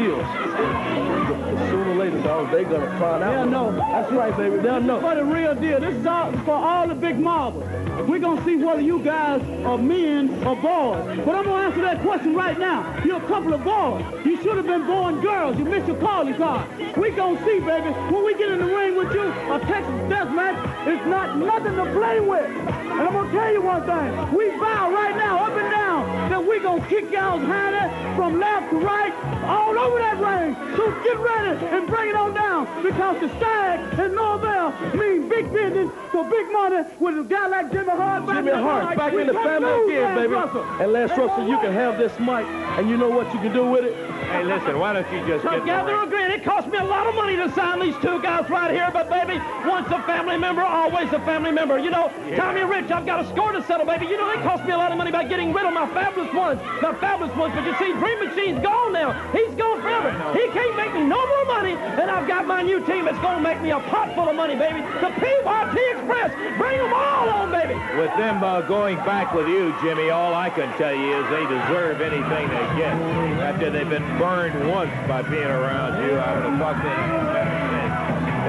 Sooner 1.71 1.91
or 1.91 1.95
later, 1.95 2.21
dog, 2.23 2.51
they 2.51 2.65
going 2.65 2.81
to 2.81 2.99
find 2.99 3.23
out. 3.23 3.33
They'll 3.33 3.47
know. 3.47 3.73
That's 3.77 4.13
right, 4.13 4.37
baby. 4.37 4.57
They'll 4.59 4.81
know. 4.81 5.01
For 5.01 5.15
the 5.15 5.25
real 5.25 5.55
deal. 5.55 5.81
This 5.81 5.95
is 5.95 6.07
all 6.07 6.33
for 6.45 6.55
all 6.55 6.89
the 6.89 6.95
big 6.95 7.19
marbles. 7.19 7.65
We're 8.09 8.19
going 8.19 8.39
to 8.39 8.45
see 8.45 8.57
whether 8.57 8.81
you 8.81 9.01
guys 9.01 9.43
are 9.65 9.79
men 9.79 10.31
or 10.45 10.57
boys. 10.57 11.25
But 11.25 11.35
I'm 11.35 11.45
going 11.45 11.45
to 11.45 11.53
answer 11.53 11.81
that 11.83 12.01
question 12.03 12.35
right 12.35 12.59
now. 12.59 13.03
You're 13.05 13.23
a 13.23 13.27
couple 13.27 13.53
of 13.53 13.63
boys. 13.63 14.05
You 14.25 14.37
should 14.43 14.57
have 14.57 14.67
been 14.67 14.87
born 14.87 15.21
girls. 15.21 15.59
You 15.59 15.65
missed 15.65 15.87
your 15.87 15.97
calling 15.97 16.35
card. 16.35 16.69
we 16.97 17.11
going 17.11 17.37
to 17.37 17.45
see, 17.45 17.61
baby. 17.61 17.91
When 17.91 18.25
we 18.25 18.35
get 18.35 18.51
in 18.51 18.59
the 18.59 18.67
ring 18.67 18.97
with 18.97 19.13
you, 19.13 19.23
a 19.23 19.61
Texas 19.61 20.09
death 20.09 20.35
match 20.35 20.89
is 20.89 21.07
not 21.07 21.39
nothing 21.39 21.77
to 21.77 21.85
play 21.93 22.21
with. 22.21 22.47
And 22.47 23.01
I'm 23.01 23.13
going 23.13 23.31
to 23.31 23.33
tell 23.33 23.53
you 23.53 23.63
one 23.63 23.83
thing. 23.87 24.35
We 24.37 24.51
vow 24.59 24.93
right 24.93 25.17
now, 25.17 25.45
up 25.45 25.53
and 25.53 25.71
down, 25.71 26.20
that 26.41 26.49
we 26.49 26.59
going 26.59 26.81
to 26.83 26.89
kick 26.89 27.11
y'all's 27.11 27.43
handy 27.43 28.17
from 28.17 28.41
left 28.41 28.71
to 28.71 28.79
right, 28.79 29.13
all 29.45 29.79
over 29.79 29.99
that 29.99 30.17
ring. 30.19 30.55
So 30.77 30.91
get 31.05 31.19
ready 31.19 31.67
and 31.67 31.87
bring 31.87 32.11
it 32.11 32.17
on 32.17 32.35
down 32.35 32.83
because 32.83 33.21
the 33.21 33.29
Stag 33.37 33.99
and 33.99 34.15
Norvell 34.15 34.73
mean 34.97 35.29
big 35.29 35.53
business 35.53 35.91
for 36.11 36.25
big 36.25 36.51
money 36.51 36.89
with 36.99 37.19
a 37.19 37.25
guy 37.25 37.47
like 37.47 37.71
Jimmy 37.73 37.91
Hart. 37.91 38.27
back 38.27 38.37
Jimmy 38.37 38.51
in 38.51 38.57
the 38.57 38.63
Hart, 38.63 38.83
corner. 38.83 38.97
back 38.97 39.13
We 39.13 39.21
in 39.21 39.27
the 39.27 39.33
family 39.35 39.69
through, 39.69 39.91
again, 39.91 40.03
Lance 40.03 40.21
baby. 40.21 40.33
Russell. 40.33 40.65
And 40.81 40.93
Lance 40.93 41.11
Russell, 41.19 41.49
you 41.49 41.59
can 41.59 41.73
have 41.73 41.99
this 41.99 42.19
mic, 42.19 42.47
and 42.79 42.89
you 42.89 42.97
know 42.97 43.11
what 43.11 43.33
you 43.35 43.41
can 43.41 43.53
do 43.53 43.67
with 43.67 43.85
it? 43.85 43.95
Hey, 44.31 44.45
listen, 44.45 44.79
why 44.79 44.93
don't 44.93 45.11
you 45.13 45.27
just 45.27 45.43
get 45.43 45.61
Together 45.61 46.01
agreeing. 46.03 46.31
It 46.31 46.45
cost 46.45 46.69
me 46.69 46.79
a 46.79 46.85
lot 46.85 47.07
of 47.07 47.17
money 47.17 47.37
to 47.37 47.51
sign 47.53 47.81
these 47.81 47.97
two 47.97 48.23
guys 48.23 48.49
right 48.49 48.71
here, 48.71 48.89
but 48.93 49.11
baby, 49.11 49.43
once 49.67 49.89
a 49.89 50.01
family 50.05 50.37
member, 50.39 50.63
always 50.63 51.13
a 51.13 51.19
family 51.21 51.51
member. 51.51 51.79
You 51.79 51.91
know, 51.91 52.13
Tommy 52.37 52.63
Rich, 52.63 52.91
I've 52.91 53.05
got 53.05 53.25
a 53.25 53.29
score 53.29 53.51
to 53.53 53.63
settle, 53.65 53.87
baby. 53.87 54.07
You 54.07 54.17
know, 54.17 54.31
it 54.31 54.41
cost 54.43 54.65
me 54.65 54.71
a 54.73 54.79
lot 54.79 54.93
of 54.93 54.99
money 54.99 55.11
by 55.11 55.25
getting 55.25 55.53
rid 55.53 55.67
of 55.67 55.75
my 55.75 55.87
fabulous 55.93 56.30
ones, 56.35 56.61
the 56.81 56.93
fabulous 57.01 57.35
ones. 57.37 57.55
But 57.55 57.65
you 57.65 57.75
see, 57.79 57.93
Dream 57.99 58.19
Machine's 58.25 58.63
gone 58.63 58.93
now. 58.93 59.13
He's 59.33 59.55
gone 59.55 59.81
forever. 59.83 60.11
He 60.33 60.49
can't 60.51 60.77
make 60.77 60.93
me 60.95 61.05
no 61.05 61.19
more 61.19 61.45
money, 61.47 61.73
and 61.73 62.11
I've 62.11 62.29
got 62.29 62.47
my 62.47 62.63
new 62.63 62.85
team. 62.87 63.09
It's 63.09 63.19
gonna 63.19 63.41
make 63.41 63.61
me 63.61 63.71
a 63.71 63.81
pot 63.91 64.15
full 64.15 64.29
of 64.29 64.37
money, 64.37 64.57
baby. 64.57 64.81
The 65.01 65.11
PYT 65.21 65.77
Express. 65.97 66.35
Bring 66.59 66.79
them 66.79 66.93
all 66.93 67.29
on, 67.29 67.51
baby. 67.51 67.75
With 67.99 68.15
them 68.17 68.43
uh, 68.43 68.63
going 68.63 68.97
back 68.99 69.35
with 69.35 69.49
you, 69.49 69.75
Jimmy, 69.83 70.11
all 70.11 70.35
I 70.35 70.51
can 70.51 70.77
tell 70.79 70.95
you 70.95 71.17
is 71.17 71.31
they 71.31 71.47
deserve 71.47 72.01
anything 72.01 72.49
they 72.49 72.67
get. 72.79 72.95
After 73.41 73.71
they've 73.71 73.89
been 73.89 74.07
burned 74.19 74.69
once 74.69 74.93
by 75.09 75.23
being 75.23 75.45
around 75.45 76.03
you, 76.05 76.17
I 76.17 76.35
would 76.35 76.45
have 76.45 76.59
thought 76.59 76.83
that 76.83 77.60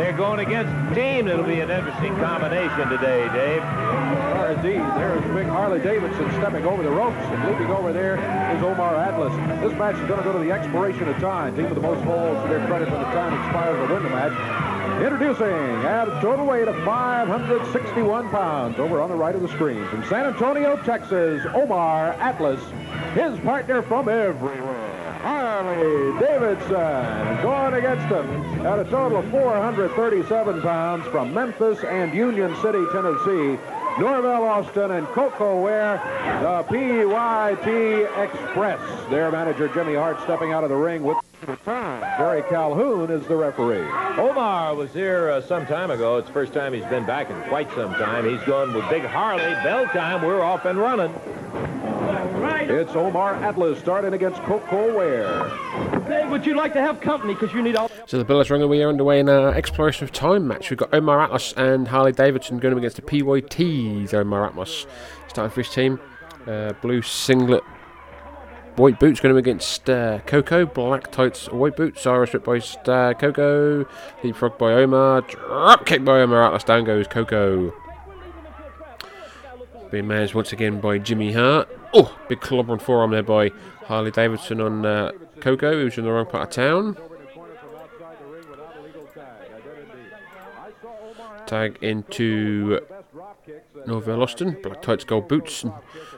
they're 0.02 0.18
going 0.18 0.39
against 0.39 0.74
team 0.95 1.26
that'll 1.26 1.45
be 1.45 1.60
an 1.60 1.70
interesting 1.70 2.16
combination 2.16 2.89
today, 2.89 3.30
Dave. 3.34 3.62
Are 3.62 4.52
indeed. 4.54 4.82
There's 4.97 5.22
big 5.36 5.45
Harley 5.45 5.80
Davidson 5.80 6.28
stepping 6.41 6.66
over 6.66 6.82
the 6.82 6.89
ropes, 6.89 7.22
and 7.22 7.52
leaping 7.52 7.68
over 7.68 7.93
there 7.93 8.16
is 8.56 8.64
Omar 8.64 8.95
Atlas. 8.95 9.32
This 9.62 9.78
match 9.78 9.95
is 9.95 10.08
going 10.08 10.18
to 10.18 10.24
go 10.24 10.34
to 10.34 10.39
the 10.39 10.52
expiration 10.52 11.08
of 11.08 11.16
time. 11.20 11.56
Team 11.56 11.66
with 11.66 11.76
the 11.76 11.82
most 11.82 12.04
falls 12.04 12.41
to 12.43 12.49
their 12.49 12.66
credit 12.66 12.89
when 12.89 12.99
the 12.99 13.12
time 13.14 13.32
expires 13.45 13.78
will 13.78 13.95
win 13.95 14.04
the 14.04 14.10
match. 14.10 14.34
Introducing 15.04 15.86
at 15.86 16.08
a 16.08 16.20
total 16.20 16.47
weight 16.47 16.68
of 16.68 16.76
561 16.84 18.30
pounds 18.30 18.80
over 18.80 19.02
on 19.02 19.10
the 19.10 19.16
right 19.16 19.36
of 19.36 19.43
the 19.43 19.49
screen 19.49 19.88
from 19.88 20.04
San 20.06 20.26
Antonio, 20.26 20.78
Texas, 20.78 21.45
Omar 21.54 22.14
Atlas. 22.14 22.62
His 23.14 23.39
partner 23.41 23.82
from 23.84 24.10
everywhere, 24.10 24.70
Harley 25.22 26.19
Davidson. 26.19 27.41
Going 27.41 27.74
against 27.76 28.07
him 28.07 28.65
at 28.65 28.80
a 28.80 28.84
total 28.86 29.19
of 29.19 29.30
437 29.30 30.61
pounds 30.61 31.05
from 31.07 31.34
Memphis 31.34 31.84
and 31.84 32.13
Union 32.13 32.55
City, 32.61 32.84
Tennessee. 32.91 33.59
Norvell 33.99 34.43
Austin 34.43 34.91
and 34.91 35.05
Koko 35.07 35.61
Ware, 35.61 35.97
the 36.41 36.63
PYT 36.63 38.07
Express. 38.24 38.80
Their 39.09 39.30
manager 39.32 39.67
Jimmy 39.67 39.95
Hart 39.95 40.22
stepping 40.24 40.53
out 40.53 40.63
of 40.63 40.69
the 40.69 40.78
ring 40.78 41.03
with 41.03 41.17
the 41.45 41.57
time. 41.57 41.99
Barry 42.17 42.41
Calhoun 42.43 43.11
is 43.11 43.26
the 43.28 43.36
referee. 43.36 43.88
Omar 44.17 44.76
was 44.76 44.93
here 44.93 45.30
uh, 45.30 45.41
some 45.41 45.65
time 45.65 45.91
ago. 45.91 46.17
It's 46.17 46.28
the 46.28 46.34
first 46.34 46.53
time 46.53 46.74
he's 46.74 46.86
been 46.86 47.05
back 47.05 47.30
in 47.30 47.41
quite 47.49 47.69
some 47.74 47.93
time. 47.95 48.30
He's 48.30 48.41
going 48.47 48.74
with 48.74 48.89
Big 48.89 49.03
Harley. 49.03 49.53
Bell 49.63 49.86
time, 49.88 50.22
we're 50.22 50.41
off 50.41 50.65
and 50.65 50.78
running. 50.78 51.13
It's 52.72 52.95
Omar 52.95 53.36
Atlas 53.36 53.80
starting 53.80 54.13
against 54.13 54.41
Koko 54.43 54.97
Ware. 54.97 55.49
Dave, 56.07 56.30
would 56.30 56.45
you 56.45 56.55
like 56.55 56.72
to 56.72 56.80
have 56.80 57.01
company? 57.01 57.34
Because 57.34 57.53
you 57.53 57.61
need 57.61 57.76
all. 57.76 57.91
So 58.05 58.17
the 58.17 58.24
Billis 58.24 58.49
Ring 58.49 58.67
we 58.69 58.82
are 58.82 58.88
underway 58.88 59.19
in 59.19 59.28
an 59.28 59.53
exploration 59.53 60.05
of 60.05 60.13
time 60.13 60.47
match. 60.47 60.69
We've 60.69 60.80
got 60.80 60.93
Omar 60.93 61.22
Atlas 61.22 61.53
and 61.57 61.89
Harley 61.89 62.13
Davidson 62.13 62.59
going 62.59 62.74
up 62.74 62.78
against 62.78 62.95
the 62.95 63.01
PYTs. 63.01 64.13
Omar 64.13 64.45
Atlas 64.45 64.86
starting 65.28 65.53
for 65.53 65.61
his 65.61 65.69
team. 65.69 65.99
Uh, 66.47 66.72
blue 66.82 67.01
singlet, 67.01 67.63
white 68.78 69.01
boots 69.01 69.19
going 69.19 69.36
up 69.36 69.39
against 69.39 69.89
uh, 69.89 70.19
Koko. 70.19 70.65
Black 70.65 71.11
tights, 71.11 71.51
white 71.51 71.76
boots. 71.76 72.07
Irish 72.07 72.32
whip 72.32 72.45
by 72.45 72.61
uh, 72.89 73.13
Koko. 73.13 73.86
Leapfrog 74.24 74.57
by 74.57 74.72
Omar. 74.72 75.22
Drop 75.22 75.86
kick 75.86 76.05
by 76.05 76.22
Omar 76.22 76.45
Atlas. 76.45 76.63
Down 76.63 76.86
goes 76.86 77.05
Koko. 77.05 77.74
Being 79.91 80.07
managed 80.07 80.34
once 80.34 80.53
again 80.53 80.80
by 80.80 80.99
Jimmy 80.99 81.34
Hart. 81.34 81.67
Oh, 81.93 82.17
big 82.29 82.39
club 82.39 82.69
on 82.69 82.79
forearm 82.79 83.11
there 83.11 83.23
by 83.23 83.51
Harley 83.85 84.11
Davidson 84.11 84.61
on 84.61 84.85
uh, 84.85 85.11
Koko, 85.41 85.83
was 85.83 85.97
in 85.97 86.05
the 86.05 86.11
wrong 86.11 86.25
part 86.25 86.49
of 86.49 86.53
town. 86.53 86.97
Tag 91.45 91.77
into 91.81 92.79
Norvell 93.85 94.23
Austin, 94.23 94.57
black 94.63 94.81
tights, 94.81 95.03
gold 95.03 95.27
boots, 95.27 95.63
and 95.63 95.73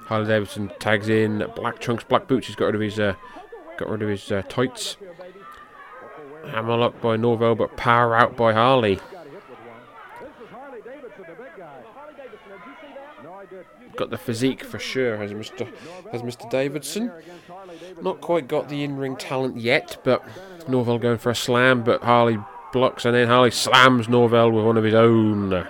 Harley 0.05 0.28
Davidson 0.28 0.71
tags 0.80 1.09
in 1.09 1.47
black 1.55 1.80
trunks, 1.80 2.03
black 2.03 2.28
boots. 2.28 2.47
He's 2.47 2.55
got 2.55 2.67
rid 2.67 2.76
of 2.76 2.82
his 2.82 2.99
uh, 2.99 3.15
got 3.78 3.89
rid 3.89 4.03
of 4.03 4.09
his 4.09 4.32
uh, 4.32 4.43
tights. 4.43 4.97
Hammerlock 6.45 7.01
by 7.01 7.15
Norvell, 7.15 7.55
but 7.55 7.78
power 7.78 8.15
out 8.15 8.36
by 8.36 8.53
Harley. 8.53 8.99
Got 13.96 14.10
the 14.10 14.18
physique 14.18 14.64
for 14.64 14.80
sure, 14.80 15.18
has 15.18 15.32
Mr. 15.32 15.68
has 16.12 16.22
Mr. 16.22 16.50
Davidson. 16.50 17.12
Not 18.02 18.22
quite 18.22 18.48
got 18.48 18.70
the 18.70 18.84
in-ring 18.84 19.16
talent 19.16 19.58
yet, 19.58 19.98
but 20.04 20.24
Norvell 20.68 20.98
going 20.98 21.20
for 21.20 21.30
a 21.30 21.36
slam, 21.36 21.84
but 21.84 22.04
Harley 22.04 22.38
blocks, 22.72 23.06
and 23.06 23.16
then 23.16 23.28
Harley 23.28 23.52
slams 23.52 24.10
Norvell 24.10 24.52
with 24.52 24.66
one 24.66 24.78
of 24.78 24.84
his 24.84 24.96
own. 24.96 25.68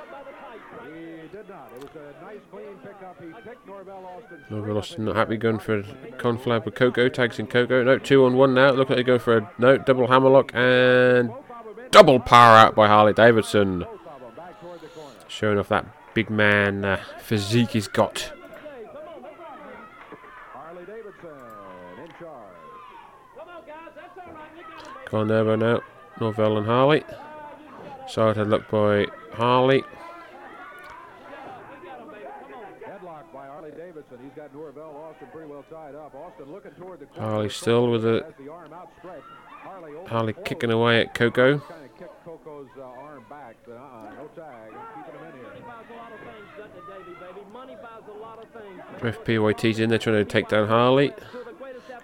Norvell 4.49 4.77
Austin 4.77 5.05
not 5.05 5.15
happy 5.15 5.35
going 5.35 5.59
for 5.59 5.79
a 5.79 5.83
conflab 6.17 6.65
with 6.65 6.75
Koko, 6.75 7.09
tags 7.09 7.39
in 7.39 7.47
Koko. 7.47 7.83
No, 7.83 7.97
two 7.97 8.25
on 8.25 8.37
one 8.37 8.53
now. 8.53 8.71
Look 8.71 8.89
like 8.89 8.97
they 8.97 9.03
go 9.03 9.19
for 9.19 9.37
a 9.37 9.51
no 9.57 9.77
double 9.77 10.07
hammerlock 10.07 10.51
and 10.53 11.31
double 11.91 12.19
power 12.19 12.55
out 12.55 12.75
by 12.75 12.87
Harley 12.87 13.13
Davidson. 13.13 13.85
Showing 15.27 15.57
off 15.57 15.69
that 15.69 15.85
big 16.13 16.29
man 16.29 16.85
uh, 16.85 17.03
physique 17.19 17.69
he's 17.71 17.87
got. 17.87 18.31
Gone 25.09 25.31
over 25.31 25.57
now. 25.57 25.81
Norvell 26.19 26.57
and 26.57 26.65
Harley. 26.65 27.03
Side 28.07 28.35
headlock 28.35 28.69
by 28.69 29.07
Harley. 29.35 29.83
Headlock 32.85 33.31
by 33.33 33.47
Harley 33.47 33.71
Davidson. 33.71 34.17
He's 34.23 34.33
got 34.35 34.53
Norvell 34.53 34.95
Austin 34.95 35.27
pretty 35.31 35.49
well 35.49 35.63
tied 35.69 35.95
up. 35.95 36.15
Austin 36.15 36.51
looking 36.51 36.71
toward 36.71 36.99
the. 36.99 37.07
Harley 37.19 37.49
still 37.49 37.89
with 37.91 38.05
a 38.05 38.25
the 38.39 38.51
arm 38.51 38.73
outstretched. 38.73 39.23
Harley 39.63 39.93
over 39.95 40.09
Harley 40.09 40.33
kicking 40.45 40.71
away 40.71 41.01
at 41.01 41.13
Koko. 41.13 41.59
kind 41.59 41.85
of 41.85 41.97
kicked 41.97 42.25
Koko's 42.25 42.67
uh, 42.77 42.83
arm 42.83 43.23
back, 43.29 43.55
but 43.65 43.77
uh-uh, 43.77 44.13
no 44.15 44.27
tag. 44.35 44.71
Keeping 44.95 45.19
him 45.19 45.27
in 45.27 45.33
here. 45.39 45.43
With 49.03 49.25
PYT's 49.25 49.79
in 49.79 49.89
there 49.89 49.99
trying 49.99 50.15
to 50.15 50.25
take 50.25 50.47
down 50.47 50.69
Harley. 50.69 51.11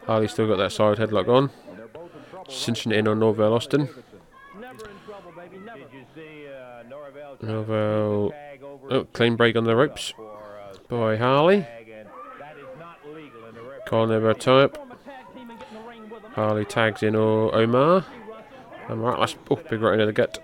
Harley 0.05 0.27
still 0.27 0.47
got 0.47 0.57
that 0.57 0.73
side 0.73 0.97
headlock 0.97 1.29
on. 1.29 1.49
Cinching 2.49 2.91
it 2.91 2.97
in 2.97 3.07
on 3.07 3.19
Norvell 3.19 3.53
Austin. 3.53 3.87
Norvell. 7.41 8.33
Oh, 8.89 9.07
clean 9.13 9.37
break 9.37 9.55
on 9.55 9.63
the 9.63 9.77
ropes 9.77 10.13
by 10.89 11.15
Harley. 11.15 11.65
A 13.91 14.33
tie 14.33 14.63
up. 14.63 14.77
Harley 16.33 16.65
tags 16.65 17.01
in 17.01 17.15
o- 17.15 17.49
Omar. 17.51 18.05
Omar, 18.89 19.17
that's 19.19 19.35
oh, 19.49 19.55
big 19.55 19.81
right 19.81 19.93
into 19.93 20.05
the 20.05 20.11
gut. 20.11 20.37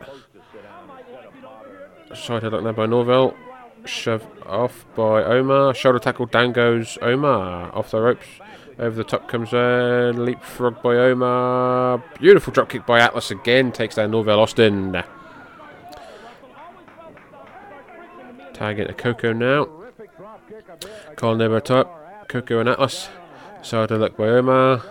Side 2.13 2.43
headlock 2.43 2.63
there 2.63 2.73
by 2.73 2.85
Norvell. 2.85 3.35
Shove 3.85 4.25
off 4.45 4.85
by 4.95 5.23
Omar. 5.23 5.73
Shoulder 5.73 5.99
tackle. 5.99 6.25
Down 6.25 6.51
goes 6.51 6.97
Omar. 7.01 7.71
Off 7.75 7.91
the 7.91 8.01
ropes. 8.01 8.25
Over 8.77 8.95
the 8.95 9.03
top 9.03 9.27
comes 9.29 9.53
a 9.53 10.11
leapfrog 10.13 10.81
by 10.81 10.95
Omar. 10.95 12.03
Beautiful 12.19 12.51
drop 12.51 12.69
kick 12.69 12.85
by 12.85 12.99
Atlas 12.99 13.31
again. 13.31 13.71
Takes 13.71 13.95
down 13.95 14.11
Norvell 14.11 14.39
Austin. 14.39 15.03
Tag 18.53 18.79
into 18.79 18.93
Koko 18.93 19.33
now. 19.33 19.67
Colin 21.15 21.41
over 21.41 21.59
top. 21.59 22.27
Koko 22.27 22.59
and 22.59 22.69
Atlas. 22.69 23.09
Side 23.61 23.89
to 23.89 23.97
look 23.97 24.17
by 24.17 24.25
Omar. 24.25 24.81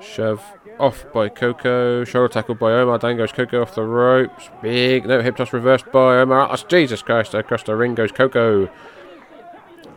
Shove 0.00 0.42
off 0.78 1.04
by 1.12 1.28
Koko. 1.28 2.04
Shoulder 2.04 2.28
tackle 2.28 2.54
by 2.54 2.72
Omar. 2.72 2.98
Down 2.98 3.16
goes 3.16 3.32
Koko 3.32 3.62
off 3.62 3.74
the 3.74 3.82
ropes. 3.82 4.50
Big 4.62 5.06
no 5.06 5.20
hip 5.20 5.36
toss 5.36 5.52
reversed 5.52 5.90
by 5.92 6.16
Omar 6.18 6.42
Atlas. 6.42 6.64
Jesus 6.64 7.02
Christ. 7.02 7.34
Across 7.34 7.64
the 7.64 7.76
ring 7.76 7.94
goes 7.94 8.12
Koko. 8.12 8.68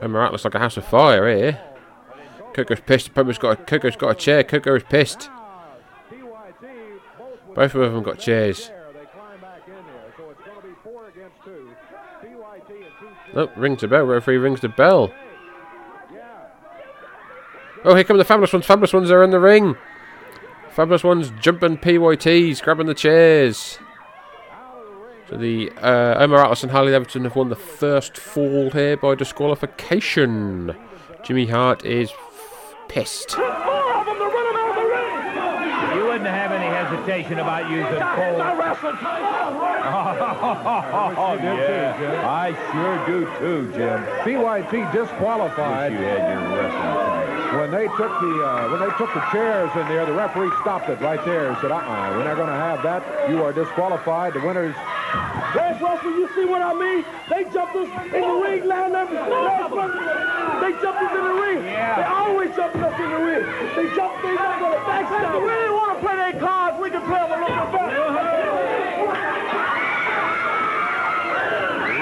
Omar 0.02 0.26
Atlas 0.26 0.46
like 0.46 0.56
a 0.56 0.60
house 0.60 0.78
of 0.78 0.86
fire 0.86 1.28
here. 1.28 1.62
Koko's 2.54 2.80
pissed. 2.80 3.14
Koko's 3.14 3.38
got 3.38 3.60
a, 3.60 3.64
Koko's 3.64 3.96
got 3.96 4.10
a 4.10 4.16
chair. 4.16 4.44
Koko 4.44 4.76
is 4.76 4.84
pissed. 4.84 5.30
Both 7.54 7.74
of 7.76 7.92
them 7.92 8.04
got 8.04 8.20
chairs. 8.20 8.72
Oh, 13.36 13.52
rings 13.56 13.82
the 13.82 13.88
bell. 13.88 14.04
Referee 14.04 14.38
rings 14.38 14.62
the 14.62 14.70
bell. 14.70 15.12
Oh, 17.84 17.96
here 17.96 18.04
come 18.04 18.18
the 18.18 18.26
Fabulous 18.26 18.54
Ones. 18.54 18.66
Fabulous 18.66 18.94
Ones 18.94 19.12
are 19.12 19.24
in 19.24 19.32
the 19.32 19.40
ring. 19.40 19.76
Fabulous 20.78 21.04
Ones 21.04 21.32
jumping 21.40 21.78
PYTs, 21.80 22.62
grabbing 22.62 22.86
the 22.86 22.94
chairs. 22.94 23.80
So 25.28 25.36
the 25.36 25.72
uh, 25.72 26.18
Omar 26.20 26.44
Atlas 26.44 26.62
and 26.62 26.72
Harley 26.72 26.94
Everton 26.94 27.24
have 27.24 27.36
won 27.36 27.50
the 27.50 27.56
first 27.56 28.16
fall 28.16 28.70
here 28.70 28.96
by 28.96 29.16
disqualification. 29.16 30.78
Jimmy 31.24 31.48
Hart 31.48 31.84
is 31.84 32.12
pissed. 32.90 33.32
You 33.32 33.44
wouldn't 36.06 36.28
have 36.28 36.52
any 36.52 36.68
hesitation 36.68 37.40
about 37.40 37.72
using 37.72 37.88
cold. 38.14 38.40
Oh, 41.18 41.40
yeah. 41.42 42.22
I 42.24 42.54
sure 42.72 43.04
do 43.08 43.26
too, 43.40 43.72
Jim. 43.74 44.06
PYT 44.24 44.92
disqualified. 44.94 45.94
you 45.94 45.98
had 45.98 46.32
your 46.32 46.56
wrestling 46.56 47.37
When 47.56 47.72
they 47.72 47.88
took 47.96 48.12
the 48.20 48.44
uh, 48.44 48.70
when 48.70 48.82
they 48.82 48.92
took 48.98 49.14
the 49.14 49.24
chairs 49.32 49.72
in 49.76 49.88
there, 49.88 50.06
the 50.06 50.12
referee 50.12 50.52
stopped 50.62 50.90
it 50.90 51.00
right 51.00 51.24
there 51.24 51.48
and 51.48 51.58
said, 51.62 51.72
"Uh-uh, 51.72 52.18
we're 52.18 52.26
not 52.26 52.36
going 52.36 52.50
to 52.50 52.60
have 52.60 52.84
that. 52.84 53.30
You 53.30 53.44
are 53.44 53.54
disqualified. 53.54 54.34
The 54.34 54.42
winners." 54.42 54.76
Lance 55.56 55.82
Russell, 55.82 56.12
you 56.12 56.28
see 56.36 56.44
what 56.46 56.62
I 56.62 56.74
mean? 56.74 57.06
They 57.30 57.44
jumped 57.52 57.76
us 57.76 57.88
in 58.14 58.22
the 58.22 58.34
ring 58.44 58.66
last 58.68 58.92
night. 58.92 59.10
They 60.60 60.72
jumped 60.82 61.02
us 61.02 61.12
in 61.16 61.24
the 61.24 61.34
ring. 61.40 61.64
They 61.64 62.04
always 62.04 62.54
jumping 62.56 62.84
us 62.84 63.00
in 63.00 63.10
the 63.10 63.18
ring. 63.18 63.46
They 63.76 63.96
jumped, 63.96 64.22
they 64.24 64.36
not 64.36 64.60
going 64.60 64.74
to 64.74 64.80
backstab. 64.84 65.38
If 65.38 65.44
we 65.44 65.50
didn't 65.50 65.74
want 65.74 65.96
to 65.96 66.06
play 66.06 66.16
their 66.18 66.40
cards, 66.40 66.78
we 66.82 66.90
can 66.90 67.02
play 67.08 67.24
them 67.24 67.32
a 67.32 67.48
little 67.48 67.72
bit 67.72 67.88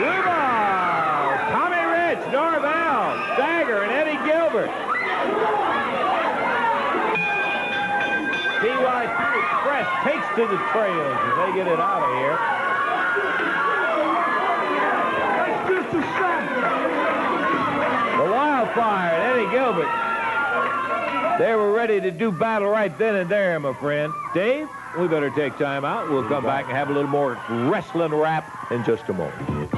Rudolph, 0.02 1.40
Tommy 1.54 1.84
Rich, 1.86 2.24
Norvell, 2.34 3.14
Stagger, 3.38 3.84
and 3.84 3.92
Eddie 3.94 4.20
Gilbert. 4.26 4.72
PYT 8.66 9.20
Express 9.38 9.88
takes 10.04 10.25
to 10.36 10.42
the 10.42 10.58
trails 10.74 11.18
as 11.18 11.36
they 11.38 11.56
get 11.56 11.68
it 11.68 11.80
out 11.80 12.04
of 12.04 12.12
here. 12.18 12.38
That's 15.40 15.70
just 15.70 15.96
a 15.96 16.02
shot. 16.18 16.44
The 18.18 18.32
Wildfire 18.32 19.16
Eddie 19.32 19.50
Gilbert. 19.50 20.06
They 21.40 21.56
were 21.56 21.72
ready 21.72 22.02
to 22.02 22.12
do 22.12 22.34
battle 22.34 22.70
right 22.70 22.98
then 22.98 23.16
and 23.16 23.30
there, 23.30 23.58
my 23.62 23.74
friend. 23.76 24.12
Dave, 24.34 24.68
we 25.00 25.08
better 25.08 25.30
take 25.30 25.58
time 25.58 25.86
out. 25.86 26.10
We'll 26.10 26.28
come 26.28 26.44
back 26.44 26.66
and 26.66 26.74
have 26.74 26.90
a 26.90 26.94
little 26.94 27.10
more 27.10 27.38
wrestling 27.50 28.14
rap 28.14 28.72
in 28.72 28.84
just 28.84 29.08
a 29.08 29.14
moment. 29.14 29.75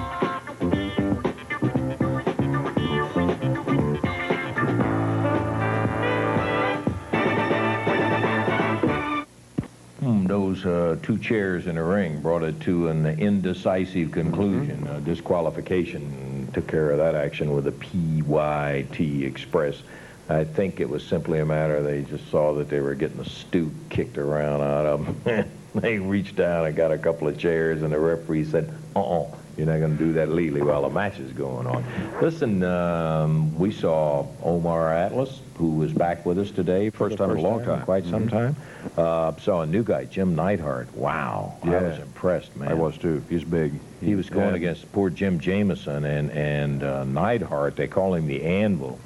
Two 10.98 11.18
chairs 11.18 11.68
in 11.68 11.78
a 11.78 11.84
ring 11.84 12.22
brought 12.22 12.44
it 12.44 12.60
to 12.62 12.88
an 12.90 13.06
indecisive 13.06 14.12
conclusion. 14.12 14.88
Uh, 14.88 15.00
disqualification 15.00 16.50
took 16.54 16.68
care 16.68 16.92
of 16.92 16.98
that 16.98 17.16
action 17.16 17.54
with 17.54 17.68
a 17.68 17.72
PYT 17.72 19.24
Express. 19.24 19.82
I 20.30 20.44
think 20.44 20.80
it 20.80 20.90
was 20.90 21.06
simply 21.06 21.40
a 21.40 21.46
matter 21.46 21.82
they 21.82 22.02
just 22.02 22.30
saw 22.30 22.54
that 22.56 22.70
they 22.70 22.82
were 22.82 22.96
getting 22.96 23.18
the 23.18 23.30
stew 23.30 23.72
kicked 23.90 24.18
around 24.18 24.62
out 24.62 24.86
of 24.86 25.24
them. 25.24 25.50
they 25.76 26.00
reached 26.00 26.36
down 26.36 26.66
and 26.66 26.76
got 26.76 26.92
a 26.92 26.98
couple 26.98 27.28
of 27.28 27.38
chairs, 27.38 27.82
and 27.82 27.94
the 27.94 28.00
referee 28.00 28.46
said, 28.46 28.74
uh-uh, 28.96 29.26
you're 29.58 29.66
not 29.66 29.80
going 29.80 29.98
to 29.98 30.04
do 30.04 30.14
that 30.14 30.30
legally 30.30 30.62
while 30.62 30.84
the 30.84 30.90
match 30.90 31.18
is 31.20 31.32
going 31.34 31.66
on. 31.66 31.84
Listen, 32.22 32.62
um, 32.64 33.58
we 33.58 33.72
saw 33.72 34.28
Omar 34.44 34.94
Atlas, 34.94 35.42
who 35.56 35.72
was 35.72 35.92
back 35.92 36.26
with 36.28 36.38
us 36.38 36.52
today. 36.52 36.92
First 36.92 37.18
time 37.18 37.32
in 37.32 37.38
a 37.38 37.42
long 37.42 37.66
time, 37.66 37.82
quite 37.84 38.06
some 38.06 38.28
time. 38.30 38.56
Uh, 38.96 39.36
saw 39.38 39.62
a 39.62 39.66
new 39.66 39.84
guy, 39.84 40.06
Jim 40.06 40.36
Neidhart. 40.36 40.96
Wow. 40.96 41.58
I 41.64 41.70
was 41.70 41.98
impressed, 42.00 42.56
man. 42.56 42.70
I 42.70 42.76
was 42.76 42.98
too. 43.00 43.24
He's 43.30 43.44
big. 43.44 43.74
He 44.00 44.14
was 44.14 44.30
going 44.30 44.50
Yeah. 44.52 44.56
against 44.58 44.92
poor 44.92 45.10
Jim 45.10 45.40
Jameson 45.40 46.06
and 46.06 46.30
and 46.32 46.84
uh, 46.84 47.04
Neidhart. 47.06 47.76
They 47.76 47.88
call 47.88 48.14
him 48.14 48.28
the 48.28 48.44
Anvil, 48.44 49.00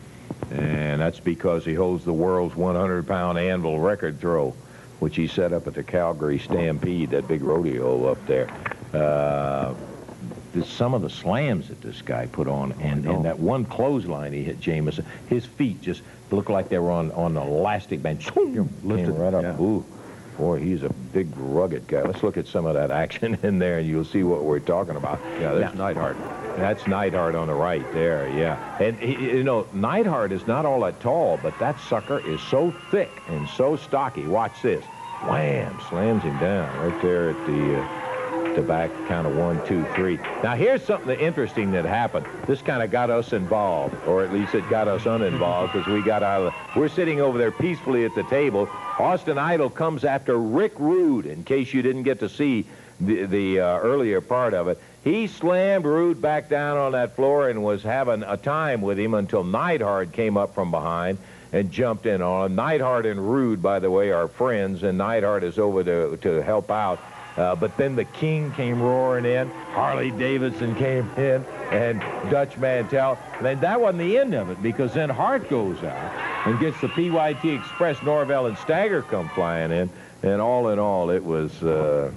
and 0.52 1.00
that's 1.00 1.22
because 1.22 1.64
he 1.64 1.74
holds 1.74 2.04
the 2.04 2.12
world's 2.14 2.56
100-pound 2.56 3.38
anvil 3.40 3.80
record 3.80 4.20
throw, 4.20 4.54
which 5.00 5.16
he 5.16 5.28
set 5.28 5.54
up 5.54 5.66
at 5.68 5.76
the 5.76 5.84
Calgary 5.84 6.40
Stampede, 6.40 7.12
that 7.12 7.26
big 7.30 7.42
rodeo 7.42 8.06
up 8.08 8.26
there. 8.28 8.50
Uh, 8.94 9.74
the, 10.54 10.66
some 10.66 10.94
of 10.94 11.02
the 11.02 11.10
slams 11.10 11.70
that 11.70 11.82
this 11.82 12.02
guy 12.02 12.26
put 12.28 12.48
on, 12.48 12.74
and, 12.82 13.06
and 13.06 13.26
that 13.26 13.40
one 13.40 13.66
clothesline 13.66 14.34
he 14.34 14.44
hit 14.44 14.60
Jameson, 14.60 15.06
his 15.28 15.46
feet 15.46 15.82
just 15.82 16.02
looked 16.32 16.50
like 16.50 16.70
they 16.70 16.80
were 16.80 16.92
on 16.92 17.12
on 17.12 17.38
an 17.38 17.44
elastic 17.48 18.02
band. 18.02 18.20
Came 18.22 18.70
right 19.16 19.34
up. 19.34 19.44
yeah. 19.44 19.60
Ooh. 19.62 19.86
Boy, 20.38 20.60
he's 20.60 20.82
a 20.82 20.90
big, 20.90 21.28
rugged 21.36 21.88
guy. 21.88 22.02
Let's 22.02 22.24
look 22.24 22.38
at 22.38 22.48
some 22.48 22.66
of 22.66 22.74
that 22.74 22.90
action 22.90 23.38
in 23.44 23.60
there, 23.60 23.80
and 23.80 23.88
you'll 23.88 24.06
see 24.06 24.24
what 24.24 24.44
we're 24.44 24.60
talking 24.60 24.96
about. 24.96 25.20
Yeah, 25.40 25.54
there's 25.54 25.76
Now- 25.76 25.88
Neidhart. 25.88 26.18
That's 26.58 26.86
Neidhart 26.88 27.36
on 27.36 27.48
the 27.48 27.54
right 27.54 27.84
there, 27.94 28.28
yeah. 28.30 28.78
And, 28.82 28.98
he, 28.98 29.14
you 29.38 29.44
know, 29.44 29.68
Neidhart 29.74 30.32
is 30.32 30.46
not 30.48 30.66
all 30.66 30.82
that 30.82 31.00
tall, 31.00 31.40
but 31.42 31.58
that 31.60 31.80
sucker 31.82 32.20
is 32.20 32.42
so 32.42 32.72
thick 32.92 33.10
and 33.28 33.48
so 33.50 33.76
stocky. 33.78 34.26
Watch 34.26 34.62
this. 34.62 34.84
Wham! 35.26 35.78
Slams 35.90 36.24
him 36.24 36.38
down 36.40 36.78
right 36.80 37.02
there 37.02 37.30
at 37.30 37.46
the, 37.46 37.80
uh, 37.82 38.01
the 38.56 38.62
back 38.62 38.92
count 39.08 39.28
of 39.28 39.36
one, 39.36 39.66
two, 39.66 39.86
three. 39.96 40.18
Now, 40.44 40.56
here's 40.56 40.84
something 40.84 41.20
interesting 41.20 41.72
that 41.72 41.86
happened. 41.86 42.26
This 42.48 42.62
kind 42.62 42.84
of 42.84 42.92
got 42.92 43.10
us 43.10 43.34
involved, 43.34 43.96
or 44.06 44.24
at 44.24 44.34
least 44.34 44.56
it 44.56 44.70
got 44.70 44.88
us 44.88 45.06
uninvolved, 45.06 45.74
because 45.74 45.88
we 45.88 46.02
got 46.02 46.24
out 46.24 46.42
of 46.42 46.54
the... 46.54 46.80
We're 46.80 46.90
sitting 46.90 47.22
over 47.22 47.38
there 47.38 47.52
peacefully 47.52 48.06
at 48.06 48.14
the 48.16 48.24
table. 48.24 48.70
Austin 49.00 49.38
Idol 49.38 49.70
comes 49.70 50.04
after 50.04 50.38
Rick 50.38 50.74
Rude, 50.78 51.26
in 51.26 51.44
case 51.44 51.74
you 51.74 51.82
didn't 51.82 52.04
get 52.04 52.20
to 52.20 52.30
see 52.30 52.66
the, 53.00 53.26
the 53.26 53.60
uh, 53.60 53.80
earlier 53.80 54.22
part 54.22 54.54
of 54.54 54.68
it. 54.68 54.80
He 55.04 55.28
slammed 55.28 55.86
Rude 55.86 56.22
back 56.22 56.50
down 56.50 56.78
on 56.78 56.92
that 56.92 57.16
floor 57.16 57.50
and 57.50 57.64
was 57.64 57.82
having 57.82 58.22
a 58.22 58.38
time 58.38 58.82
with 58.82 59.00
him 59.00 59.16
until 59.16 59.44
Neidhart 59.44 60.12
came 60.12 60.38
up 60.38 60.54
from 60.54 60.70
behind 60.70 61.18
and 61.54 61.72
jumped 61.72 62.06
in 62.06 62.22
on 62.22 62.52
him. 62.52 62.56
Neidhart 62.56 63.06
and 63.06 63.20
Rude, 63.32 63.62
by 63.62 63.80
the 63.80 63.90
way, 63.90 64.12
are 64.12 64.28
friends, 64.28 64.84
and 64.84 64.98
Neidhart 64.98 65.44
is 65.44 65.58
over 65.58 65.84
to, 65.84 66.18
to 66.18 66.44
help 66.44 66.70
out. 66.70 67.00
Uh, 67.38 67.56
but 67.56 67.76
then 67.78 67.96
the 67.96 68.06
King 68.06 68.52
came 68.52 68.82
roaring 68.82 69.26
in, 69.26 69.50
Harley 69.72 70.12
Davidson 70.12 70.76
came 70.76 71.10
in, 71.18 71.46
and 71.72 72.00
Dutch 72.30 72.58
Mantell. 72.58 73.18
And 73.38 73.46
then 73.46 73.60
that 73.62 73.80
wasn't 73.80 74.00
the 74.00 74.18
end 74.18 74.34
of 74.34 74.50
it, 74.50 74.62
because 74.62 74.94
then 74.94 75.10
Hart 75.10 75.50
goes 75.50 75.82
out 75.84 76.12
and 76.46 76.60
gets 76.60 76.80
the 76.82 76.90
PYT 76.90 77.46
Express, 77.46 78.02
Norvell, 78.04 78.48
and 78.48 78.58
Stagger 78.58 79.02
come 79.02 79.30
flying 79.30 79.72
in. 79.72 79.90
And 80.24 80.42
all 80.42 80.70
in 80.70 80.80
all, 80.80 81.10
it 81.10 81.24
was... 81.24 81.64
Uh, 81.64 82.12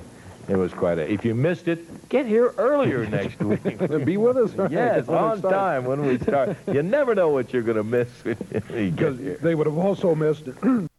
it 0.49 0.57
was 0.57 0.73
quite 0.73 0.99
a. 0.99 1.11
If 1.11 1.25
you 1.25 1.35
missed 1.35 1.69
it, 1.69 2.09
get 2.09 2.27
here 2.27 2.53
earlier 2.59 3.07
next 3.11 3.41
week. 3.41 3.63
Be 4.05 4.17
with 4.17 4.37
us. 4.37 4.53
right? 4.53 4.71
yes, 4.71 5.07
When 5.07 5.19
on 5.19 5.43
time 5.43 5.85
when 5.85 6.07
we 6.07 6.19
start. 6.19 6.57
You 6.71 6.83
never 6.83 7.15
know 7.15 7.31
what 7.31 7.53
you're 7.53 7.63
going 7.63 7.77
to 7.77 7.85
miss 7.85 8.09
when 8.25 8.37
you 8.75 8.91
Because 8.91 9.41
they 9.41 9.55
would 9.55 9.67
have 9.67 9.79
also 9.79 10.15
missed 10.15 10.49
it. 10.49 10.57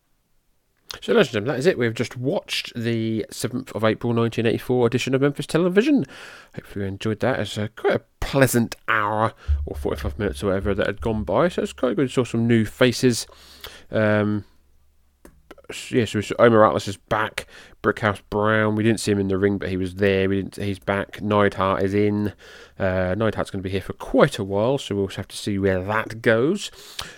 So, 1.02 1.14
ladies 1.14 1.28
and 1.28 1.34
gentlemen, 1.34 1.54
that 1.54 1.60
is 1.60 1.66
it. 1.66 1.78
We've 1.78 1.94
just 1.94 2.18
watched 2.18 2.74
the 2.76 3.26
7th 3.32 3.72
of 3.74 3.84
April 3.84 4.14
1984 4.14 4.88
edition 4.88 5.16
of 5.16 5.22
Memphis 5.22 5.46
Television. 5.46 6.06
Hopefully, 6.56 6.86
you 6.86 6.90
enjoyed 6.90 7.20
that. 7.20 7.40
It's 7.40 7.58
a 7.58 7.70
quite 7.70 7.96
a 7.96 8.02
pleasant 8.20 8.76
hour 8.88 9.34
or 9.66 9.76
45 9.76 10.18
minutes 10.18 10.44
or 10.44 10.48
whatever 10.48 10.74
that 10.74 10.88
had 10.88 11.02
gone 11.02 11.24
by. 11.24 11.50
So, 11.50 11.64
it's 11.64 11.74
quite 11.74 11.96
good. 11.96 12.08
To 12.08 12.14
saw 12.14 12.24
some 12.24 12.48
new 12.48 12.66
faces. 12.66 13.28
Um, 13.92 14.46
yeah, 15.90 16.06
so 16.06 16.22
Omar 16.40 16.66
Atlas 16.66 16.88
is 16.88 16.98
back. 16.98 17.48
Brickhouse 17.82 18.22
Brown, 18.32 18.76
we 18.76 18.84
didn't 18.84 19.00
see 19.00 19.12
him 19.12 19.20
in 19.20 19.28
the 19.28 19.38
ring, 19.38 19.60
but 19.60 19.70
he 19.70 19.78
was 19.78 19.96
there. 19.96 20.28
We 20.28 20.38
didn't. 20.38 20.56
He's 20.56 20.80
back. 20.80 21.22
Neidhart 21.22 21.84
is 21.84 21.94
in. 21.94 22.34
Uh, 22.80 23.14
Neidhart's 23.16 23.52
going 23.52 23.62
to 23.62 23.68
be 23.68 23.70
here 23.70 23.82
for 23.82 23.94
quite 23.94 24.40
a 24.40 24.44
while, 24.44 24.80
so 24.80 24.96
we'll 24.96 25.08
have 25.08 25.28
to 25.28 25.38
see 25.38 25.60
where 25.60 25.84
that 25.84 26.24
goes. 26.24 26.72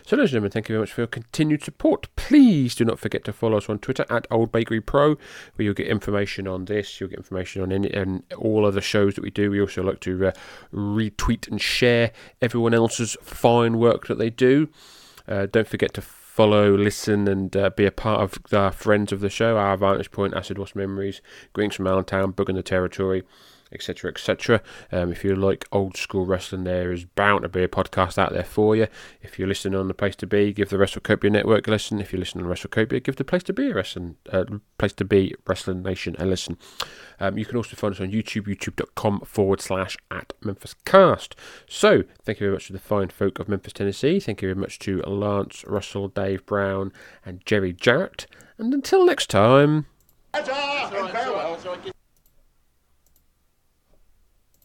So, 0.05 0.17
ladies 0.17 0.29
and 0.29 0.29
gentlemen, 0.29 0.51
thank 0.51 0.67
you 0.67 0.73
very 0.73 0.81
much 0.81 0.91
for 0.91 1.01
your 1.01 1.07
continued 1.07 1.63
support. 1.63 2.13
Please 2.17 2.75
do 2.75 2.83
not 2.83 2.99
forget 2.99 3.23
to 3.25 3.33
follow 3.33 3.57
us 3.57 3.69
on 3.69 3.79
Twitter 3.79 4.05
at 4.09 4.27
Old 4.29 4.51
Bakery 4.51 4.81
Pro, 4.81 5.15
where 5.55 5.63
you'll 5.65 5.73
get 5.73 5.87
information 5.87 6.47
on 6.47 6.65
this. 6.65 6.99
You'll 6.99 7.09
get 7.09 7.19
information 7.19 7.61
on 7.61 7.71
any 7.71 7.89
and 7.93 8.23
all 8.37 8.65
other 8.65 8.81
shows 8.81 9.15
that 9.15 9.23
we 9.23 9.31
do. 9.31 9.49
We 9.49 9.61
also 9.61 9.83
like 9.83 10.01
to 10.01 10.27
uh, 10.27 10.31
retweet 10.73 11.47
and 11.47 11.61
share 11.61 12.11
everyone 12.41 12.73
else's 12.73 13.15
fine 13.21 13.77
work 13.77 14.07
that 14.07 14.17
they 14.17 14.29
do. 14.29 14.67
Uh, 15.27 15.45
don't 15.45 15.67
forget 15.67 15.93
to 15.93 16.01
follow, 16.37 16.77
listen, 16.77 17.27
and 17.27 17.57
uh, 17.57 17.71
be 17.71 17.83
a 17.83 17.91
part 17.91 18.21
of 18.21 18.37
the 18.51 18.69
friends 18.69 19.11
of 19.11 19.21
the 19.21 19.29
show. 19.29 19.57
Our 19.57 19.75
Vantage 19.75 20.11
Point, 20.11 20.35
Acid 20.35 20.59
Washed 20.59 20.75
Memories, 20.75 21.19
Greetings 21.51 21.73
from 21.73 21.87
Allentown, 21.87 22.29
Booking 22.29 22.55
The 22.55 22.61
Territory, 22.61 23.23
etc., 23.71 24.11
etc. 24.11 24.61
Um, 24.91 25.11
if 25.11 25.23
you 25.23 25.35
like 25.35 25.65
old 25.71 25.97
school 25.97 26.25
wrestling, 26.25 26.63
there 26.63 26.91
is 26.91 27.05
bound 27.05 27.43
to 27.43 27.49
be 27.49 27.63
a 27.63 27.67
podcast 27.67 28.17
out 28.17 28.33
there 28.33 28.43
for 28.43 28.75
you. 28.75 28.87
If 29.21 29.37
you're 29.37 29.47
listening 29.47 29.79
on 29.79 29.87
the 29.87 29.93
Place 29.93 30.15
to 30.17 30.27
Be, 30.27 30.53
give 30.53 30.69
the 30.69 30.77
WrestleCopia 30.77 31.31
Network 31.31 31.67
a 31.67 31.71
listen. 31.71 31.99
If 31.99 32.11
you're 32.11 32.19
listening 32.19 32.45
on 32.45 32.51
WrestleCopia, 32.51 33.03
give 33.03 33.15
the 33.15 33.23
Place 33.23 33.43
to 33.43 33.53
Be 33.53 33.71
a 33.71 33.75
listen. 33.75 34.17
Uh, 34.31 34.45
Place 34.77 34.93
to 34.93 35.05
Be 35.05 35.35
Wrestling 35.45 35.83
Nation 35.83 36.15
a 36.19 36.25
listen. 36.25 36.57
Um, 37.19 37.37
you 37.37 37.45
can 37.45 37.57
also 37.57 37.75
find 37.75 37.93
us 37.93 38.01
on 38.01 38.11
YouTube, 38.11 38.47
youtube.com 38.47 39.21
forward 39.21 39.61
slash 39.61 39.97
at 40.11 40.33
Memphis 40.41 40.75
Cast. 40.85 41.35
So, 41.67 42.03
thank 42.23 42.39
you 42.39 42.45
very 42.45 42.53
much 42.55 42.67
to 42.67 42.73
the 42.73 42.79
fine 42.79 43.09
folk 43.09 43.39
of 43.39 43.47
Memphis, 43.47 43.73
Tennessee. 43.73 44.19
Thank 44.19 44.41
you 44.41 44.49
very 44.49 44.59
much 44.59 44.79
to 44.79 45.01
Lance, 45.01 45.63
Russell, 45.65 46.07
Dave 46.07 46.45
Brown, 46.45 46.91
and 47.25 47.45
Jerry 47.45 47.73
Jarrett. 47.73 48.27
And 48.57 48.73
until 48.73 49.05
next 49.05 49.29
time. 49.29 49.85